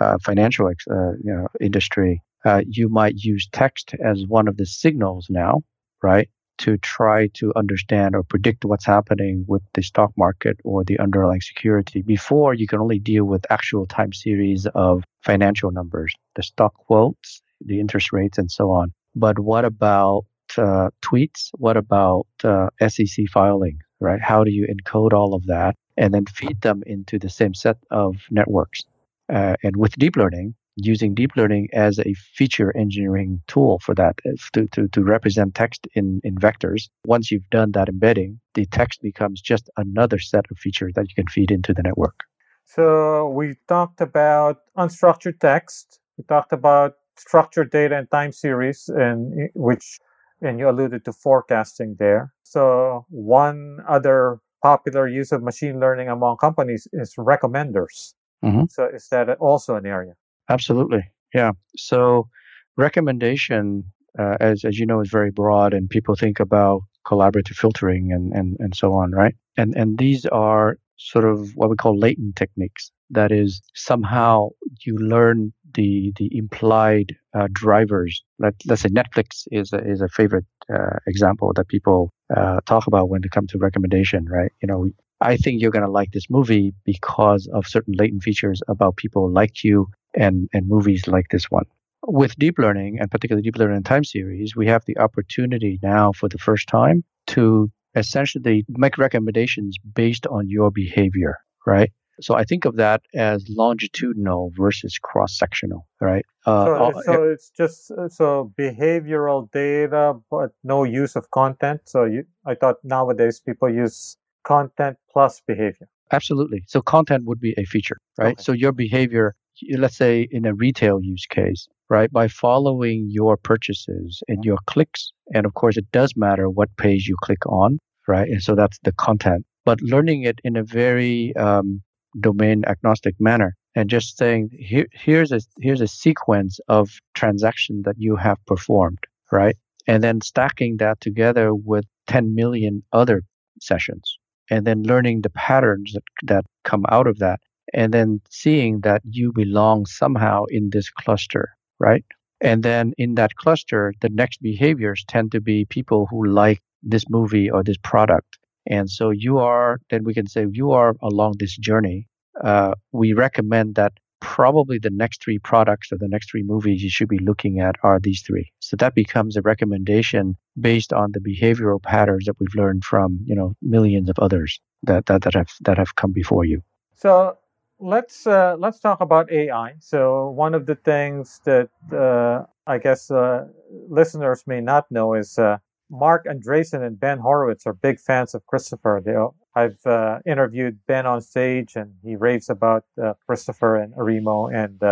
uh 0.00 0.18
financial 0.24 0.66
uh, 0.66 1.12
you 1.22 1.32
know, 1.34 1.46
industry, 1.60 2.22
you 2.66 2.88
might 2.88 3.16
use 3.16 3.48
text 3.52 3.94
as 4.04 4.24
one 4.26 4.48
of 4.48 4.56
the 4.56 4.66
signals 4.66 5.26
now, 5.28 5.60
right? 6.02 6.28
To 6.58 6.76
try 6.78 7.28
to 7.34 7.52
understand 7.56 8.16
or 8.16 8.22
predict 8.22 8.64
what's 8.64 8.84
happening 8.84 9.44
with 9.46 9.62
the 9.74 9.82
stock 9.82 10.12
market 10.16 10.56
or 10.64 10.84
the 10.84 10.98
underlying 10.98 11.40
security. 11.40 12.02
Before, 12.02 12.52
you 12.52 12.66
can 12.66 12.80
only 12.80 12.98
deal 12.98 13.24
with 13.24 13.46
actual 13.50 13.86
time 13.86 14.12
series 14.12 14.66
of 14.74 15.04
financial 15.22 15.70
numbers, 15.70 16.12
the 16.34 16.42
stock 16.42 16.74
quotes, 16.74 17.42
the 17.64 17.78
interest 17.80 18.12
rates, 18.12 18.38
and 18.38 18.50
so 18.50 18.70
on. 18.70 18.92
But 19.14 19.38
what 19.38 19.64
about 19.64 20.24
uh, 20.56 20.90
tweets? 21.02 21.50
What 21.54 21.76
about 21.76 22.26
uh, 22.44 22.68
SEC 22.88 23.26
filing? 23.32 23.78
Right? 24.00 24.20
How 24.20 24.44
do 24.44 24.50
you 24.50 24.66
encode 24.66 25.12
all 25.12 25.34
of 25.34 25.46
that 25.46 25.74
and 25.96 26.12
then 26.14 26.26
feed 26.26 26.60
them 26.60 26.82
into 26.86 27.18
the 27.18 27.28
same 27.28 27.54
set 27.54 27.76
of 27.90 28.16
networks? 28.30 28.82
Uh, 29.28 29.56
and 29.62 29.76
with 29.76 29.92
deep 29.96 30.16
learning, 30.16 30.54
using 30.80 31.14
deep 31.14 31.30
learning 31.36 31.68
as 31.72 31.98
a 32.00 32.14
feature 32.34 32.76
engineering 32.76 33.40
tool 33.46 33.78
for 33.80 33.94
that 33.94 34.18
uh, 34.26 34.30
to, 34.52 34.66
to, 34.68 34.88
to 34.88 35.02
represent 35.02 35.54
text 35.54 35.86
in, 35.94 36.20
in 36.24 36.36
vectors. 36.36 36.88
Once 37.06 37.30
you've 37.30 37.48
done 37.50 37.72
that 37.72 37.88
embedding, 37.88 38.40
the 38.54 38.66
text 38.66 39.00
becomes 39.02 39.40
just 39.40 39.68
another 39.76 40.18
set 40.18 40.44
of 40.50 40.58
features 40.58 40.92
that 40.94 41.06
you 41.08 41.14
can 41.14 41.26
feed 41.26 41.50
into 41.50 41.74
the 41.74 41.82
network. 41.82 42.20
So 42.64 43.28
we 43.30 43.56
talked 43.66 44.00
about 44.00 44.58
unstructured 44.76 45.40
text. 45.40 46.00
We 46.16 46.24
talked 46.24 46.52
about 46.52 46.94
structured 47.16 47.70
data 47.70 47.96
and 47.96 48.10
time 48.10 48.32
series, 48.32 48.88
and 48.88 49.50
which 49.54 49.98
and 50.40 50.58
you 50.58 50.68
alluded 50.68 51.04
to 51.04 51.12
forecasting 51.12 51.96
there. 51.98 52.32
So 52.44 53.06
one 53.08 53.78
other 53.88 54.38
popular 54.62 55.08
use 55.08 55.32
of 55.32 55.42
machine 55.42 55.80
learning 55.80 56.08
among 56.08 56.36
companies 56.36 56.86
is 56.92 57.14
recommenders. 57.18 58.14
Mm-hmm. 58.44 58.64
So 58.70 58.88
is 58.92 59.08
that 59.10 59.30
also 59.38 59.76
an 59.76 59.86
area? 59.86 60.14
Absolutely. 60.48 61.04
Yeah. 61.34 61.52
So 61.76 62.28
recommendation, 62.76 63.84
uh, 64.18 64.36
as, 64.40 64.64
as 64.64 64.78
you 64.78 64.86
know, 64.86 65.00
is 65.00 65.10
very 65.10 65.30
broad 65.30 65.74
and 65.74 65.88
people 65.90 66.14
think 66.16 66.40
about 66.40 66.82
collaborative 67.06 67.54
filtering 67.54 68.12
and, 68.12 68.32
and, 68.32 68.56
and 68.60 68.74
so 68.74 68.92
on, 68.94 69.12
right? 69.12 69.34
And, 69.56 69.76
and 69.76 69.98
these 69.98 70.26
are 70.26 70.78
sort 70.96 71.24
of 71.24 71.50
what 71.54 71.70
we 71.70 71.76
call 71.76 71.98
latent 71.98 72.36
techniques. 72.36 72.90
That 73.10 73.32
is 73.32 73.62
somehow 73.74 74.50
you 74.84 74.96
learn 74.98 75.52
the 75.74 76.12
the 76.16 76.28
implied 76.36 77.16
uh, 77.34 77.48
drivers. 77.52 78.22
Let, 78.38 78.54
let's 78.66 78.82
say 78.82 78.90
Netflix 78.90 79.44
is 79.50 79.72
a, 79.72 79.78
is 79.78 80.02
a 80.02 80.08
favorite 80.08 80.44
uh, 80.72 80.98
example 81.06 81.52
that 81.56 81.68
people 81.68 82.12
uh, 82.36 82.60
talk 82.66 82.86
about 82.86 83.08
when 83.08 83.22
it 83.24 83.30
comes 83.30 83.50
to 83.52 83.58
recommendation, 83.58 84.26
right? 84.26 84.52
You 84.60 84.66
know, 84.68 84.90
I 85.20 85.36
think 85.36 85.60
you're 85.60 85.70
going 85.70 85.84
to 85.84 85.90
like 85.90 86.12
this 86.12 86.28
movie 86.28 86.74
because 86.84 87.48
of 87.52 87.66
certain 87.66 87.94
latent 87.96 88.22
features 88.22 88.60
about 88.68 88.96
people 88.96 89.30
like 89.30 89.64
you 89.64 89.86
and, 90.18 90.48
and 90.52 90.68
movies 90.68 91.06
like 91.06 91.28
this 91.30 91.50
one. 91.50 91.64
With 92.06 92.36
deep 92.36 92.58
learning, 92.58 92.98
and 93.00 93.10
particularly 93.10 93.42
deep 93.42 93.56
learning 93.56 93.82
time 93.84 94.04
series, 94.04 94.54
we 94.54 94.66
have 94.66 94.84
the 94.86 94.98
opportunity 94.98 95.78
now 95.82 96.12
for 96.12 96.28
the 96.28 96.38
first 96.38 96.68
time 96.68 97.04
to 97.28 97.70
essentially 97.94 98.64
make 98.68 98.98
recommendations 98.98 99.76
based 99.94 100.26
on 100.26 100.48
your 100.48 100.70
behavior, 100.70 101.36
right? 101.66 101.90
So 102.20 102.34
I 102.34 102.44
think 102.44 102.64
of 102.64 102.76
that 102.76 103.02
as 103.14 103.46
longitudinal 103.48 104.52
versus 104.56 104.98
cross-sectional, 105.00 105.86
right? 106.00 106.24
Uh, 106.46 106.92
so, 106.92 107.02
so 107.04 107.22
it's 107.24 107.50
just 107.50 107.90
uh, 107.92 108.08
so 108.08 108.52
behavioral 108.58 109.50
data, 109.52 110.14
but 110.30 110.50
no 110.64 110.84
use 110.84 111.14
of 111.14 111.30
content. 111.30 111.80
So 111.84 112.04
you, 112.04 112.24
I 112.44 112.54
thought 112.54 112.76
nowadays 112.82 113.40
people 113.40 113.70
use 113.70 114.16
content 114.44 114.96
plus 115.12 115.42
behavior. 115.46 115.88
Absolutely. 116.10 116.64
So 116.66 116.80
content 116.80 117.24
would 117.26 117.40
be 117.40 117.54
a 117.58 117.64
feature, 117.64 117.98
right? 118.16 118.32
Okay. 118.32 118.42
So 118.42 118.52
your 118.52 118.72
behavior, 118.72 119.34
let's 119.76 119.96
say 119.96 120.28
in 120.30 120.44
a 120.44 120.54
retail 120.54 121.00
use 121.02 121.26
case, 121.26 121.68
right? 121.88 122.10
By 122.10 122.28
following 122.28 123.08
your 123.10 123.36
purchases 123.36 124.22
and 124.28 124.44
your 124.44 124.58
clicks, 124.66 125.12
and 125.34 125.46
of 125.46 125.54
course 125.54 125.76
it 125.76 125.90
does 125.92 126.14
matter 126.16 126.48
what 126.48 126.76
page 126.76 127.06
you 127.08 127.16
click 127.22 127.44
on, 127.46 127.78
right? 128.06 128.28
And 128.28 128.42
so 128.42 128.54
that's 128.54 128.78
the 128.82 128.92
content. 128.92 129.44
But 129.64 129.80
learning 129.82 130.22
it 130.22 130.40
in 130.44 130.56
a 130.56 130.64
very 130.64 131.34
um, 131.36 131.82
domain 132.20 132.64
agnostic 132.66 133.14
manner 133.18 133.54
and 133.74 133.88
just 133.88 134.16
saying 134.16 134.50
here, 134.58 134.86
here's 134.92 135.30
a 135.30 135.40
here's 135.60 135.80
a 135.80 135.86
sequence 135.86 136.58
of 136.68 136.90
transactions 137.14 137.84
that 137.84 137.96
you 137.96 138.16
have 138.16 138.38
performed, 138.44 138.98
right? 139.30 139.56
And 139.86 140.02
then 140.02 140.20
stacking 140.20 140.78
that 140.78 141.00
together 141.00 141.54
with 141.54 141.84
10 142.08 142.34
million 142.34 142.82
other 142.92 143.22
sessions, 143.60 144.18
and 144.50 144.66
then 144.66 144.82
learning 144.82 145.20
the 145.20 145.30
patterns 145.30 145.92
that, 145.92 146.02
that 146.24 146.44
come 146.64 146.84
out 146.88 147.06
of 147.06 147.18
that, 147.18 147.40
and 147.74 147.92
then 147.92 148.20
seeing 148.30 148.80
that 148.80 149.02
you 149.04 149.32
belong 149.32 149.86
somehow 149.86 150.44
in 150.48 150.70
this 150.70 150.90
cluster, 150.90 151.56
right? 151.78 152.04
And 152.40 152.62
then 152.62 152.92
in 152.98 153.14
that 153.16 153.34
cluster, 153.34 153.92
the 154.00 154.08
next 154.08 154.40
behaviors 154.40 155.04
tend 155.08 155.32
to 155.32 155.40
be 155.40 155.64
people 155.64 156.06
who 156.10 156.26
like 156.26 156.60
this 156.82 157.04
movie 157.08 157.50
or 157.50 157.62
this 157.62 157.78
product. 157.82 158.38
And 158.66 158.88
so 158.90 159.10
you 159.10 159.38
are, 159.38 159.80
then 159.90 160.04
we 160.04 160.14
can 160.14 160.28
say 160.28 160.46
you 160.50 160.70
are 160.72 160.94
along 161.02 161.34
this 161.38 161.56
journey. 161.56 162.06
Uh, 162.42 162.74
we 162.92 163.12
recommend 163.12 163.74
that 163.74 163.92
probably 164.20 164.78
the 164.78 164.90
next 164.90 165.22
three 165.22 165.38
products 165.38 165.92
or 165.92 165.98
the 165.98 166.08
next 166.08 166.30
three 166.30 166.42
movies 166.42 166.82
you 166.82 166.90
should 166.90 167.08
be 167.08 167.18
looking 167.18 167.60
at 167.60 167.76
are 167.82 167.98
these 168.00 168.22
three. 168.22 168.50
So 168.60 168.76
that 168.76 168.94
becomes 168.94 169.36
a 169.36 169.42
recommendation 169.42 170.36
based 170.60 170.92
on 170.92 171.12
the 171.12 171.20
behavioral 171.20 171.82
patterns 171.82 172.24
that 172.26 172.38
we've 172.38 172.54
learned 172.54 172.84
from, 172.84 173.20
you 173.24 173.34
know, 173.34 173.54
millions 173.62 174.08
of 174.08 174.18
others 174.18 174.60
that, 174.82 175.06
that, 175.06 175.22
that 175.22 175.34
have 175.34 175.50
that 175.62 175.78
have 175.78 175.96
come 175.96 176.12
before 176.12 176.44
you. 176.44 176.62
So 176.94 177.38
let's 177.80 178.26
uh, 178.26 178.56
let's 178.58 178.80
talk 178.80 179.00
about 179.00 179.30
AI. 179.30 179.74
So 179.80 180.30
one 180.30 180.54
of 180.54 180.66
the 180.66 180.74
things 180.74 181.40
that 181.44 181.70
uh, 181.92 182.44
I 182.66 182.78
guess 182.78 183.10
uh, 183.10 183.46
listeners 183.88 184.44
may 184.46 184.60
not 184.60 184.90
know 184.90 185.14
is 185.14 185.38
uh, 185.38 185.58
Marc 185.90 186.26
Andreessen 186.26 186.82
and 186.86 186.98
Ben 186.98 187.18
Horowitz 187.18 187.66
are 187.66 187.72
big 187.72 187.98
fans 188.00 188.34
of 188.34 188.44
Christopher. 188.46 189.00
They, 189.04 189.14
I've 189.54 189.84
uh, 189.86 190.20
interviewed 190.26 190.78
Ben 190.86 191.06
on 191.06 191.20
stage, 191.20 191.76
and 191.76 191.94
he 192.02 192.16
raves 192.16 192.48
about 192.50 192.84
uh, 193.02 193.14
Christopher 193.26 193.76
and 193.76 193.94
Arimo, 193.94 194.52
and 194.54 194.82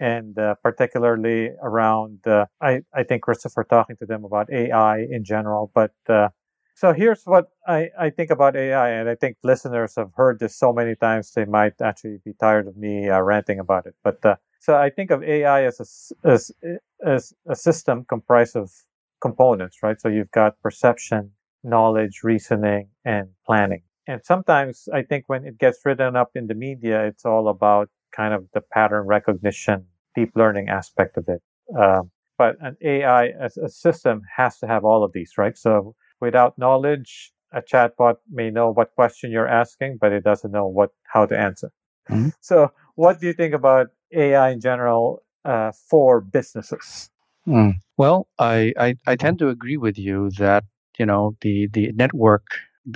and 0.00 0.36
particularly 0.62 1.50
around 1.62 2.20
I 2.26 2.82
I 2.94 3.02
think 3.02 3.22
Christopher 3.22 3.64
talking 3.64 3.96
to 3.96 4.06
them 4.06 4.24
about 4.24 4.50
AI 4.52 4.98
in 5.10 5.24
general, 5.24 5.70
but 5.74 5.92
so 6.78 6.92
here's 6.92 7.24
what 7.24 7.48
I, 7.66 7.90
I 7.98 8.10
think 8.10 8.30
about 8.30 8.54
AI, 8.54 8.90
and 8.90 9.08
I 9.08 9.16
think 9.16 9.36
listeners 9.42 9.94
have 9.96 10.12
heard 10.14 10.38
this 10.38 10.56
so 10.56 10.72
many 10.72 10.94
times 10.94 11.32
they 11.32 11.44
might 11.44 11.72
actually 11.82 12.18
be 12.24 12.34
tired 12.38 12.68
of 12.68 12.76
me 12.76 13.08
uh, 13.08 13.20
ranting 13.20 13.58
about 13.58 13.86
it. 13.86 13.96
But 14.04 14.24
uh, 14.24 14.36
so 14.60 14.76
I 14.76 14.88
think 14.88 15.10
of 15.10 15.24
AI 15.24 15.64
as 15.64 15.80
a, 16.24 16.28
as, 16.28 16.52
as 17.04 17.32
a 17.48 17.56
system 17.56 18.06
comprised 18.08 18.54
of 18.54 18.70
components, 19.20 19.78
right? 19.82 20.00
So 20.00 20.08
you've 20.08 20.30
got 20.30 20.60
perception, 20.62 21.32
knowledge, 21.64 22.20
reasoning, 22.22 22.90
and 23.04 23.30
planning. 23.44 23.82
And 24.06 24.20
sometimes 24.24 24.88
I 24.94 25.02
think 25.02 25.24
when 25.26 25.44
it 25.44 25.58
gets 25.58 25.80
written 25.84 26.14
up 26.14 26.30
in 26.36 26.46
the 26.46 26.54
media, 26.54 27.04
it's 27.06 27.24
all 27.24 27.48
about 27.48 27.88
kind 28.14 28.32
of 28.32 28.46
the 28.54 28.60
pattern 28.60 29.04
recognition, 29.08 29.84
deep 30.14 30.30
learning 30.36 30.68
aspect 30.68 31.16
of 31.16 31.28
it. 31.28 31.42
Um, 31.76 32.12
but 32.38 32.54
an 32.60 32.76
AI 32.80 33.30
as 33.30 33.56
a 33.56 33.68
system 33.68 34.22
has 34.36 34.60
to 34.60 34.68
have 34.68 34.84
all 34.84 35.02
of 35.02 35.12
these, 35.12 35.32
right? 35.36 35.58
So 35.58 35.96
Without 36.20 36.58
knowledge, 36.58 37.32
a 37.52 37.62
chatbot 37.62 38.16
may 38.30 38.50
know 38.50 38.70
what 38.70 38.94
question 38.94 39.30
you're 39.30 39.48
asking, 39.48 39.98
but 40.00 40.12
it 40.12 40.24
doesn't 40.24 40.50
know 40.50 40.66
what 40.66 40.90
how 41.12 41.26
to 41.26 41.38
answer. 41.38 41.70
Mm-hmm. 42.10 42.30
So, 42.40 42.72
what 42.94 43.20
do 43.20 43.26
you 43.26 43.32
think 43.32 43.54
about 43.54 43.88
AI 44.12 44.50
in 44.50 44.60
general 44.60 45.22
uh, 45.44 45.72
for 45.88 46.20
businesses? 46.20 47.10
Mm. 47.46 47.74
Well, 47.96 48.28
I, 48.38 48.72
I, 48.78 48.96
I 49.06 49.16
tend 49.16 49.38
to 49.38 49.48
agree 49.48 49.76
with 49.76 49.98
you 49.98 50.30
that 50.38 50.64
you 50.98 51.06
know 51.06 51.36
the 51.40 51.68
the 51.72 51.92
network 51.92 52.46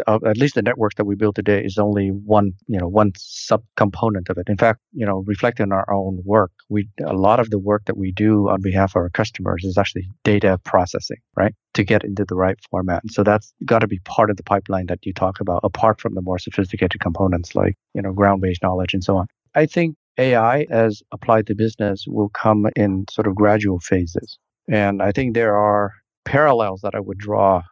uh, 0.06 0.18
at 0.26 0.36
least 0.36 0.54
the 0.54 0.62
network 0.62 0.94
that 0.96 1.04
we 1.04 1.14
build 1.14 1.34
today 1.34 1.62
is 1.62 1.78
only 1.78 2.08
one 2.08 2.52
you 2.66 2.78
know 2.78 2.88
one 2.88 3.12
subcomponent 3.12 4.28
of 4.30 4.38
it. 4.38 4.48
In 4.48 4.56
fact 4.56 4.80
you 4.92 5.06
know 5.06 5.24
reflecting 5.26 5.64
on 5.64 5.72
our 5.72 5.92
own 5.92 6.20
work 6.24 6.50
we 6.68 6.88
a 7.04 7.14
lot 7.14 7.40
of 7.40 7.50
the 7.50 7.58
work 7.58 7.82
that 7.86 7.96
we 7.96 8.12
do 8.12 8.48
on 8.48 8.60
behalf 8.60 8.92
of 8.92 8.96
our 8.96 9.10
customers 9.10 9.64
is 9.64 9.78
actually 9.78 10.08
data 10.24 10.58
processing 10.64 11.18
right? 11.36 11.54
To 11.74 11.84
get 11.84 12.04
into 12.04 12.24
the 12.24 12.34
right 12.34 12.58
format. 12.70 13.02
And 13.02 13.12
so 13.12 13.22
that's 13.22 13.52
got 13.64 13.80
to 13.80 13.86
be 13.86 13.98
part 14.00 14.30
of 14.30 14.36
the 14.36 14.42
pipeline 14.42 14.86
that 14.86 15.04
you 15.04 15.12
talk 15.12 15.40
about 15.40 15.60
apart 15.64 16.00
from 16.00 16.14
the 16.14 16.22
more 16.22 16.38
sophisticated 16.38 17.00
components 17.00 17.54
like 17.54 17.76
you 17.94 18.02
know 18.02 18.12
ground 18.12 18.42
based 18.42 18.62
knowledge 18.62 18.94
and 18.94 19.04
so 19.04 19.16
on. 19.16 19.26
I 19.54 19.66
think 19.66 19.96
ai 20.18 20.66
as 20.70 21.02
applied 21.12 21.46
to 21.46 21.54
business 21.54 22.04
will 22.06 22.28
come 22.30 22.68
in 22.76 23.06
sort 23.10 23.26
of 23.26 23.34
gradual 23.34 23.80
phases. 23.80 24.38
And 24.68 25.02
i 25.02 25.10
think 25.10 25.34
there 25.34 25.56
are 25.56 25.92
parallels 26.24 26.82
that 26.82 26.94
i 26.94 27.00
would 27.00 27.18
draw 27.18 27.62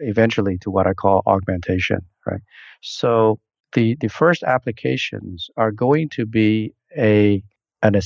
eventually 0.00 0.58
to 0.58 0.70
what 0.70 0.86
I 0.86 0.94
call 0.94 1.22
augmentation, 1.26 2.00
right? 2.26 2.40
So 2.82 3.38
the 3.72 3.96
the 4.00 4.08
first 4.08 4.42
applications 4.42 5.48
are 5.56 5.72
going 5.72 6.08
to 6.10 6.26
be 6.26 6.72
a 6.96 7.42
an 7.82 8.00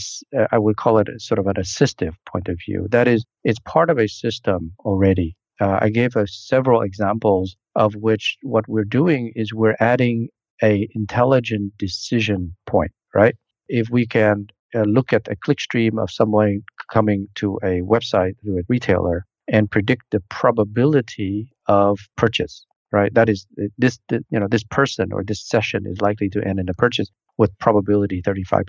I 0.50 0.58
would 0.58 0.76
call 0.76 0.98
it 0.98 1.08
sort 1.20 1.38
of 1.38 1.46
an 1.46 1.54
assistive 1.54 2.14
point 2.26 2.48
of 2.48 2.58
view. 2.64 2.88
That 2.90 3.08
is, 3.08 3.24
it's 3.44 3.58
part 3.60 3.90
of 3.90 3.98
a 3.98 4.08
system 4.08 4.72
already. 4.80 5.36
Uh, 5.60 5.78
I 5.80 5.88
gave 5.88 6.16
us 6.16 6.34
several 6.34 6.82
examples 6.82 7.56
of 7.74 7.94
which 7.94 8.36
what 8.42 8.68
we're 8.68 8.84
doing 8.84 9.32
is 9.34 9.54
we're 9.54 9.76
adding 9.80 10.28
a 10.62 10.88
intelligent 10.94 11.72
decision 11.78 12.54
point, 12.66 12.92
right? 13.14 13.34
If 13.68 13.88
we 13.90 14.06
can 14.06 14.48
uh, 14.74 14.82
look 14.82 15.12
at 15.12 15.28
a 15.28 15.36
clickstream 15.36 16.02
of 16.02 16.10
someone 16.10 16.62
coming 16.92 17.28
to 17.36 17.58
a 17.62 17.80
website 17.80 18.34
to 18.44 18.58
a 18.58 18.62
retailer 18.68 19.26
and 19.48 19.70
predict 19.70 20.10
the 20.10 20.20
probability 20.28 21.52
of 21.66 21.98
purchase 22.16 22.64
right? 22.92 23.12
That 23.14 23.28
is 23.28 23.46
this 23.78 23.98
you 24.08 24.38
know 24.38 24.46
this 24.48 24.62
person 24.64 25.12
or 25.12 25.24
this 25.24 25.42
session 25.42 25.86
is 25.86 26.00
likely 26.00 26.28
to 26.30 26.46
end 26.46 26.60
in 26.60 26.68
a 26.68 26.74
purchase 26.74 27.10
with 27.38 27.58
probability 27.58 28.22
35% 28.22 28.64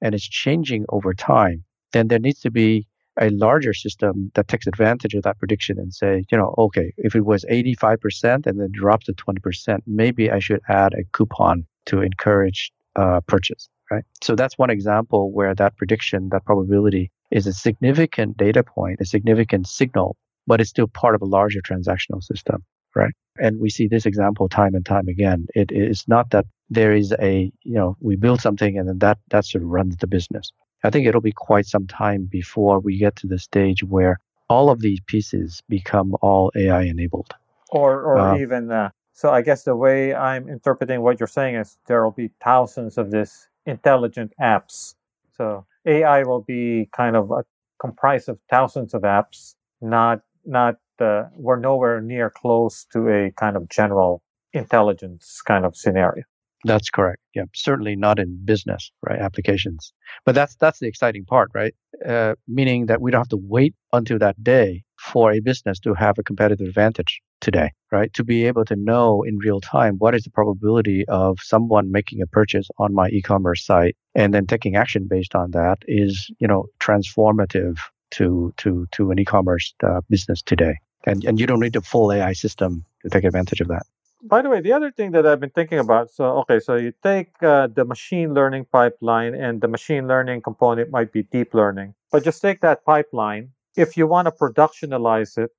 and 0.00 0.14
it's 0.14 0.26
changing 0.26 0.84
over 0.88 1.14
time. 1.14 1.62
Then 1.92 2.08
there 2.08 2.18
needs 2.18 2.40
to 2.40 2.50
be 2.50 2.86
a 3.20 3.28
larger 3.28 3.74
system 3.74 4.32
that 4.34 4.48
takes 4.48 4.66
advantage 4.66 5.12
of 5.12 5.22
that 5.22 5.38
prediction 5.38 5.78
and 5.78 5.92
say 5.92 6.24
you 6.32 6.38
know 6.38 6.54
okay 6.56 6.94
if 6.96 7.14
it 7.14 7.26
was 7.26 7.44
85% 7.44 8.46
and 8.46 8.58
then 8.58 8.70
drops 8.72 9.04
to 9.04 9.12
20% 9.12 9.80
maybe 9.86 10.30
i 10.30 10.38
should 10.38 10.62
add 10.70 10.94
a 10.94 11.04
coupon 11.12 11.66
to 11.84 12.00
encourage 12.00 12.72
uh, 12.96 13.20
purchase 13.26 13.68
right? 13.90 14.04
So 14.22 14.34
that's 14.34 14.56
one 14.56 14.70
example 14.70 15.30
where 15.30 15.54
that 15.54 15.76
prediction 15.76 16.30
that 16.30 16.46
probability 16.46 17.10
is 17.32 17.46
a 17.46 17.52
significant 17.52 18.36
data 18.36 18.62
point 18.62 19.00
a 19.00 19.04
significant 19.04 19.66
signal 19.66 20.16
but 20.46 20.60
it's 20.60 20.70
still 20.70 20.88
part 20.88 21.14
of 21.14 21.22
a 21.22 21.26
larger 21.26 21.60
transactional 21.60 22.22
system, 22.22 22.64
right? 22.94 23.12
And 23.38 23.60
we 23.60 23.70
see 23.70 23.86
this 23.86 24.06
example 24.06 24.48
time 24.48 24.74
and 24.74 24.84
time 24.84 25.08
again. 25.08 25.46
It 25.54 25.70
is 25.72 26.04
not 26.06 26.30
that 26.30 26.46
there 26.70 26.92
is 26.92 27.14
a, 27.20 27.52
you 27.62 27.74
know, 27.74 27.96
we 28.00 28.16
build 28.16 28.40
something 28.40 28.78
and 28.78 28.88
then 28.88 28.98
that, 28.98 29.18
that 29.30 29.44
sort 29.44 29.62
of 29.62 29.70
runs 29.70 29.96
the 29.96 30.06
business. 30.06 30.52
I 30.84 30.90
think 30.90 31.06
it'll 31.06 31.20
be 31.20 31.32
quite 31.32 31.66
some 31.66 31.86
time 31.86 32.28
before 32.30 32.80
we 32.80 32.98
get 32.98 33.16
to 33.16 33.26
the 33.26 33.38
stage 33.38 33.84
where 33.84 34.18
all 34.48 34.68
of 34.68 34.80
these 34.80 35.00
pieces 35.06 35.62
become 35.68 36.16
all 36.20 36.50
AI 36.56 36.82
enabled. 36.82 37.32
Or, 37.70 38.02
or 38.02 38.18
uh, 38.18 38.38
even, 38.38 38.70
uh, 38.70 38.90
so 39.12 39.30
I 39.30 39.42
guess 39.42 39.62
the 39.62 39.76
way 39.76 40.14
I'm 40.14 40.48
interpreting 40.48 41.00
what 41.00 41.20
you're 41.20 41.26
saying 41.26 41.54
is 41.54 41.78
there 41.86 42.02
will 42.02 42.10
be 42.10 42.30
thousands 42.42 42.98
of 42.98 43.10
these 43.10 43.48
intelligent 43.64 44.32
apps. 44.40 44.94
So 45.36 45.64
AI 45.86 46.22
will 46.24 46.42
be 46.42 46.88
kind 46.96 47.16
of 47.16 47.30
a, 47.30 47.44
comprised 47.80 48.28
of 48.28 48.38
thousands 48.50 48.94
of 48.94 49.02
apps, 49.02 49.54
not 49.80 50.20
not 50.44 50.76
uh, 51.00 51.24
we're 51.34 51.58
nowhere 51.58 52.00
near 52.00 52.30
close 52.30 52.86
to 52.92 53.08
a 53.08 53.30
kind 53.32 53.56
of 53.56 53.68
general 53.68 54.22
intelligence 54.52 55.40
kind 55.46 55.64
of 55.64 55.76
scenario. 55.76 56.22
That's 56.64 56.90
correct. 56.90 57.20
Yeah, 57.34 57.44
certainly 57.54 57.96
not 57.96 58.20
in 58.20 58.38
business, 58.44 58.92
right? 59.02 59.18
Applications, 59.18 59.92
but 60.24 60.34
that's 60.34 60.54
that's 60.56 60.78
the 60.78 60.86
exciting 60.86 61.24
part, 61.24 61.50
right? 61.54 61.74
Uh, 62.06 62.34
meaning 62.46 62.86
that 62.86 63.00
we 63.00 63.10
don't 63.10 63.20
have 63.20 63.28
to 63.28 63.40
wait 63.42 63.74
until 63.92 64.18
that 64.20 64.42
day 64.42 64.84
for 65.02 65.32
a 65.32 65.40
business 65.40 65.80
to 65.80 65.94
have 65.94 66.18
a 66.18 66.22
competitive 66.22 66.68
advantage 66.68 67.20
today, 67.40 67.70
right? 67.90 68.12
To 68.14 68.22
be 68.22 68.46
able 68.46 68.64
to 68.66 68.76
know 68.76 69.22
in 69.22 69.36
real 69.38 69.60
time 69.60 69.96
what 69.98 70.14
is 70.14 70.22
the 70.22 70.30
probability 70.30 71.04
of 71.08 71.38
someone 71.42 71.90
making 71.90 72.22
a 72.22 72.26
purchase 72.26 72.68
on 72.78 72.94
my 72.94 73.08
e-commerce 73.08 73.66
site 73.66 73.96
and 74.14 74.32
then 74.32 74.46
taking 74.46 74.76
action 74.76 75.08
based 75.08 75.34
on 75.34 75.50
that 75.50 75.78
is, 75.88 76.30
you 76.38 76.46
know, 76.46 76.66
transformative 76.80 77.78
to 78.12 78.52
to 78.58 78.86
to 78.92 79.10
an 79.10 79.18
e-commerce 79.18 79.74
uh, 79.82 80.00
business 80.08 80.42
today, 80.42 80.74
and 81.06 81.24
and 81.24 81.40
you 81.40 81.46
don't 81.46 81.60
need 81.60 81.74
a 81.74 81.80
full 81.80 82.12
AI 82.12 82.32
system 82.34 82.84
to 83.02 83.08
take 83.08 83.24
advantage 83.24 83.60
of 83.60 83.68
that. 83.68 83.82
By 84.22 84.42
the 84.42 84.50
way, 84.50 84.60
the 84.60 84.72
other 84.72 84.92
thing 84.92 85.10
that 85.12 85.26
I've 85.26 85.40
been 85.40 85.50
thinking 85.50 85.80
about, 85.80 86.10
so 86.10 86.24
okay, 86.42 86.60
so 86.60 86.76
you 86.76 86.92
take 87.02 87.30
uh, 87.42 87.66
the 87.66 87.84
machine 87.84 88.34
learning 88.34 88.66
pipeline, 88.70 89.34
and 89.34 89.60
the 89.60 89.68
machine 89.68 90.06
learning 90.06 90.42
component 90.42 90.90
might 90.90 91.10
be 91.10 91.24
deep 91.24 91.54
learning, 91.54 91.94
but 92.12 92.22
just 92.22 92.40
take 92.40 92.60
that 92.60 92.84
pipeline. 92.84 93.50
If 93.76 93.96
you 93.96 94.06
want 94.06 94.26
to 94.26 94.32
productionalize 94.32 95.38
it, 95.38 95.50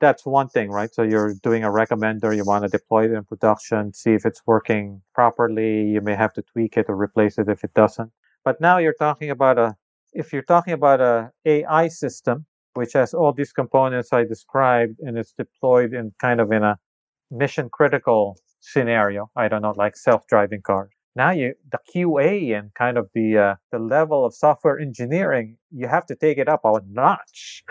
that's 0.00 0.24
one 0.24 0.48
thing, 0.48 0.70
right? 0.70 0.92
So 0.92 1.02
you're 1.02 1.34
doing 1.34 1.62
a 1.62 1.68
recommender, 1.68 2.34
you 2.34 2.44
want 2.44 2.64
to 2.64 2.68
deploy 2.68 3.04
it 3.04 3.12
in 3.12 3.22
production, 3.24 3.92
see 3.92 4.12
if 4.12 4.24
it's 4.24 4.42
working 4.46 5.02
properly. 5.14 5.84
You 5.84 6.00
may 6.00 6.14
have 6.14 6.32
to 6.34 6.42
tweak 6.42 6.76
it 6.76 6.86
or 6.88 6.96
replace 6.96 7.38
it 7.38 7.48
if 7.48 7.62
it 7.62 7.74
doesn't. 7.74 8.10
But 8.44 8.60
now 8.60 8.78
you're 8.78 8.94
talking 8.94 9.30
about 9.30 9.58
a 9.58 9.76
if 10.12 10.32
you're 10.32 10.42
talking 10.42 10.72
about 10.72 11.00
a 11.00 11.30
AI 11.44 11.86
system, 11.88 12.46
which 12.74 12.94
has 12.94 13.14
all 13.14 13.32
these 13.32 13.52
components 13.52 14.12
I 14.12 14.24
described 14.24 14.98
and 15.00 15.16
it's 15.18 15.32
deployed 15.32 15.94
in 15.94 16.12
kind 16.18 16.40
of 16.40 16.50
in 16.50 16.64
a 16.64 16.78
mission 17.30 17.68
critical 17.70 18.36
scenario, 18.60 19.30
I 19.36 19.48
don't 19.48 19.62
know, 19.62 19.74
like 19.76 19.96
self-driving 19.96 20.62
cars. 20.62 20.90
Now 21.16 21.30
you, 21.30 21.54
the 21.70 21.78
QA 21.92 22.56
and 22.56 22.72
kind 22.74 22.96
of 22.96 23.08
the, 23.14 23.38
uh, 23.38 23.54
the 23.72 23.78
level 23.78 24.24
of 24.24 24.34
software 24.34 24.78
engineering, 24.78 25.56
you 25.70 25.88
have 25.88 26.06
to 26.06 26.14
take 26.14 26.38
it 26.38 26.48
up 26.48 26.64
a 26.64 26.80
notch. 26.88 27.64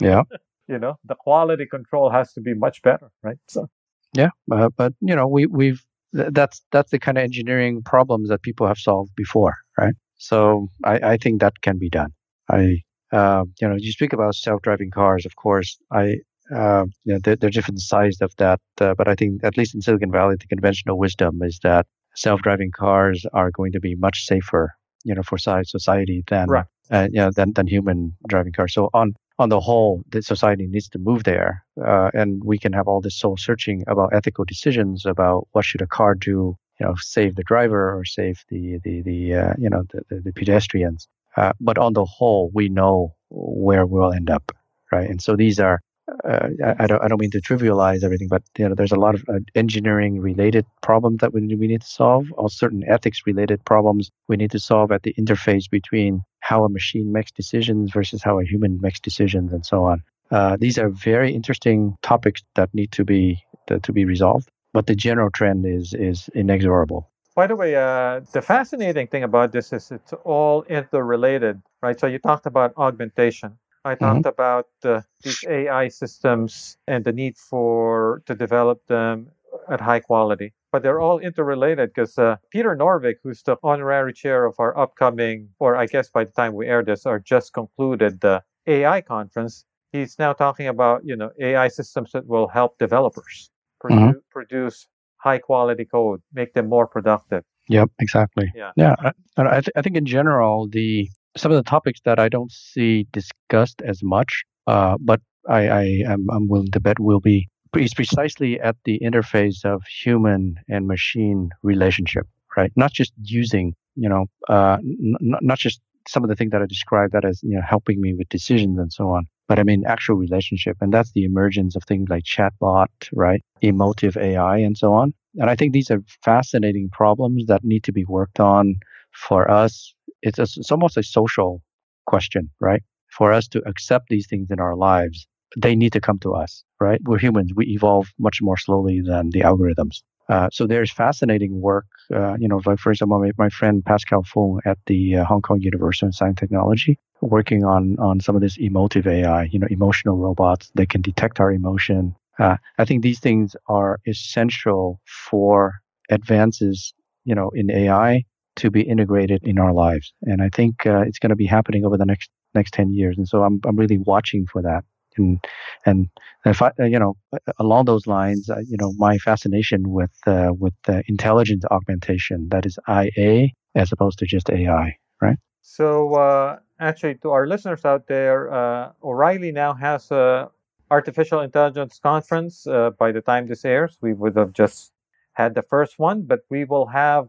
yeah. 0.00 0.22
you 0.68 0.78
know, 0.78 0.98
the 1.04 1.14
quality 1.14 1.66
control 1.66 2.10
has 2.10 2.32
to 2.32 2.40
be 2.40 2.54
much 2.54 2.82
better, 2.82 3.10
right? 3.22 3.36
So. 3.48 3.68
Yeah, 4.16 4.30
uh, 4.50 4.68
but 4.76 4.94
you 5.00 5.16
know, 5.16 5.26
we 5.26 5.46
we've 5.46 5.84
that's 6.12 6.62
that's 6.70 6.92
the 6.92 6.98
kind 6.98 7.18
of 7.18 7.24
engineering 7.24 7.82
problems 7.82 8.28
that 8.28 8.42
people 8.42 8.66
have 8.66 8.78
solved 8.78 9.12
before, 9.16 9.56
right? 9.76 9.94
So 10.16 10.68
I, 10.84 11.12
I 11.12 11.16
think 11.16 11.40
that 11.40 11.60
can 11.62 11.78
be 11.78 11.90
done. 11.90 12.12
I, 12.48 12.82
uh, 13.12 13.44
you 13.60 13.68
know, 13.68 13.74
you 13.76 13.90
speak 13.90 14.12
about 14.12 14.36
self-driving 14.36 14.92
cars. 14.92 15.26
Of 15.26 15.34
course, 15.36 15.76
I, 15.90 16.18
uh, 16.54 16.84
you 17.04 17.14
know, 17.14 17.18
they're, 17.18 17.36
they're 17.36 17.50
different 17.50 17.80
size 17.80 18.18
of 18.20 18.32
that, 18.36 18.60
uh, 18.80 18.94
but 18.94 19.08
I 19.08 19.14
think 19.16 19.42
at 19.42 19.56
least 19.56 19.74
in 19.74 19.82
Silicon 19.82 20.12
Valley, 20.12 20.36
the 20.38 20.46
conventional 20.46 20.98
wisdom 20.98 21.40
is 21.42 21.58
that 21.64 21.86
self-driving 22.16 22.70
cars 22.72 23.26
are 23.32 23.50
going 23.50 23.72
to 23.72 23.80
be 23.80 23.94
much 23.94 24.24
safer, 24.24 24.72
you 25.04 25.14
know, 25.14 25.22
for 25.22 25.38
society 25.38 26.24
than, 26.28 26.48
right. 26.48 26.66
uh, 26.90 27.08
you 27.10 27.20
know, 27.20 27.30
than 27.30 27.52
than 27.52 27.66
human 27.66 28.16
driving 28.28 28.52
cars. 28.52 28.74
So 28.74 28.90
on 28.94 29.14
on 29.38 29.48
the 29.48 29.60
whole, 29.60 30.02
the 30.10 30.22
society 30.22 30.66
needs 30.66 30.88
to 30.90 30.98
move 30.98 31.24
there, 31.24 31.64
uh, 31.84 32.10
and 32.14 32.42
we 32.44 32.58
can 32.58 32.72
have 32.72 32.86
all 32.86 33.00
this 33.00 33.18
soul 33.18 33.36
searching 33.36 33.82
about 33.88 34.14
ethical 34.14 34.44
decisions 34.44 35.04
about 35.04 35.48
what 35.52 35.64
should 35.64 35.82
a 35.82 35.86
car 35.86 36.14
do 36.14 36.56
you 36.80 36.86
know 36.86 36.94
save 36.98 37.36
the 37.36 37.42
driver 37.42 37.96
or 37.96 38.04
save 38.04 38.44
the 38.48 38.78
the 38.84 39.02
the 39.02 39.34
uh, 39.34 39.54
you 39.58 39.70
know 39.70 39.84
the, 39.92 40.02
the, 40.08 40.20
the 40.20 40.32
pedestrians. 40.32 41.08
Uh, 41.36 41.52
but 41.60 41.78
on 41.78 41.94
the 41.94 42.04
whole, 42.04 42.50
we 42.54 42.68
know 42.68 43.12
where 43.28 43.86
we'll 43.86 44.12
end 44.12 44.30
up, 44.30 44.52
right? 44.92 45.08
And 45.10 45.20
so 45.20 45.36
these 45.36 45.58
are. 45.58 45.80
Uh, 46.24 46.48
I, 46.64 46.84
I, 46.84 46.86
don't. 46.86 47.02
I 47.02 47.08
don't 47.08 47.20
mean 47.20 47.30
to 47.30 47.40
trivialize 47.40 48.04
everything, 48.04 48.28
but 48.28 48.42
you 48.58 48.68
know, 48.68 48.74
there's 48.74 48.92
a 48.92 48.98
lot 48.98 49.14
of 49.14 49.24
uh, 49.28 49.38
engineering-related 49.54 50.66
problems 50.82 51.18
that 51.20 51.32
we, 51.32 51.40
we 51.56 51.66
need 51.66 51.80
to 51.80 51.86
solve, 51.86 52.26
or 52.36 52.50
certain 52.50 52.84
ethics-related 52.88 53.64
problems 53.64 54.10
we 54.28 54.36
need 54.36 54.50
to 54.50 54.58
solve 54.58 54.92
at 54.92 55.02
the 55.02 55.14
interface 55.14 55.68
between 55.70 56.22
how 56.40 56.64
a 56.64 56.68
machine 56.68 57.10
makes 57.12 57.32
decisions 57.32 57.92
versus 57.92 58.22
how 58.22 58.38
a 58.38 58.44
human 58.44 58.78
makes 58.82 59.00
decisions, 59.00 59.52
and 59.52 59.64
so 59.64 59.84
on. 59.84 60.02
Uh, 60.30 60.56
these 60.60 60.78
are 60.78 60.90
very 60.90 61.34
interesting 61.34 61.96
topics 62.02 62.42
that 62.54 62.68
need 62.74 62.92
to 62.92 63.04
be 63.04 63.42
to 63.82 63.92
be 63.92 64.04
resolved 64.04 64.50
but 64.74 64.88
the 64.88 64.94
general 64.94 65.30
trend 65.30 65.64
is 65.64 65.94
is 65.94 66.28
inexorable. 66.34 67.08
By 67.34 67.46
the 67.46 67.56
way, 67.56 67.74
uh, 67.74 68.20
the 68.32 68.42
fascinating 68.42 69.06
thing 69.06 69.22
about 69.22 69.52
this 69.52 69.72
is 69.72 69.90
it's 69.90 70.12
all 70.24 70.62
interrelated, 70.64 71.62
right? 71.82 71.98
So 71.98 72.06
you 72.06 72.18
talked 72.18 72.46
about 72.46 72.74
augmentation. 72.76 73.56
I 73.84 73.94
talked 73.94 74.20
mm-hmm. 74.20 74.28
about 74.28 74.68
uh, 74.84 75.02
these 75.22 75.44
AI 75.48 75.88
systems 75.88 76.78
and 76.86 77.04
the 77.04 77.12
need 77.12 77.36
for 77.36 78.22
to 78.26 78.34
develop 78.34 78.86
them 78.86 79.28
at 79.68 79.80
high 79.80 80.00
quality. 80.00 80.52
But 80.72 80.82
they're 80.82 81.00
all 81.00 81.18
interrelated 81.18 81.90
because 81.94 82.18
uh, 82.18 82.36
Peter 82.50 82.74
Norvig, 82.76 83.16
who's 83.22 83.42
the 83.42 83.56
honorary 83.62 84.12
chair 84.12 84.44
of 84.44 84.56
our 84.58 84.76
upcoming, 84.76 85.48
or 85.60 85.76
I 85.76 85.86
guess 85.86 86.08
by 86.08 86.24
the 86.24 86.32
time 86.32 86.54
we 86.54 86.66
air 86.66 86.82
this, 86.82 87.06
our 87.06 87.20
just 87.20 87.52
concluded 87.52 88.20
the 88.20 88.42
AI 88.66 89.00
conference, 89.00 89.64
he's 89.92 90.18
now 90.18 90.32
talking 90.32 90.66
about 90.66 91.02
you 91.04 91.14
know 91.14 91.30
AI 91.40 91.68
systems 91.68 92.12
that 92.12 92.26
will 92.26 92.48
help 92.48 92.78
developers 92.78 93.50
produ- 93.82 93.98
mm-hmm. 93.98 94.18
produce 94.30 94.88
high 95.18 95.38
quality 95.38 95.84
code, 95.84 96.20
make 96.32 96.54
them 96.54 96.68
more 96.68 96.86
productive. 96.86 97.44
Yep, 97.68 97.90
exactly. 97.98 98.52
Yeah, 98.54 98.72
yeah. 98.76 98.94
I, 98.98 99.12
I, 99.38 99.60
th- 99.60 99.70
I 99.76 99.82
think 99.82 99.96
in 99.96 100.04
general, 100.04 100.68
the 100.68 101.08
some 101.36 101.52
of 101.52 101.56
the 101.56 101.68
topics 101.68 102.00
that 102.04 102.18
I 102.18 102.28
don't 102.28 102.52
see 102.52 103.06
discussed 103.12 103.82
as 103.82 104.02
much, 104.02 104.44
uh, 104.66 104.96
but 105.00 105.20
I, 105.48 105.68
I 105.68 105.82
am 106.06 106.26
I'm 106.30 106.48
willing 106.48 106.70
to 106.72 106.80
bet 106.80 106.98
will 107.00 107.20
be 107.20 107.48
is 107.76 107.94
precisely 107.94 108.60
at 108.60 108.76
the 108.84 109.00
interface 109.00 109.64
of 109.64 109.82
human 110.02 110.56
and 110.68 110.86
machine 110.86 111.50
relationship, 111.62 112.26
right? 112.56 112.72
Not 112.76 112.92
just 112.92 113.12
using, 113.22 113.74
you 113.96 114.08
know, 114.08 114.26
uh, 114.48 114.78
n- 114.80 115.16
not 115.20 115.58
just 115.58 115.80
some 116.06 116.22
of 116.22 116.28
the 116.28 116.36
things 116.36 116.52
that 116.52 116.62
I 116.62 116.66
described 116.66 117.12
that 117.14 117.24
as 117.24 117.40
you 117.42 117.56
know 117.56 117.62
helping 117.66 118.00
me 118.00 118.14
with 118.14 118.28
decisions 118.28 118.78
and 118.78 118.92
so 118.92 119.08
on, 119.10 119.26
but 119.48 119.58
I 119.58 119.62
mean 119.62 119.84
actual 119.86 120.16
relationship, 120.16 120.76
and 120.80 120.92
that's 120.92 121.12
the 121.12 121.24
emergence 121.24 121.76
of 121.76 121.82
things 121.84 122.08
like 122.08 122.24
chatbot, 122.24 122.88
right, 123.12 123.42
emotive 123.60 124.16
AI, 124.16 124.58
and 124.58 124.76
so 124.76 124.92
on. 124.92 125.14
And 125.36 125.50
I 125.50 125.56
think 125.56 125.72
these 125.72 125.90
are 125.90 126.02
fascinating 126.22 126.90
problems 126.92 127.46
that 127.46 127.64
need 127.64 127.82
to 127.84 127.92
be 127.92 128.04
worked 128.04 128.38
on 128.38 128.76
for 129.12 129.50
us. 129.50 129.94
It's, 130.24 130.38
a, 130.38 130.42
it's 130.42 130.70
almost 130.72 130.96
a 130.96 131.02
social 131.02 131.62
question, 132.06 132.50
right? 132.60 132.82
For 133.10 133.32
us 133.32 133.46
to 133.48 133.62
accept 133.66 134.06
these 134.08 134.26
things 134.28 134.48
in 134.50 134.58
our 134.60 134.74
lives, 134.76 135.26
they 135.56 135.76
need 135.76 135.92
to 135.92 136.00
come 136.00 136.18
to 136.20 136.34
us, 136.34 136.64
right? 136.80 137.00
We're 137.04 137.18
humans. 137.18 137.52
We 137.54 137.66
evolve 137.66 138.08
much 138.18 138.38
more 138.42 138.56
slowly 138.56 139.00
than 139.00 139.30
the 139.30 139.40
algorithms. 139.40 140.02
Uh, 140.28 140.48
so 140.50 140.66
there's 140.66 140.90
fascinating 140.90 141.60
work. 141.60 141.86
Uh, 142.12 142.34
you 142.38 142.48
know, 142.48 142.60
like 142.64 142.78
for 142.78 142.90
example, 142.90 143.18
my, 143.20 143.30
my 143.38 143.50
friend 143.50 143.84
Pascale 143.84 144.26
Fung 144.26 144.60
at 144.64 144.78
the 144.86 145.16
uh, 145.16 145.24
Hong 145.24 145.42
Kong 145.42 145.60
University 145.60 146.06
of 146.06 146.14
Science 146.14 146.30
and 146.30 146.38
Technology, 146.38 146.98
working 147.20 147.64
on 147.64 147.96
on 147.98 148.20
some 148.20 148.34
of 148.34 148.40
this 148.40 148.56
emotive 148.58 149.06
AI. 149.06 149.44
You 149.44 149.58
know, 149.58 149.66
emotional 149.70 150.16
robots. 150.16 150.70
that 150.76 150.88
can 150.88 151.02
detect 151.02 151.40
our 151.40 151.52
emotion. 151.52 152.16
Uh, 152.38 152.56
I 152.78 152.86
think 152.86 153.02
these 153.02 153.20
things 153.20 153.54
are 153.68 154.00
essential 154.06 155.00
for 155.06 155.74
advances. 156.10 156.94
You 157.24 157.34
know, 157.34 157.50
in 157.54 157.70
AI 157.70 158.24
to 158.56 158.70
be 158.70 158.82
integrated 158.82 159.42
in 159.44 159.58
our 159.58 159.72
lives, 159.72 160.12
and 160.22 160.42
I 160.42 160.48
think 160.48 160.86
uh, 160.86 161.00
it's 161.00 161.18
going 161.18 161.30
to 161.30 161.36
be 161.36 161.46
happening 161.46 161.84
over 161.84 161.96
the 161.96 162.06
next 162.06 162.30
next 162.54 162.72
ten 162.72 162.92
years. 162.92 163.16
And 163.18 163.26
so 163.26 163.42
I'm 163.42 163.60
I'm 163.64 163.76
really 163.76 163.98
watching 163.98 164.46
for 164.46 164.62
that 164.62 164.84
and 165.16 165.44
and 165.86 166.08
if 166.44 166.62
I, 166.62 166.72
you 166.78 166.98
know 166.98 167.16
along 167.58 167.86
those 167.86 168.06
lines, 168.06 168.50
uh, 168.50 168.60
you 168.66 168.76
know 168.78 168.92
my 168.96 169.18
fascination 169.18 169.90
with 169.90 170.12
uh, 170.26 170.50
with 170.58 170.74
uh, 170.88 171.02
intelligence 171.08 171.64
augmentation 171.70 172.48
that 172.50 172.66
is 172.66 172.78
IA 172.88 173.48
as 173.74 173.92
opposed 173.92 174.18
to 174.20 174.26
just 174.26 174.50
AI, 174.50 174.96
right? 175.20 175.36
So 175.62 176.14
uh, 176.14 176.58
actually, 176.80 177.16
to 177.16 177.30
our 177.30 177.46
listeners 177.46 177.84
out 177.84 178.06
there, 178.06 178.52
uh, 178.52 178.92
O'Reilly 179.02 179.52
now 179.52 179.74
has 179.74 180.10
a 180.10 180.50
artificial 180.90 181.40
intelligence 181.40 181.98
conference. 182.02 182.66
Uh, 182.66 182.90
by 182.90 183.12
the 183.12 183.20
time 183.20 183.46
this 183.46 183.64
airs, 183.64 183.98
we 184.00 184.12
would 184.12 184.36
have 184.36 184.52
just 184.52 184.92
had 185.32 185.54
the 185.54 185.62
first 185.62 185.98
one, 185.98 186.22
but 186.22 186.40
we 186.50 186.64
will 186.64 186.86
have 186.86 187.28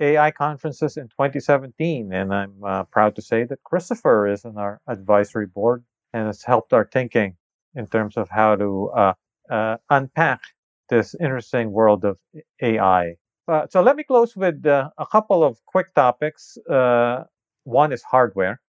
AI 0.00 0.30
conferences 0.30 0.96
in 0.96 1.08
2017, 1.08 2.12
and 2.12 2.34
I'm 2.34 2.86
proud 2.90 3.16
to 3.16 3.22
say 3.22 3.44
that 3.44 3.62
Christopher 3.64 4.26
is 4.26 4.44
in 4.44 4.56
our 4.58 4.80
advisory 4.88 5.46
board 5.46 5.84
and 6.12 6.26
has 6.26 6.42
helped 6.42 6.72
our 6.72 6.88
thinking 6.90 7.36
in 7.74 7.86
terms 7.86 8.16
of 8.16 8.28
how 8.30 8.56
to 8.56 8.90
uh, 8.96 9.12
uh, 9.50 9.76
unpack 9.90 10.40
this 10.88 11.14
interesting 11.20 11.72
world 11.72 12.04
of 12.04 12.18
AI. 12.62 13.16
Uh, 13.48 13.66
so 13.68 13.82
let 13.82 13.96
me 13.96 14.04
close 14.04 14.36
with 14.36 14.64
uh, 14.64 14.90
a 14.98 15.06
couple 15.06 15.42
of 15.44 15.58
quick 15.66 15.92
topics. 15.94 16.56
Uh, 16.70 17.24
one 17.64 17.92
is 17.92 18.02
hardware. 18.02 18.60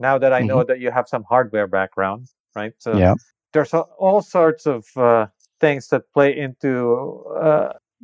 Now 0.00 0.18
that 0.18 0.32
I 0.32 0.40
mm-hmm. 0.40 0.48
know 0.48 0.64
that 0.64 0.80
you 0.80 0.90
have 0.90 1.08
some 1.08 1.24
hardware 1.28 1.66
background, 1.66 2.28
right? 2.54 2.72
So 2.78 2.96
yeah. 2.96 3.14
there's 3.52 3.74
all 3.74 4.22
sorts 4.22 4.66
of 4.66 4.84
uh, 4.96 5.26
things 5.60 5.88
that 5.88 6.02
play 6.12 6.36
into 6.36 7.22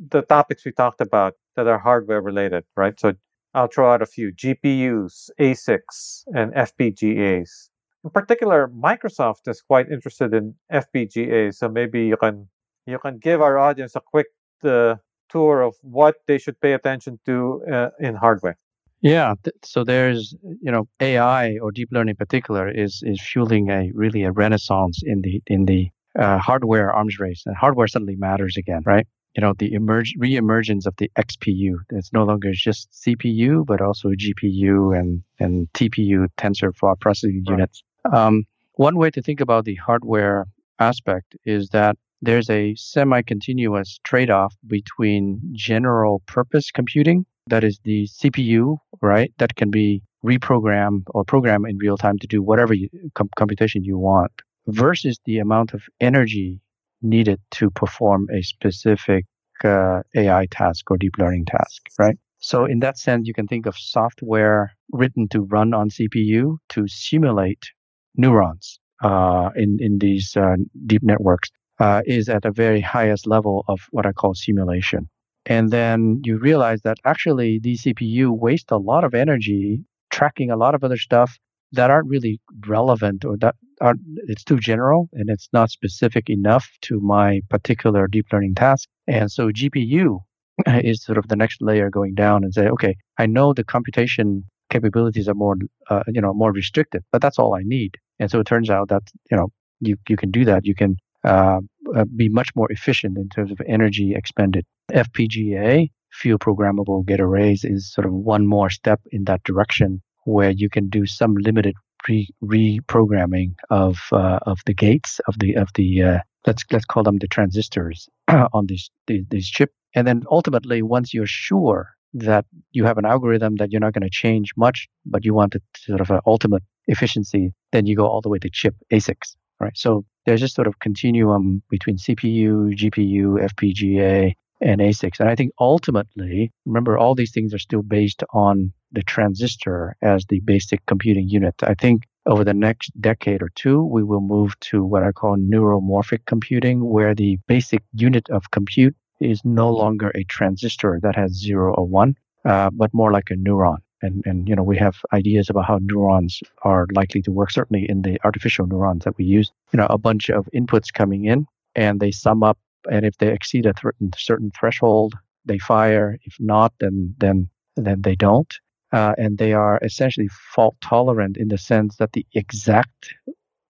the 0.09 0.21
topics 0.23 0.65
we 0.65 0.71
talked 0.71 0.99
about 0.99 1.35
that 1.55 1.67
are 1.67 1.79
hardware 1.79 2.21
related, 2.21 2.63
right? 2.75 2.99
So 2.99 3.13
I'll 3.53 3.67
throw 3.67 3.91
out 3.91 4.01
a 4.01 4.05
few 4.05 4.31
GPUs, 4.31 5.29
ASICs, 5.39 6.23
and 6.33 6.53
FPGAs 6.53 7.69
in 8.05 8.11
particular, 8.11 8.67
Microsoft 8.67 9.47
is 9.47 9.61
quite 9.61 9.91
interested 9.91 10.33
in 10.33 10.53
FPGA. 10.71 11.53
So 11.53 11.67
maybe 11.67 12.05
you 12.05 12.17
can 12.17 12.47
you 12.85 12.99
can 12.99 13.17
give 13.17 13.41
our 13.41 13.57
audience 13.57 13.95
a 13.95 13.99
quick 13.99 14.27
uh, 14.63 14.95
tour 15.27 15.61
of 15.61 15.73
what 15.81 16.15
they 16.27 16.37
should 16.37 16.59
pay 16.61 16.73
attention 16.73 17.19
to 17.25 17.63
uh, 17.71 17.89
in 17.99 18.13
hardware. 18.15 18.57
Yeah, 19.01 19.33
so 19.63 19.83
there's 19.83 20.35
you 20.61 20.71
know 20.71 20.87
AI 20.99 21.57
or 21.57 21.71
deep 21.71 21.89
learning 21.91 22.11
in 22.11 22.15
particular 22.15 22.69
is 22.69 23.01
is 23.03 23.19
fueling 23.21 23.69
a 23.69 23.91
really 23.93 24.23
a 24.23 24.31
renaissance 24.31 25.01
in 25.03 25.21
the 25.21 25.41
in 25.47 25.65
the 25.65 25.89
uh, 26.17 26.37
hardware 26.37 26.93
arms 26.93 27.17
race, 27.19 27.41
and 27.47 27.55
hardware 27.57 27.87
suddenly 27.87 28.15
matters 28.15 28.55
again, 28.55 28.81
right? 28.85 29.07
You 29.35 29.41
know 29.41 29.53
the 29.57 29.73
emerge 29.73 30.13
re-emergence 30.17 30.85
of 30.85 30.95
the 30.97 31.11
XPU. 31.17 31.75
It's 31.89 32.13
no 32.13 32.23
longer 32.23 32.51
just 32.53 32.89
CPU, 32.91 33.65
but 33.65 33.81
also 33.81 34.09
GPU 34.09 34.97
and 34.97 35.23
and 35.39 35.67
TPU, 35.73 36.27
tensor 36.37 36.71
processing 36.99 37.43
right. 37.47 37.53
units. 37.53 37.83
Um, 38.11 38.45
one 38.75 38.97
way 38.97 39.09
to 39.11 39.21
think 39.21 39.41
about 39.41 39.65
the 39.65 39.75
hardware 39.75 40.45
aspect 40.79 41.35
is 41.45 41.69
that 41.69 41.97
there's 42.21 42.49
a 42.49 42.75
semi 42.75 43.21
continuous 43.21 43.99
trade 44.03 44.29
off 44.29 44.55
between 44.67 45.41
general 45.53 46.21
purpose 46.25 46.71
computing, 46.71 47.25
that 47.47 47.63
is 47.63 47.79
the 47.83 48.07
CPU, 48.07 48.77
right? 49.01 49.31
That 49.37 49.55
can 49.55 49.69
be 49.69 50.01
reprogrammed 50.25 51.03
or 51.09 51.23
programmed 51.23 51.67
in 51.69 51.77
real 51.77 51.97
time 51.97 52.17
to 52.19 52.27
do 52.27 52.41
whatever 52.41 52.73
you, 52.73 52.89
com- 53.13 53.29
computation 53.37 53.83
you 53.83 53.97
want, 53.97 54.31
versus 54.67 55.19
the 55.25 55.37
amount 55.37 55.73
of 55.73 55.83
energy 55.99 56.59
needed 57.01 57.39
to 57.51 57.69
perform 57.71 58.27
a 58.33 58.41
specific 58.41 59.25
uh, 59.63 60.01
AI 60.15 60.47
task 60.51 60.89
or 60.91 60.97
deep 60.97 61.13
learning 61.17 61.45
task, 61.45 61.81
right? 61.99 62.17
So 62.39 62.65
in 62.65 62.79
that 62.79 62.97
sense, 62.97 63.27
you 63.27 63.33
can 63.33 63.47
think 63.47 63.65
of 63.65 63.75
software 63.77 64.73
written 64.91 65.27
to 65.29 65.41
run 65.41 65.73
on 65.73 65.89
CPU 65.89 66.57
to 66.69 66.87
simulate 66.87 67.71
neurons 68.15 68.79
uh, 69.03 69.49
in 69.55 69.77
in 69.79 69.99
these 69.99 70.35
uh, 70.37 70.55
deep 70.85 71.03
networks 71.03 71.49
uh, 71.79 72.01
is 72.05 72.29
at 72.29 72.43
the 72.43 72.51
very 72.51 72.81
highest 72.81 73.27
level 73.27 73.65
of 73.67 73.79
what 73.91 74.05
I 74.05 74.11
call 74.11 74.33
simulation. 74.33 75.09
And 75.45 75.71
then 75.71 76.21
you 76.23 76.37
realize 76.37 76.81
that 76.81 76.97
actually 77.05 77.59
the 77.59 77.75
CPU 77.75 78.29
waste 78.29 78.71
a 78.71 78.77
lot 78.77 79.03
of 79.03 79.13
energy 79.13 79.83
tracking 80.09 80.49
a 80.49 80.57
lot 80.57 80.75
of 80.75 80.83
other 80.83 80.97
stuff 80.97 81.37
that 81.71 81.89
aren't 81.89 82.09
really 82.09 82.39
relevant 82.67 83.25
or 83.25 83.37
that 83.37 83.55
aren't 83.81 84.01
it's 84.27 84.43
too 84.43 84.57
general 84.57 85.09
and 85.13 85.29
it's 85.29 85.49
not 85.51 85.69
specific 85.69 86.29
enough 86.29 86.69
to 86.81 86.99
my 86.99 87.41
particular 87.49 88.07
deep 88.07 88.27
learning 88.31 88.55
task. 88.55 88.87
And 89.07 89.31
so 89.31 89.49
GPU 89.49 90.19
is 90.67 91.03
sort 91.03 91.17
of 91.17 91.27
the 91.27 91.35
next 91.35 91.61
layer 91.61 91.89
going 91.89 92.13
down 92.15 92.43
and 92.43 92.53
say, 92.53 92.67
okay, 92.67 92.95
I 93.17 93.25
know 93.25 93.53
the 93.53 93.63
computation 93.63 94.45
capabilities 94.69 95.27
are 95.27 95.33
more, 95.33 95.55
uh, 95.89 96.03
you 96.07 96.21
know, 96.21 96.33
more 96.33 96.51
restricted, 96.51 97.03
but 97.11 97.21
that's 97.21 97.37
all 97.37 97.55
I 97.55 97.61
need. 97.63 97.97
And 98.19 98.31
so 98.31 98.39
it 98.39 98.47
turns 98.47 98.69
out 98.69 98.89
that 98.89 99.03
you 99.29 99.37
know 99.37 99.49
you 99.81 99.97
you 100.07 100.17
can 100.17 100.31
do 100.31 100.45
that. 100.45 100.65
You 100.65 100.75
can 100.75 100.97
uh, 101.23 101.59
uh, 101.95 102.05
be 102.15 102.29
much 102.29 102.49
more 102.55 102.71
efficient 102.71 103.17
in 103.17 103.29
terms 103.29 103.51
of 103.51 103.59
energy 103.67 104.13
expended. 104.15 104.65
FPGA, 104.91 105.89
field 106.11 106.41
programmable 106.41 107.05
gate 107.05 107.19
arrays, 107.19 107.63
is 107.63 107.91
sort 107.91 108.05
of 108.05 108.13
one 108.13 108.47
more 108.47 108.69
step 108.69 109.01
in 109.11 109.25
that 109.25 109.43
direction 109.43 110.01
where 110.25 110.51
you 110.51 110.69
can 110.69 110.89
do 110.89 111.05
some 111.05 111.35
limited 111.35 111.75
re- 112.07 112.29
reprogramming 112.43 113.53
of 113.69 113.97
uh, 114.11 114.39
of 114.43 114.59
the 114.65 114.73
gates 114.73 115.19
of 115.27 115.39
the 115.39 115.55
of 115.55 115.69
the 115.75 116.03
uh, 116.03 116.19
let's 116.45 116.63
let's 116.71 116.85
call 116.85 117.03
them 117.03 117.17
the 117.17 117.27
transistors 117.27 118.09
on 118.27 118.67
this, 118.67 118.89
these 119.07 119.25
these 119.29 119.47
chip. 119.47 119.71
And 119.95 120.05
then 120.05 120.23
ultimately, 120.29 120.81
once 120.81 121.13
you're 121.13 121.25
sure 121.25 121.95
that 122.13 122.45
you 122.71 122.85
have 122.85 122.97
an 122.97 123.05
algorithm 123.05 123.55
that 123.57 123.71
you're 123.71 123.81
not 123.81 123.93
going 123.93 124.09
to 124.09 124.09
change 124.09 124.51
much, 124.57 124.87
but 125.05 125.25
you 125.25 125.33
want 125.33 125.55
it 125.55 125.63
sort 125.77 126.01
of 126.01 126.09
an 126.09 126.19
ultimate 126.25 126.63
efficiency, 126.87 127.53
then 127.71 127.85
you 127.85 127.95
go 127.95 128.07
all 128.07 128.21
the 128.21 128.29
way 128.29 128.39
to 128.39 128.49
chip 128.49 128.75
ASICs, 128.91 129.35
right? 129.59 129.75
So 129.75 130.05
there's 130.25 130.41
this 130.41 130.53
sort 130.53 130.67
of 130.67 130.79
continuum 130.79 131.61
between 131.69 131.97
CPU, 131.97 132.73
GPU, 132.73 133.49
FPGA, 133.51 134.33
and 134.61 134.79
ASICs. 134.81 135.19
And 135.19 135.29
I 135.29 135.35
think 135.35 135.51
ultimately, 135.59 136.51
remember, 136.65 136.97
all 136.97 137.15
these 137.15 137.31
things 137.31 137.53
are 137.53 137.59
still 137.59 137.83
based 137.83 138.23
on 138.33 138.71
the 138.95 139.03
transistor 139.03 139.95
as 140.01 140.25
the 140.25 140.39
basic 140.41 140.85
computing 140.87 141.29
unit. 141.29 141.55
I 141.63 141.75
think 141.75 142.03
over 142.25 142.43
the 142.43 142.53
next 142.53 142.89
decade 142.99 143.41
or 143.41 143.51
two, 143.55 143.83
we 143.83 144.03
will 144.03 144.21
move 144.21 144.59
to 144.61 144.83
what 144.83 145.03
I 145.03 145.11
call 145.11 145.37
neuromorphic 145.37 146.25
computing, 146.25 146.89
where 146.89 147.13
the 147.13 147.37
basic 147.47 147.83
unit 147.93 148.29
of 148.29 148.49
compute 148.51 148.95
is 149.19 149.41
no 149.45 149.69
longer 149.69 150.11
a 150.15 150.23
transistor 150.23 150.99
that 151.03 151.15
has 151.15 151.31
zero 151.33 151.73
or 151.75 151.85
one, 151.85 152.15
uh, 152.45 152.69
but 152.71 152.93
more 152.93 153.11
like 153.11 153.29
a 153.29 153.35
neuron. 153.35 153.77
And, 154.01 154.23
and, 154.25 154.47
you 154.47 154.55
know, 154.55 154.63
we 154.63 154.77
have 154.77 154.97
ideas 155.13 155.49
about 155.49 155.65
how 155.65 155.79
neurons 155.81 156.41
are 156.63 156.85
likely 156.93 157.21
to 157.23 157.31
work, 157.31 157.51
certainly 157.51 157.89
in 157.89 158.01
the 158.01 158.19
artificial 158.23 158.67
neurons 158.67 159.03
that 159.05 159.17
we 159.17 159.25
use, 159.25 159.51
you 159.71 159.77
know, 159.77 159.87
a 159.89 159.97
bunch 159.97 160.29
of 160.29 160.47
inputs 160.53 160.93
coming 160.93 161.25
in 161.25 161.47
and 161.75 161.99
they 161.99 162.11
sum 162.11 162.43
up. 162.43 162.57
And 162.91 163.05
if 163.05 163.17
they 163.17 163.31
exceed 163.31 163.65
a 163.65 163.73
th- 163.73 163.95
certain 164.15 164.51
threshold, 164.59 165.15
they 165.45 165.57
fire. 165.57 166.19
If 166.23 166.35
not, 166.39 166.73
then, 166.79 167.15
then, 167.17 167.49
then 167.75 168.01
they 168.01 168.15
don't. 168.15 168.53
Uh, 168.95 169.13
and 169.17 169.37
they 169.37 169.53
are 169.53 169.77
essentially 169.83 170.29
fault 170.55 170.75
tolerant 170.81 171.35
in 171.37 171.49
the 171.49 171.57
sense 171.57 171.97
that 171.97 172.13
the 172.13 172.25
exact 172.33 173.13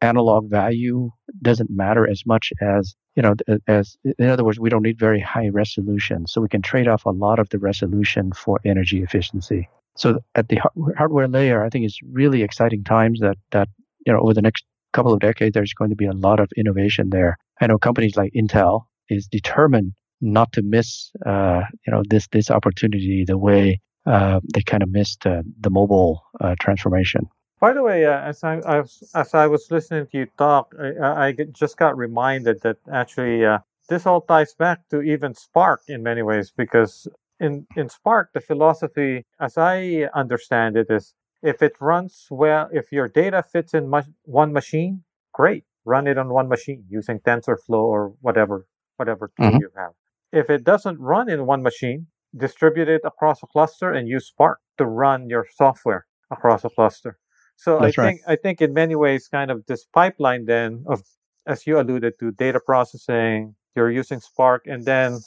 analog 0.01 0.49
value 0.49 1.09
doesn't 1.41 1.69
matter 1.71 2.07
as 2.13 2.21
much 2.26 2.53
as 2.61 2.95
you 3.15 3.23
know 3.23 3.34
as 3.67 3.97
in 4.19 4.30
other 4.30 4.45
words 4.45 4.59
we 4.59 4.69
don't 4.69 4.84
need 4.84 4.99
very 4.99 5.21
high 5.21 5.49
resolution 5.49 6.28
so 6.28 6.41
we 6.41 6.49
can 6.55 6.61
trade 6.61 6.88
off 6.88 7.05
a 7.05 7.17
lot 7.26 7.39
of 7.39 7.49
the 7.49 7.59
resolution 7.59 8.32
for 8.43 8.59
energy 8.65 8.99
efficiency 9.01 9.61
So 9.97 10.19
at 10.36 10.49
the 10.49 10.59
hardware 10.97 11.28
layer, 11.28 11.63
I 11.65 11.69
think 11.69 11.86
it's 11.86 11.99
really 12.21 12.43
exciting 12.43 12.84
times 12.84 13.19
that 13.21 13.38
that 13.51 13.69
you 14.05 14.13
know 14.13 14.19
over 14.19 14.34
the 14.34 14.41
next 14.41 14.65
couple 14.93 15.13
of 15.13 15.19
decades, 15.19 15.53
there's 15.53 15.73
going 15.73 15.91
to 15.91 15.95
be 15.95 16.05
a 16.05 16.13
lot 16.28 16.39
of 16.39 16.49
innovation 16.57 17.09
there. 17.09 17.38
I 17.61 17.67
know 17.67 17.78
companies 17.78 18.15
like 18.15 18.34
Intel 18.34 18.86
is 19.09 19.28
determined 19.28 19.93
not 20.21 20.51
to 20.53 20.61
miss 20.61 21.11
uh, 21.26 21.61
you 21.86 21.91
know 21.91 22.03
this 22.09 22.28
this 22.28 22.51
opportunity 22.51 23.23
the 23.26 23.38
way 23.38 23.80
uh, 24.06 24.39
they 24.53 24.62
kind 24.62 24.84
of 24.84 24.89
missed 24.89 25.26
uh, 25.26 25.41
the 25.60 25.70
mobile 25.70 26.24
uh, 26.41 26.56
transformation. 26.60 27.28
By 27.60 27.74
the 27.74 27.82
way, 27.82 28.06
uh, 28.06 28.20
as 28.20 28.43
I, 28.43 28.60
as 29.16 29.34
I 29.34 29.47
was 29.47 29.72
listening 29.72 30.08
to 30.08 30.18
you 30.20 30.28
talk, 30.38 30.76
I, 30.80 31.28
I 31.28 31.32
just 31.32 31.78
got 31.78 31.97
reminded 31.97 32.62
that 32.62 32.78
actually 32.91 33.45
uh, 33.45 33.60
this 33.89 34.06
all 34.06 34.22
ties 34.22 34.53
back 34.53 34.88
to 34.89 35.01
even 35.01 35.34
Spark 35.34 35.82
in 35.88 36.03
many 36.03 36.22
ways 36.22 36.51
because 36.56 37.08
in 37.39 37.66
in 37.76 37.89
Spark 37.89 38.32
the 38.34 38.41
philosophy, 38.41 39.26
as 39.39 39.58
I 39.58 40.10
understand 40.14 40.78
it, 40.78 40.88
is 40.89 41.14
if 41.41 41.62
it 41.62 41.74
runs 41.80 42.28
well, 42.30 42.70
if 42.72 42.91
your 42.91 43.08
data 43.08 43.43
fits 43.43 43.74
in 43.74 43.91
one 44.24 44.53
machine, 44.53 45.03
great, 45.34 45.64
run 45.86 46.08
it 46.08 46.18
on 46.18 46.30
one 46.30 46.49
machine 46.49 46.84
using 46.89 47.20
TensorFlow 47.20 47.84
or 47.84 48.14
whatever 48.22 48.66
whatever 48.97 49.32
tool 49.38 49.47
mm-hmm. 49.47 49.58
you 49.58 49.70
have. 49.76 49.91
If 50.32 50.49
it 50.49 50.64
doesn't 50.64 50.99
run 50.99 51.30
in 51.30 51.45
one 51.45 51.62
machine, 51.62 52.08
distribute 52.38 52.90
it 52.90 53.02
across 53.04 53.42
a 53.44 53.48
cluster 53.48 53.92
and 53.92 54.08
use 54.08 54.28
Spark 54.28 54.60
to 54.78 54.86
run 54.86 55.30
your 55.30 55.46
software 55.56 56.06
across 56.32 56.64
a 56.66 56.70
cluster. 56.70 57.18
So 57.56 57.80
That's 57.80 57.98
I 57.98 58.04
think. 58.06 58.22
I 58.28 58.36
think 58.36 58.62
in 58.62 58.74
many 58.74 58.96
ways, 58.96 59.28
kind 59.28 59.50
of 59.52 59.66
this 59.66 59.86
pipeline 59.86 60.46
then 60.46 60.84
of 60.88 61.04
as 61.48 61.66
you 61.68 61.80
alluded 61.80 62.20
to 62.20 62.32
data 62.32 62.60
processing, 62.60 63.56
you're 63.76 63.92
using 63.92 64.20
Spark, 64.20 64.68
and 64.68 64.84
then 64.84 65.20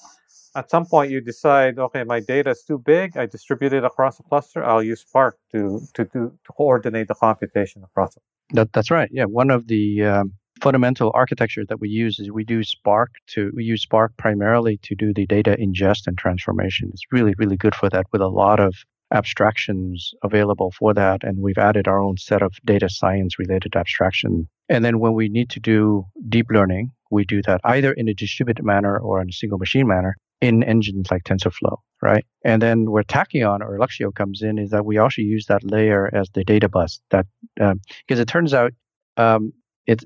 at 0.54 0.70
some 0.70 0.84
point 0.84 1.10
you 1.10 1.20
decide, 1.20 1.78
okay, 1.78 2.04
my 2.04 2.20
data 2.20 2.50
is 2.50 2.62
too 2.62 2.78
big. 2.78 3.16
I 3.16 3.26
distribute 3.26 3.72
it 3.72 3.84
across 3.84 4.18
a 4.18 4.22
cluster. 4.24 4.64
I'll 4.64 4.82
use 4.82 5.00
Spark 5.00 5.38
to 5.52 5.80
to 5.94 6.04
to, 6.04 6.38
to 6.44 6.52
coordinate 6.56 7.08
the 7.08 7.14
computation 7.14 7.82
across 7.84 8.16
it. 8.16 8.22
That, 8.52 8.72
that's 8.72 8.90
right. 8.90 9.10
Yeah, 9.12 9.24
one 9.24 9.50
of 9.50 9.68
the 9.68 10.04
um, 10.04 10.32
fundamental 10.60 11.10
architecture 11.14 11.64
that 11.68 11.80
we 11.80 11.88
use 11.88 12.18
is 12.18 12.30
we 12.30 12.44
do 12.44 12.62
Spark 12.62 13.10
to 13.28 13.52
we 13.54 13.64
use 13.64 13.82
Spark 13.82 14.16
primarily 14.16 14.78
to 14.82 14.94
do 14.94 15.12
the 15.12 15.26
data 15.26 15.56
ingest 15.60 16.06
and 16.06 16.16
transformation. 16.16 16.90
It's 16.92 17.04
really 17.12 17.34
really 17.38 17.56
good 17.56 17.74
for 17.74 17.88
that 17.90 18.06
with 18.12 18.20
a 18.20 18.28
lot 18.28 18.60
of 18.60 18.74
abstractions 19.12 20.12
available 20.22 20.70
for 20.78 20.92
that 20.92 21.24
and 21.24 21.38
we've 21.38 21.56
added 21.56 21.88
our 21.88 21.98
own 21.98 22.16
set 22.18 22.42
of 22.42 22.52
data 22.64 22.88
science 22.88 23.38
related 23.38 23.74
abstraction. 23.74 24.48
And 24.68 24.84
then 24.84 24.98
when 24.98 25.14
we 25.14 25.28
need 25.28 25.48
to 25.50 25.60
do 25.60 26.04
deep 26.28 26.46
learning, 26.50 26.90
we 27.10 27.24
do 27.24 27.40
that 27.42 27.60
either 27.64 27.92
in 27.92 28.08
a 28.08 28.14
distributed 28.14 28.64
manner 28.64 28.98
or 28.98 29.22
in 29.22 29.30
a 29.30 29.32
single 29.32 29.58
machine 29.58 29.86
manner 29.86 30.16
in 30.40 30.62
engines 30.62 31.10
like 31.10 31.24
TensorFlow, 31.24 31.78
right? 32.02 32.24
And 32.44 32.62
then 32.62 32.90
where 32.90 33.02
Tachyon 33.02 33.60
or 33.60 33.78
Alluxio 33.78 34.14
comes 34.14 34.42
in 34.42 34.58
is 34.58 34.70
that 34.70 34.84
we 34.84 34.98
also 34.98 35.22
use 35.22 35.46
that 35.46 35.64
layer 35.64 36.14
as 36.14 36.28
the 36.30 36.44
data 36.44 36.68
bus 36.68 37.00
that 37.10 37.26
um, 37.60 37.80
because 38.06 38.20
it 38.20 38.28
turns 38.28 38.54
out 38.54 38.72
um, 39.16 39.52
it's 39.86 40.04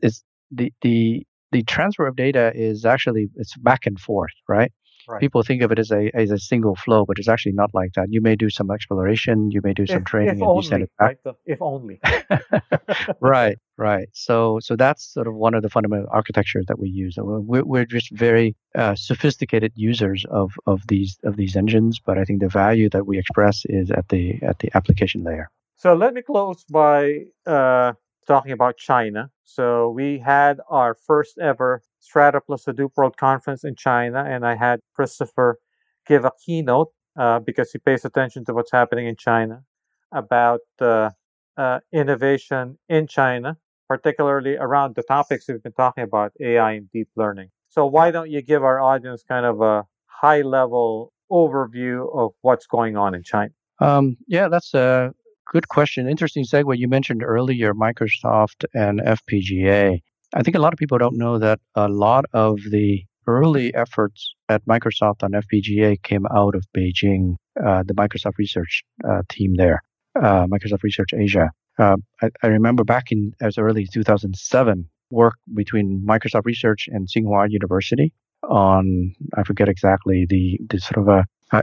the 0.52 0.72
the 0.82 1.26
the 1.52 1.62
transfer 1.64 2.06
of 2.06 2.16
data 2.16 2.52
is 2.54 2.84
actually 2.84 3.28
it's 3.36 3.56
back 3.56 3.86
and 3.86 3.98
forth, 3.98 4.32
right? 4.48 4.72
Right. 5.08 5.20
People 5.20 5.42
think 5.42 5.62
of 5.62 5.72
it 5.72 5.78
as 5.78 5.90
a 5.90 6.10
as 6.14 6.30
a 6.30 6.38
single 6.38 6.76
flow, 6.76 7.04
but 7.04 7.18
it's 7.18 7.28
actually 7.28 7.52
not 7.52 7.70
like 7.74 7.92
that. 7.96 8.06
You 8.10 8.20
may 8.20 8.36
do 8.36 8.48
some 8.48 8.70
exploration, 8.70 9.50
you 9.50 9.60
may 9.64 9.72
do 9.72 9.86
some 9.86 9.98
if, 9.98 10.04
training, 10.04 10.28
if 10.28 10.34
and 10.34 10.42
only, 10.42 10.64
you 10.64 10.68
send 10.68 10.82
it 10.84 10.90
back. 10.98 11.18
Right? 11.24 11.34
If 11.44 11.60
only. 11.60 12.00
right, 13.20 13.58
right. 13.76 14.08
So 14.12 14.58
so 14.62 14.76
that's 14.76 15.12
sort 15.12 15.26
of 15.26 15.34
one 15.34 15.54
of 15.54 15.62
the 15.62 15.70
fundamental 15.70 16.06
architectures 16.10 16.66
that 16.68 16.78
we 16.78 16.88
use. 16.88 17.16
We're, 17.18 17.64
we're 17.64 17.84
just 17.84 18.10
very 18.12 18.54
uh, 18.76 18.94
sophisticated 18.94 19.72
users 19.74 20.24
of 20.30 20.52
of 20.66 20.86
these 20.86 21.18
of 21.24 21.36
these 21.36 21.56
engines, 21.56 21.98
but 22.04 22.16
I 22.16 22.24
think 22.24 22.40
the 22.40 22.48
value 22.48 22.88
that 22.90 23.06
we 23.06 23.18
express 23.18 23.64
is 23.64 23.90
at 23.90 24.08
the 24.08 24.40
at 24.42 24.60
the 24.60 24.70
application 24.74 25.24
layer. 25.24 25.50
So 25.76 25.94
let 25.94 26.14
me 26.14 26.22
close 26.22 26.62
by 26.70 27.24
uh, 27.44 27.94
talking 28.32 28.52
about 28.52 28.78
China. 28.78 29.28
So 29.44 29.90
we 29.90 30.18
had 30.18 30.54
our 30.70 30.94
first 30.94 31.38
ever 31.38 31.82
Strata 32.00 32.40
plus 32.40 32.64
Hadoop 32.64 32.92
World 32.96 33.16
Conference 33.18 33.62
in 33.62 33.74
China, 33.76 34.24
and 34.26 34.46
I 34.46 34.54
had 34.54 34.80
Christopher 34.96 35.58
give 36.06 36.24
a 36.24 36.32
keynote 36.42 36.92
uh, 37.18 37.40
because 37.40 37.70
he 37.72 37.78
pays 37.78 38.06
attention 38.06 38.46
to 38.46 38.54
what's 38.54 38.72
happening 38.72 39.06
in 39.06 39.16
China 39.16 39.56
about 40.12 40.60
uh, 40.80 41.10
uh, 41.58 41.80
innovation 41.92 42.78
in 42.88 43.06
China, 43.06 43.58
particularly 43.86 44.56
around 44.56 44.94
the 44.94 45.02
topics 45.02 45.44
we've 45.46 45.62
been 45.62 45.80
talking 45.84 46.04
about, 46.04 46.32
AI 46.40 46.72
and 46.72 46.90
deep 46.90 47.08
learning. 47.14 47.50
So 47.68 47.84
why 47.84 48.10
don't 48.10 48.30
you 48.30 48.40
give 48.40 48.62
our 48.64 48.80
audience 48.80 49.22
kind 49.28 49.44
of 49.44 49.60
a 49.60 49.84
high 50.06 50.40
level 50.40 51.12
overview 51.30 51.96
of 52.14 52.30
what's 52.40 52.66
going 52.66 52.96
on 52.96 53.14
in 53.14 53.22
China? 53.22 53.52
Um, 53.78 54.16
yeah, 54.26 54.48
that's 54.48 54.72
a 54.72 55.12
good 55.50 55.68
question. 55.68 56.08
Interesting 56.08 56.44
segue. 56.44 56.78
You 56.78 56.88
mentioned 56.88 57.22
earlier 57.22 57.74
Microsoft 57.74 58.64
and 58.74 59.00
FPGA. 59.00 60.00
I 60.34 60.42
think 60.42 60.56
a 60.56 60.60
lot 60.60 60.72
of 60.72 60.78
people 60.78 60.98
don't 60.98 61.18
know 61.18 61.38
that 61.38 61.60
a 61.74 61.88
lot 61.88 62.24
of 62.32 62.58
the 62.70 63.04
early 63.26 63.74
efforts 63.74 64.34
at 64.48 64.64
Microsoft 64.66 65.22
on 65.22 65.32
FPGA 65.32 66.02
came 66.02 66.26
out 66.34 66.54
of 66.54 66.64
Beijing, 66.76 67.36
uh, 67.64 67.82
the 67.86 67.94
Microsoft 67.94 68.38
research 68.38 68.82
uh, 69.08 69.22
team 69.28 69.54
there, 69.56 69.82
uh, 70.16 70.46
Microsoft 70.46 70.82
Research 70.82 71.10
Asia. 71.14 71.50
Uh, 71.78 71.96
I, 72.20 72.30
I, 72.42 72.46
remember 72.48 72.84
back 72.84 73.12
in 73.12 73.32
as 73.40 73.56
early 73.56 73.82
as 73.82 73.90
2007, 73.90 74.88
work 75.10 75.34
between 75.54 76.04
Microsoft 76.06 76.44
Research 76.44 76.88
and 76.88 77.08
Tsinghua 77.08 77.50
University 77.50 78.12
on 78.42 79.14
I 79.36 79.44
forget 79.44 79.68
exactly 79.68 80.26
the 80.28 80.58
the 80.68 80.78
sort 80.80 80.98
of 80.98 81.08
a, 81.08 81.24
a 81.52 81.62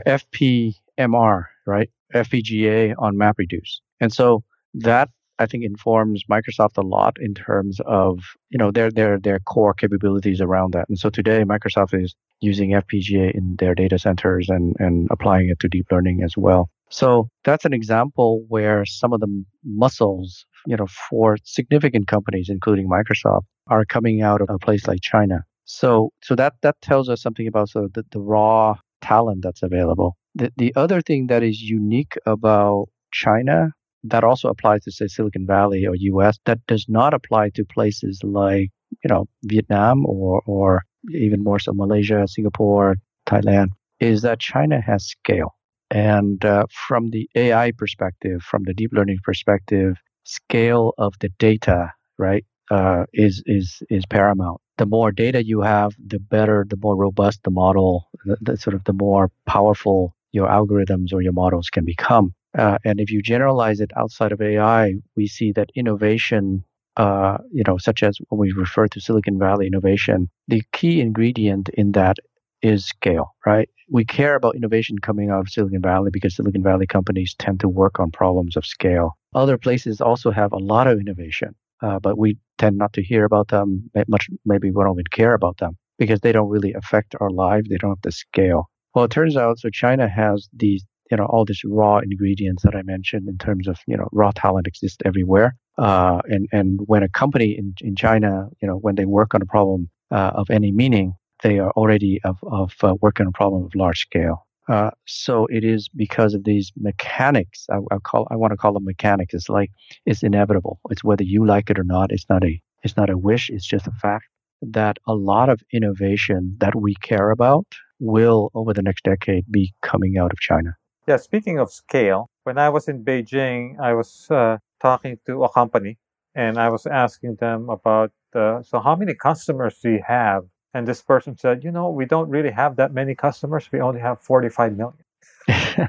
FPMR, 0.98 1.44
right? 1.66 1.90
FPGA 2.14 2.94
on 2.98 3.16
MapReduce, 3.16 3.80
and 4.00 4.12
so 4.12 4.42
that 4.74 5.08
I 5.40 5.46
think 5.46 5.64
informs 5.64 6.24
Microsoft 6.30 6.76
a 6.76 6.82
lot 6.82 7.16
in 7.18 7.32
terms 7.32 7.80
of 7.86 8.18
you 8.50 8.58
know 8.58 8.70
their 8.70 8.90
their 8.90 9.18
their 9.18 9.40
core 9.40 9.72
capabilities 9.72 10.40
around 10.40 10.74
that. 10.74 10.88
And 10.88 10.98
so 10.98 11.08
today 11.08 11.42
Microsoft 11.44 12.00
is 12.00 12.14
using 12.40 12.70
FPGA 12.70 13.32
in 13.34 13.56
their 13.58 13.74
data 13.74 13.98
centers 13.98 14.48
and 14.50 14.76
and 14.78 15.08
applying 15.10 15.48
it 15.48 15.58
to 15.60 15.68
deep 15.68 15.86
learning 15.90 16.22
as 16.22 16.36
well. 16.36 16.68
So 16.90 17.28
that's 17.44 17.64
an 17.64 17.72
example 17.72 18.44
where 18.48 18.84
some 18.84 19.12
of 19.12 19.20
the 19.20 19.44
muscles, 19.64 20.44
you 20.66 20.76
know, 20.76 20.88
for 21.08 21.38
significant 21.44 22.06
companies, 22.06 22.48
including 22.50 22.88
Microsoft, 22.88 23.44
are 23.68 23.84
coming 23.84 24.20
out 24.20 24.42
of 24.42 24.50
a 24.50 24.58
place 24.58 24.86
like 24.86 25.00
China. 25.00 25.44
So 25.64 26.10
so 26.22 26.34
that 26.34 26.54
that 26.60 26.76
tells 26.82 27.08
us 27.08 27.22
something 27.22 27.46
about 27.46 27.70
so 27.70 27.88
the, 27.94 28.04
the 28.10 28.20
raw 28.20 28.76
talent 29.00 29.42
that's 29.42 29.62
available. 29.62 30.16
The 30.34 30.52
the 30.56 30.72
other 30.76 31.00
thing 31.00 31.26
that 31.28 31.42
is 31.42 31.60
unique 31.62 32.16
about 32.26 32.88
China 33.12 33.72
that 34.04 34.24
also 34.24 34.48
applies 34.48 34.82
to 34.84 34.92
say 34.92 35.06
Silicon 35.08 35.46
Valley 35.46 35.86
or 35.86 35.94
US 35.96 36.38
that 36.46 36.64
does 36.66 36.86
not 36.88 37.14
apply 37.14 37.50
to 37.50 37.64
places 37.64 38.20
like 38.24 38.70
you 39.04 39.08
know 39.08 39.26
Vietnam 39.44 40.06
or 40.06 40.42
or 40.46 40.84
even 41.12 41.42
more 41.42 41.58
so 41.58 41.72
Malaysia, 41.72 42.26
Singapore, 42.28 42.96
Thailand 43.26 43.68
is 44.00 44.22
that 44.22 44.38
China 44.40 44.80
has 44.80 45.04
scale. 45.06 45.54
And 45.90 46.44
uh, 46.44 46.66
from 46.70 47.10
the 47.10 47.28
AI 47.34 47.72
perspective, 47.72 48.42
from 48.42 48.62
the 48.64 48.74
deep 48.74 48.92
learning 48.92 49.18
perspective, 49.24 49.96
scale 50.24 50.94
of 50.98 51.14
the 51.20 51.30
data, 51.38 51.92
right, 52.18 52.44
uh, 52.70 53.04
is 53.12 53.42
is 53.46 53.82
is 53.90 54.06
paramount. 54.06 54.60
The 54.78 54.86
more 54.86 55.10
data 55.12 55.44
you 55.44 55.60
have, 55.62 55.92
the 55.98 56.20
better, 56.20 56.64
the 56.68 56.76
more 56.80 56.96
robust 56.96 57.42
the 57.42 57.50
model, 57.50 58.08
the, 58.24 58.36
the 58.40 58.56
sort 58.56 58.74
of 58.74 58.84
the 58.84 58.92
more 58.94 59.30
powerful 59.46 60.14
your 60.32 60.48
algorithms 60.48 61.12
or 61.12 61.22
your 61.22 61.32
models 61.32 61.68
can 61.70 61.84
become. 61.84 62.34
Uh, 62.58 62.78
and 62.84 63.00
if 63.00 63.10
you 63.10 63.22
generalize 63.22 63.80
it 63.80 63.90
outside 63.96 64.32
of 64.32 64.40
AI, 64.40 64.94
we 65.16 65.26
see 65.26 65.52
that 65.52 65.70
innovation, 65.74 66.64
uh, 66.96 67.38
you 67.52 67.62
know, 67.66 67.78
such 67.78 68.02
as 68.02 68.18
when 68.28 68.40
we 68.40 68.52
refer 68.52 68.88
to 68.88 69.00
Silicon 69.00 69.38
Valley 69.38 69.66
innovation, 69.66 70.28
the 70.48 70.62
key 70.72 71.00
ingredient 71.00 71.68
in 71.70 71.92
that 71.92 72.16
is 72.62 72.84
scale, 72.84 73.34
right? 73.46 73.68
We 73.88 74.04
care 74.04 74.34
about 74.34 74.56
innovation 74.56 74.98
coming 74.98 75.30
out 75.30 75.40
of 75.40 75.48
Silicon 75.48 75.80
Valley 75.80 76.10
because 76.12 76.36
Silicon 76.36 76.62
Valley 76.62 76.86
companies 76.86 77.34
tend 77.38 77.60
to 77.60 77.68
work 77.68 77.98
on 77.98 78.10
problems 78.10 78.56
of 78.56 78.66
scale. 78.66 79.16
Other 79.34 79.56
places 79.56 80.00
also 80.00 80.30
have 80.30 80.52
a 80.52 80.58
lot 80.58 80.86
of 80.86 81.00
innovation, 81.00 81.54
uh, 81.82 81.98
but 82.00 82.18
we 82.18 82.36
tend 82.58 82.76
not 82.76 82.92
to 82.94 83.02
hear 83.02 83.24
about 83.24 83.48
them 83.48 83.90
much. 84.08 84.28
Maybe 84.44 84.70
we 84.70 84.82
don't 84.82 84.94
even 84.94 85.04
care 85.10 85.34
about 85.34 85.58
them 85.58 85.76
because 85.98 86.20
they 86.20 86.32
don't 86.32 86.48
really 86.48 86.72
affect 86.74 87.14
our 87.20 87.30
lives. 87.30 87.68
They 87.68 87.76
don't 87.76 87.90
have 87.90 88.02
the 88.02 88.12
scale. 88.12 88.68
Well, 88.94 89.04
it 89.04 89.10
turns 89.10 89.36
out 89.36 89.58
so 89.58 89.70
China 89.70 90.08
has 90.08 90.48
these 90.52 90.84
you 91.10 91.16
know 91.16 91.24
all 91.26 91.44
these 91.44 91.62
raw 91.64 91.98
ingredients 91.98 92.62
that 92.62 92.74
I 92.74 92.82
mentioned 92.82 93.28
in 93.28 93.38
terms 93.38 93.68
of 93.68 93.78
you 93.86 93.96
know 93.96 94.08
raw 94.12 94.30
talent 94.34 94.66
exists 94.66 94.98
everywhere. 95.04 95.56
Uh, 95.78 96.20
and 96.24 96.46
and 96.52 96.80
when 96.86 97.02
a 97.02 97.08
company 97.08 97.56
in, 97.56 97.74
in 97.80 97.96
China, 97.96 98.48
you 98.60 98.68
know, 98.68 98.76
when 98.76 98.96
they 98.96 99.06
work 99.06 99.34
on 99.34 99.42
a 99.42 99.46
problem 99.46 99.88
uh, 100.10 100.32
of 100.34 100.50
any 100.50 100.72
meaning, 100.72 101.14
they 101.42 101.58
are 101.58 101.70
already 101.72 102.20
of 102.24 102.38
of 102.42 102.74
uh, 102.82 102.94
working 103.00 103.26
on 103.26 103.30
a 103.30 103.32
problem 103.32 103.64
of 103.64 103.74
large 103.74 104.00
scale. 104.00 104.46
Uh, 104.68 104.90
so 105.06 105.46
it 105.46 105.64
is 105.64 105.88
because 105.88 106.32
of 106.34 106.44
these 106.44 106.70
mechanics. 106.76 107.66
I, 107.70 107.78
I 107.92 107.98
call 107.98 108.28
I 108.30 108.36
want 108.36 108.52
to 108.52 108.56
call 108.56 108.72
them 108.72 108.84
mechanics. 108.84 109.34
It's 109.34 109.48
like 109.48 109.70
it's 110.06 110.22
inevitable. 110.22 110.80
It's 110.90 111.02
whether 111.02 111.24
you 111.24 111.46
like 111.46 111.70
it 111.70 111.78
or 111.78 111.84
not. 111.84 112.12
It's 112.12 112.26
not 112.28 112.44
a 112.44 112.60
it's 112.82 112.96
not 112.96 113.10
a 113.10 113.18
wish. 113.18 113.50
It's 113.50 113.66
just 113.66 113.86
a 113.86 113.92
fact 113.92 114.26
that 114.62 114.98
a 115.06 115.14
lot 115.14 115.48
of 115.48 115.60
innovation 115.72 116.56
that 116.58 116.74
we 116.76 116.94
care 116.96 117.30
about 117.30 117.66
will 118.00 118.50
over 118.54 118.72
the 118.72 118.82
next 118.82 119.04
decade 119.04 119.44
be 119.50 119.72
coming 119.82 120.18
out 120.18 120.32
of 120.32 120.38
China. 120.40 120.76
Yeah, 121.06 121.16
speaking 121.16 121.58
of 121.58 121.72
scale, 121.72 122.28
when 122.44 122.58
I 122.58 122.68
was 122.68 122.88
in 122.88 123.04
Beijing, 123.04 123.78
I 123.80 123.94
was 123.94 124.26
uh, 124.30 124.58
talking 124.80 125.18
to 125.26 125.44
a 125.44 125.48
company 125.48 125.98
and 126.34 126.58
I 126.58 126.68
was 126.68 126.86
asking 126.86 127.36
them 127.36 127.68
about, 127.68 128.12
uh, 128.34 128.62
so 128.62 128.80
how 128.80 128.96
many 128.96 129.14
customers 129.14 129.78
do 129.82 129.90
you 129.90 130.02
have? 130.06 130.44
And 130.72 130.86
this 130.86 131.02
person 131.02 131.36
said, 131.36 131.64
you 131.64 131.72
know, 131.72 131.90
we 131.90 132.06
don't 132.06 132.28
really 132.28 132.50
have 132.50 132.76
that 132.76 132.92
many 132.94 133.14
customers. 133.14 133.68
We 133.72 133.80
only 133.80 134.00
have 134.00 134.20
45 134.20 134.76
million. 134.76 135.04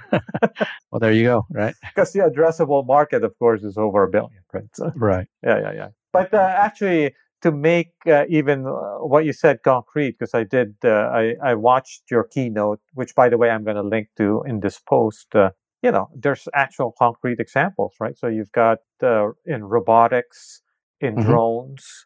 well, 0.91 0.99
there 0.99 1.11
you 1.11 1.23
go, 1.23 1.45
right? 1.51 1.75
Because 1.93 2.11
the 2.13 2.19
addressable 2.19 2.85
market, 2.85 3.23
of 3.23 3.37
course, 3.37 3.63
is 3.63 3.77
over 3.77 4.03
a 4.03 4.09
billion, 4.09 4.41
right? 4.53 4.63
So, 4.73 4.91
right. 4.95 5.27
Yeah, 5.43 5.59
yeah, 5.59 5.73
yeah. 5.73 5.89
But 6.11 6.33
uh, 6.33 6.37
actually, 6.37 7.13
to 7.41 7.51
make 7.51 7.93
uh, 8.07 8.25
even 8.29 8.65
uh, 8.65 8.97
what 8.99 9.25
you 9.25 9.33
said 9.33 9.63
concrete, 9.63 10.17
because 10.19 10.33
I 10.33 10.43
did, 10.43 10.75
uh, 10.83 10.89
I, 10.89 11.35
I 11.43 11.53
watched 11.55 12.03
your 12.09 12.23
keynote, 12.23 12.79
which, 12.93 13.15
by 13.15 13.29
the 13.29 13.37
way, 13.37 13.49
I'm 13.49 13.63
going 13.63 13.75
to 13.75 13.83
link 13.83 14.09
to 14.17 14.43
in 14.47 14.59
this 14.59 14.79
post. 14.79 15.35
Uh, 15.35 15.51
you 15.81 15.91
know, 15.91 16.09
there's 16.15 16.47
actual 16.53 16.93
concrete 16.97 17.39
examples, 17.39 17.95
right? 17.99 18.17
So 18.17 18.27
you've 18.27 18.51
got 18.51 18.79
uh, 19.01 19.29
in 19.45 19.63
robotics, 19.63 20.61
in 20.99 21.15
mm-hmm. 21.15 21.29
drones. 21.29 22.05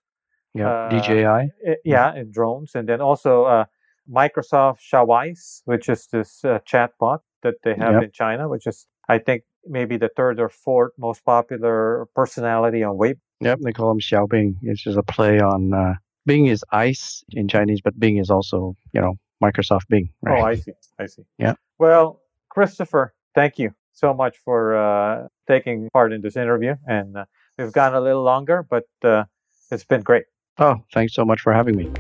Yeah, 0.54 0.88
DJI. 0.90 1.52
yeah, 1.84 2.16
in 2.16 2.32
drones. 2.32 2.76
And 2.76 2.88
then 2.88 3.02
also 3.02 3.66
Microsoft 4.10 4.78
Xiaoice, 4.90 5.64
which 5.66 5.90
is 5.90 6.08
this 6.14 6.40
chatbot 6.44 7.20
that 7.44 7.56
they 7.66 7.76
have 7.76 7.96
yep. 7.96 8.04
in 8.04 8.12
China, 8.14 8.48
which 8.48 8.66
is, 8.66 8.88
I 9.10 9.18
think, 9.18 9.44
maybe 9.68 9.98
the 9.98 10.10
third 10.16 10.40
or 10.40 10.50
fourth 10.50 10.92
most 10.98 11.24
popular 11.26 12.08
personality 12.16 12.84
on 12.84 12.98
Weibo. 12.98 13.18
Yep, 13.42 13.60
they 13.62 13.74
call 13.74 13.92
him 13.92 14.00
Xiao 14.00 14.30
Bing. 14.30 14.58
It's 14.62 14.82
just 14.82 14.98
a 14.98 15.04
play 15.04 15.40
on 15.40 15.74
uh, 15.74 15.96
Bing 16.26 16.48
is 16.48 16.64
ice 16.72 17.24
in 17.32 17.48
Chinese, 17.48 17.82
but 17.82 18.00
Bing 18.00 18.18
is 18.18 18.30
also, 18.30 18.76
you 18.94 19.02
know, 19.02 19.16
Microsoft 19.44 19.88
Bing. 19.90 20.10
Right? 20.22 20.42
Oh, 20.42 20.46
I 20.46 20.56
see. 20.56 20.72
I 21.00 21.06
see. 21.06 21.24
Yeah. 21.38 21.54
Well, 21.78 22.22
Christopher, 22.50 23.14
thank 23.36 23.60
you 23.60 23.72
so 23.92 24.14
much 24.14 24.38
for 24.38 24.76
uh, 24.76 25.28
taking 25.48 25.90
part 25.92 26.14
in 26.14 26.22
this 26.22 26.36
interview. 26.36 26.76
And 26.88 27.18
uh, 27.18 27.26
we've 27.58 27.72
gone 27.72 27.94
a 27.94 28.02
little 28.02 28.24
longer, 28.24 28.66
but 28.68 28.86
uh, 29.04 29.26
it's 29.72 29.84
been 29.84 30.02
great. 30.02 30.24
Oh, 30.58 30.78
thanks 30.94 31.14
so 31.14 31.26
much 31.26 31.42
for 31.42 31.54
having 31.54 31.76
me. 31.76 31.92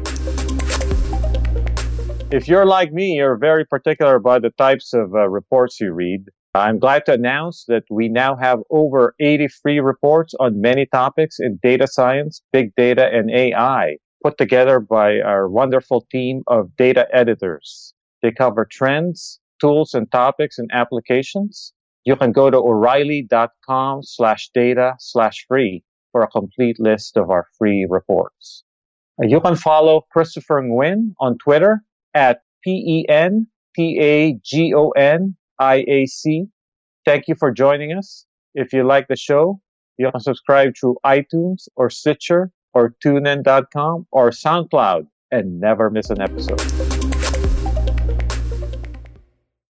If 2.32 2.47
you're 2.47 2.66
like 2.66 2.91
me, 2.91 3.18
you're 3.18 3.38
very 3.38 3.66
particular 3.66 4.16
about 4.16 4.41
the 4.41 4.49
types 4.51 4.93
of 4.93 5.13
uh, 5.13 5.30
reports 5.30 5.80
you 5.80 5.91
read. 5.91 6.26
I'm 6.56 6.80
glad 6.80 7.06
to 7.06 7.14
announce 7.14 7.66
that 7.68 7.84
we 7.89 8.08
now 8.08 8.36
have 8.36 8.60
over 8.70 9.14
80 9.20 9.47
free 9.47 9.80
reports 9.80 10.34
on 10.39 10.62
many 10.62 10.86
topics 10.86 11.38
in 11.39 11.60
data 11.62 11.88
science, 11.88 12.41
big 12.53 12.74
data, 12.76 13.10
and 13.12 13.30
AI, 13.30 13.97
put 14.24 14.38
together 14.38 14.80
by 14.80 15.20
our 15.20 15.49
wonderful 15.49 16.06
team 16.12 16.43
of 16.47 16.76
data 16.78 17.08
editors. 17.14 17.93
They 18.22 18.32
cover 18.32 18.66
trends, 18.70 19.39
tools, 19.60 19.93
and 19.93 20.12
topics 20.12 20.58
and 20.58 20.70
applications. 20.74 21.74
You 22.06 22.16
can 22.16 22.32
go 22.32 22.49
to 22.49 22.58
o'reilly.com 22.58 24.03
slash 24.03 24.49
data 24.53 24.93
slash 24.99 25.45
free 25.47 25.84
for 26.12 26.22
a 26.22 26.28
complete 26.28 26.80
list 26.80 27.18
of 27.18 27.30
our 27.30 27.47
free 27.58 27.86
reports. 27.89 28.64
You 29.20 29.41
can 29.41 29.56
follow 29.56 30.06
Christopher 30.12 30.62
Nguyen 30.62 31.14
on 31.20 31.38
Twitter 31.38 31.82
at 32.14 32.41
P-E-N-T-A-G-O-N 32.64 33.45
IAC. 35.62 36.47
Thank 37.06 37.28
you 37.28 37.36
for 37.36 37.51
joining 37.51 37.93
us. 37.93 38.26
If 38.53 38.74
you 38.74 38.84
like 38.84 39.08
the 39.08 39.16
show, 39.16 39.60
you 39.97 40.10
can 40.12 40.22
subscribe 40.22 40.74
through 40.80 40.97
iTunes 41.06 41.68
or 41.76 41.89
Stitcher 41.89 42.51
or 42.74 42.95
TuneIn.com 43.03 44.08
or 44.12 44.30
SoundCloud 44.30 45.08
and 45.32 45.60
never 45.60 45.89
miss 45.89 46.10
an 46.10 46.22
episode. 46.22 46.95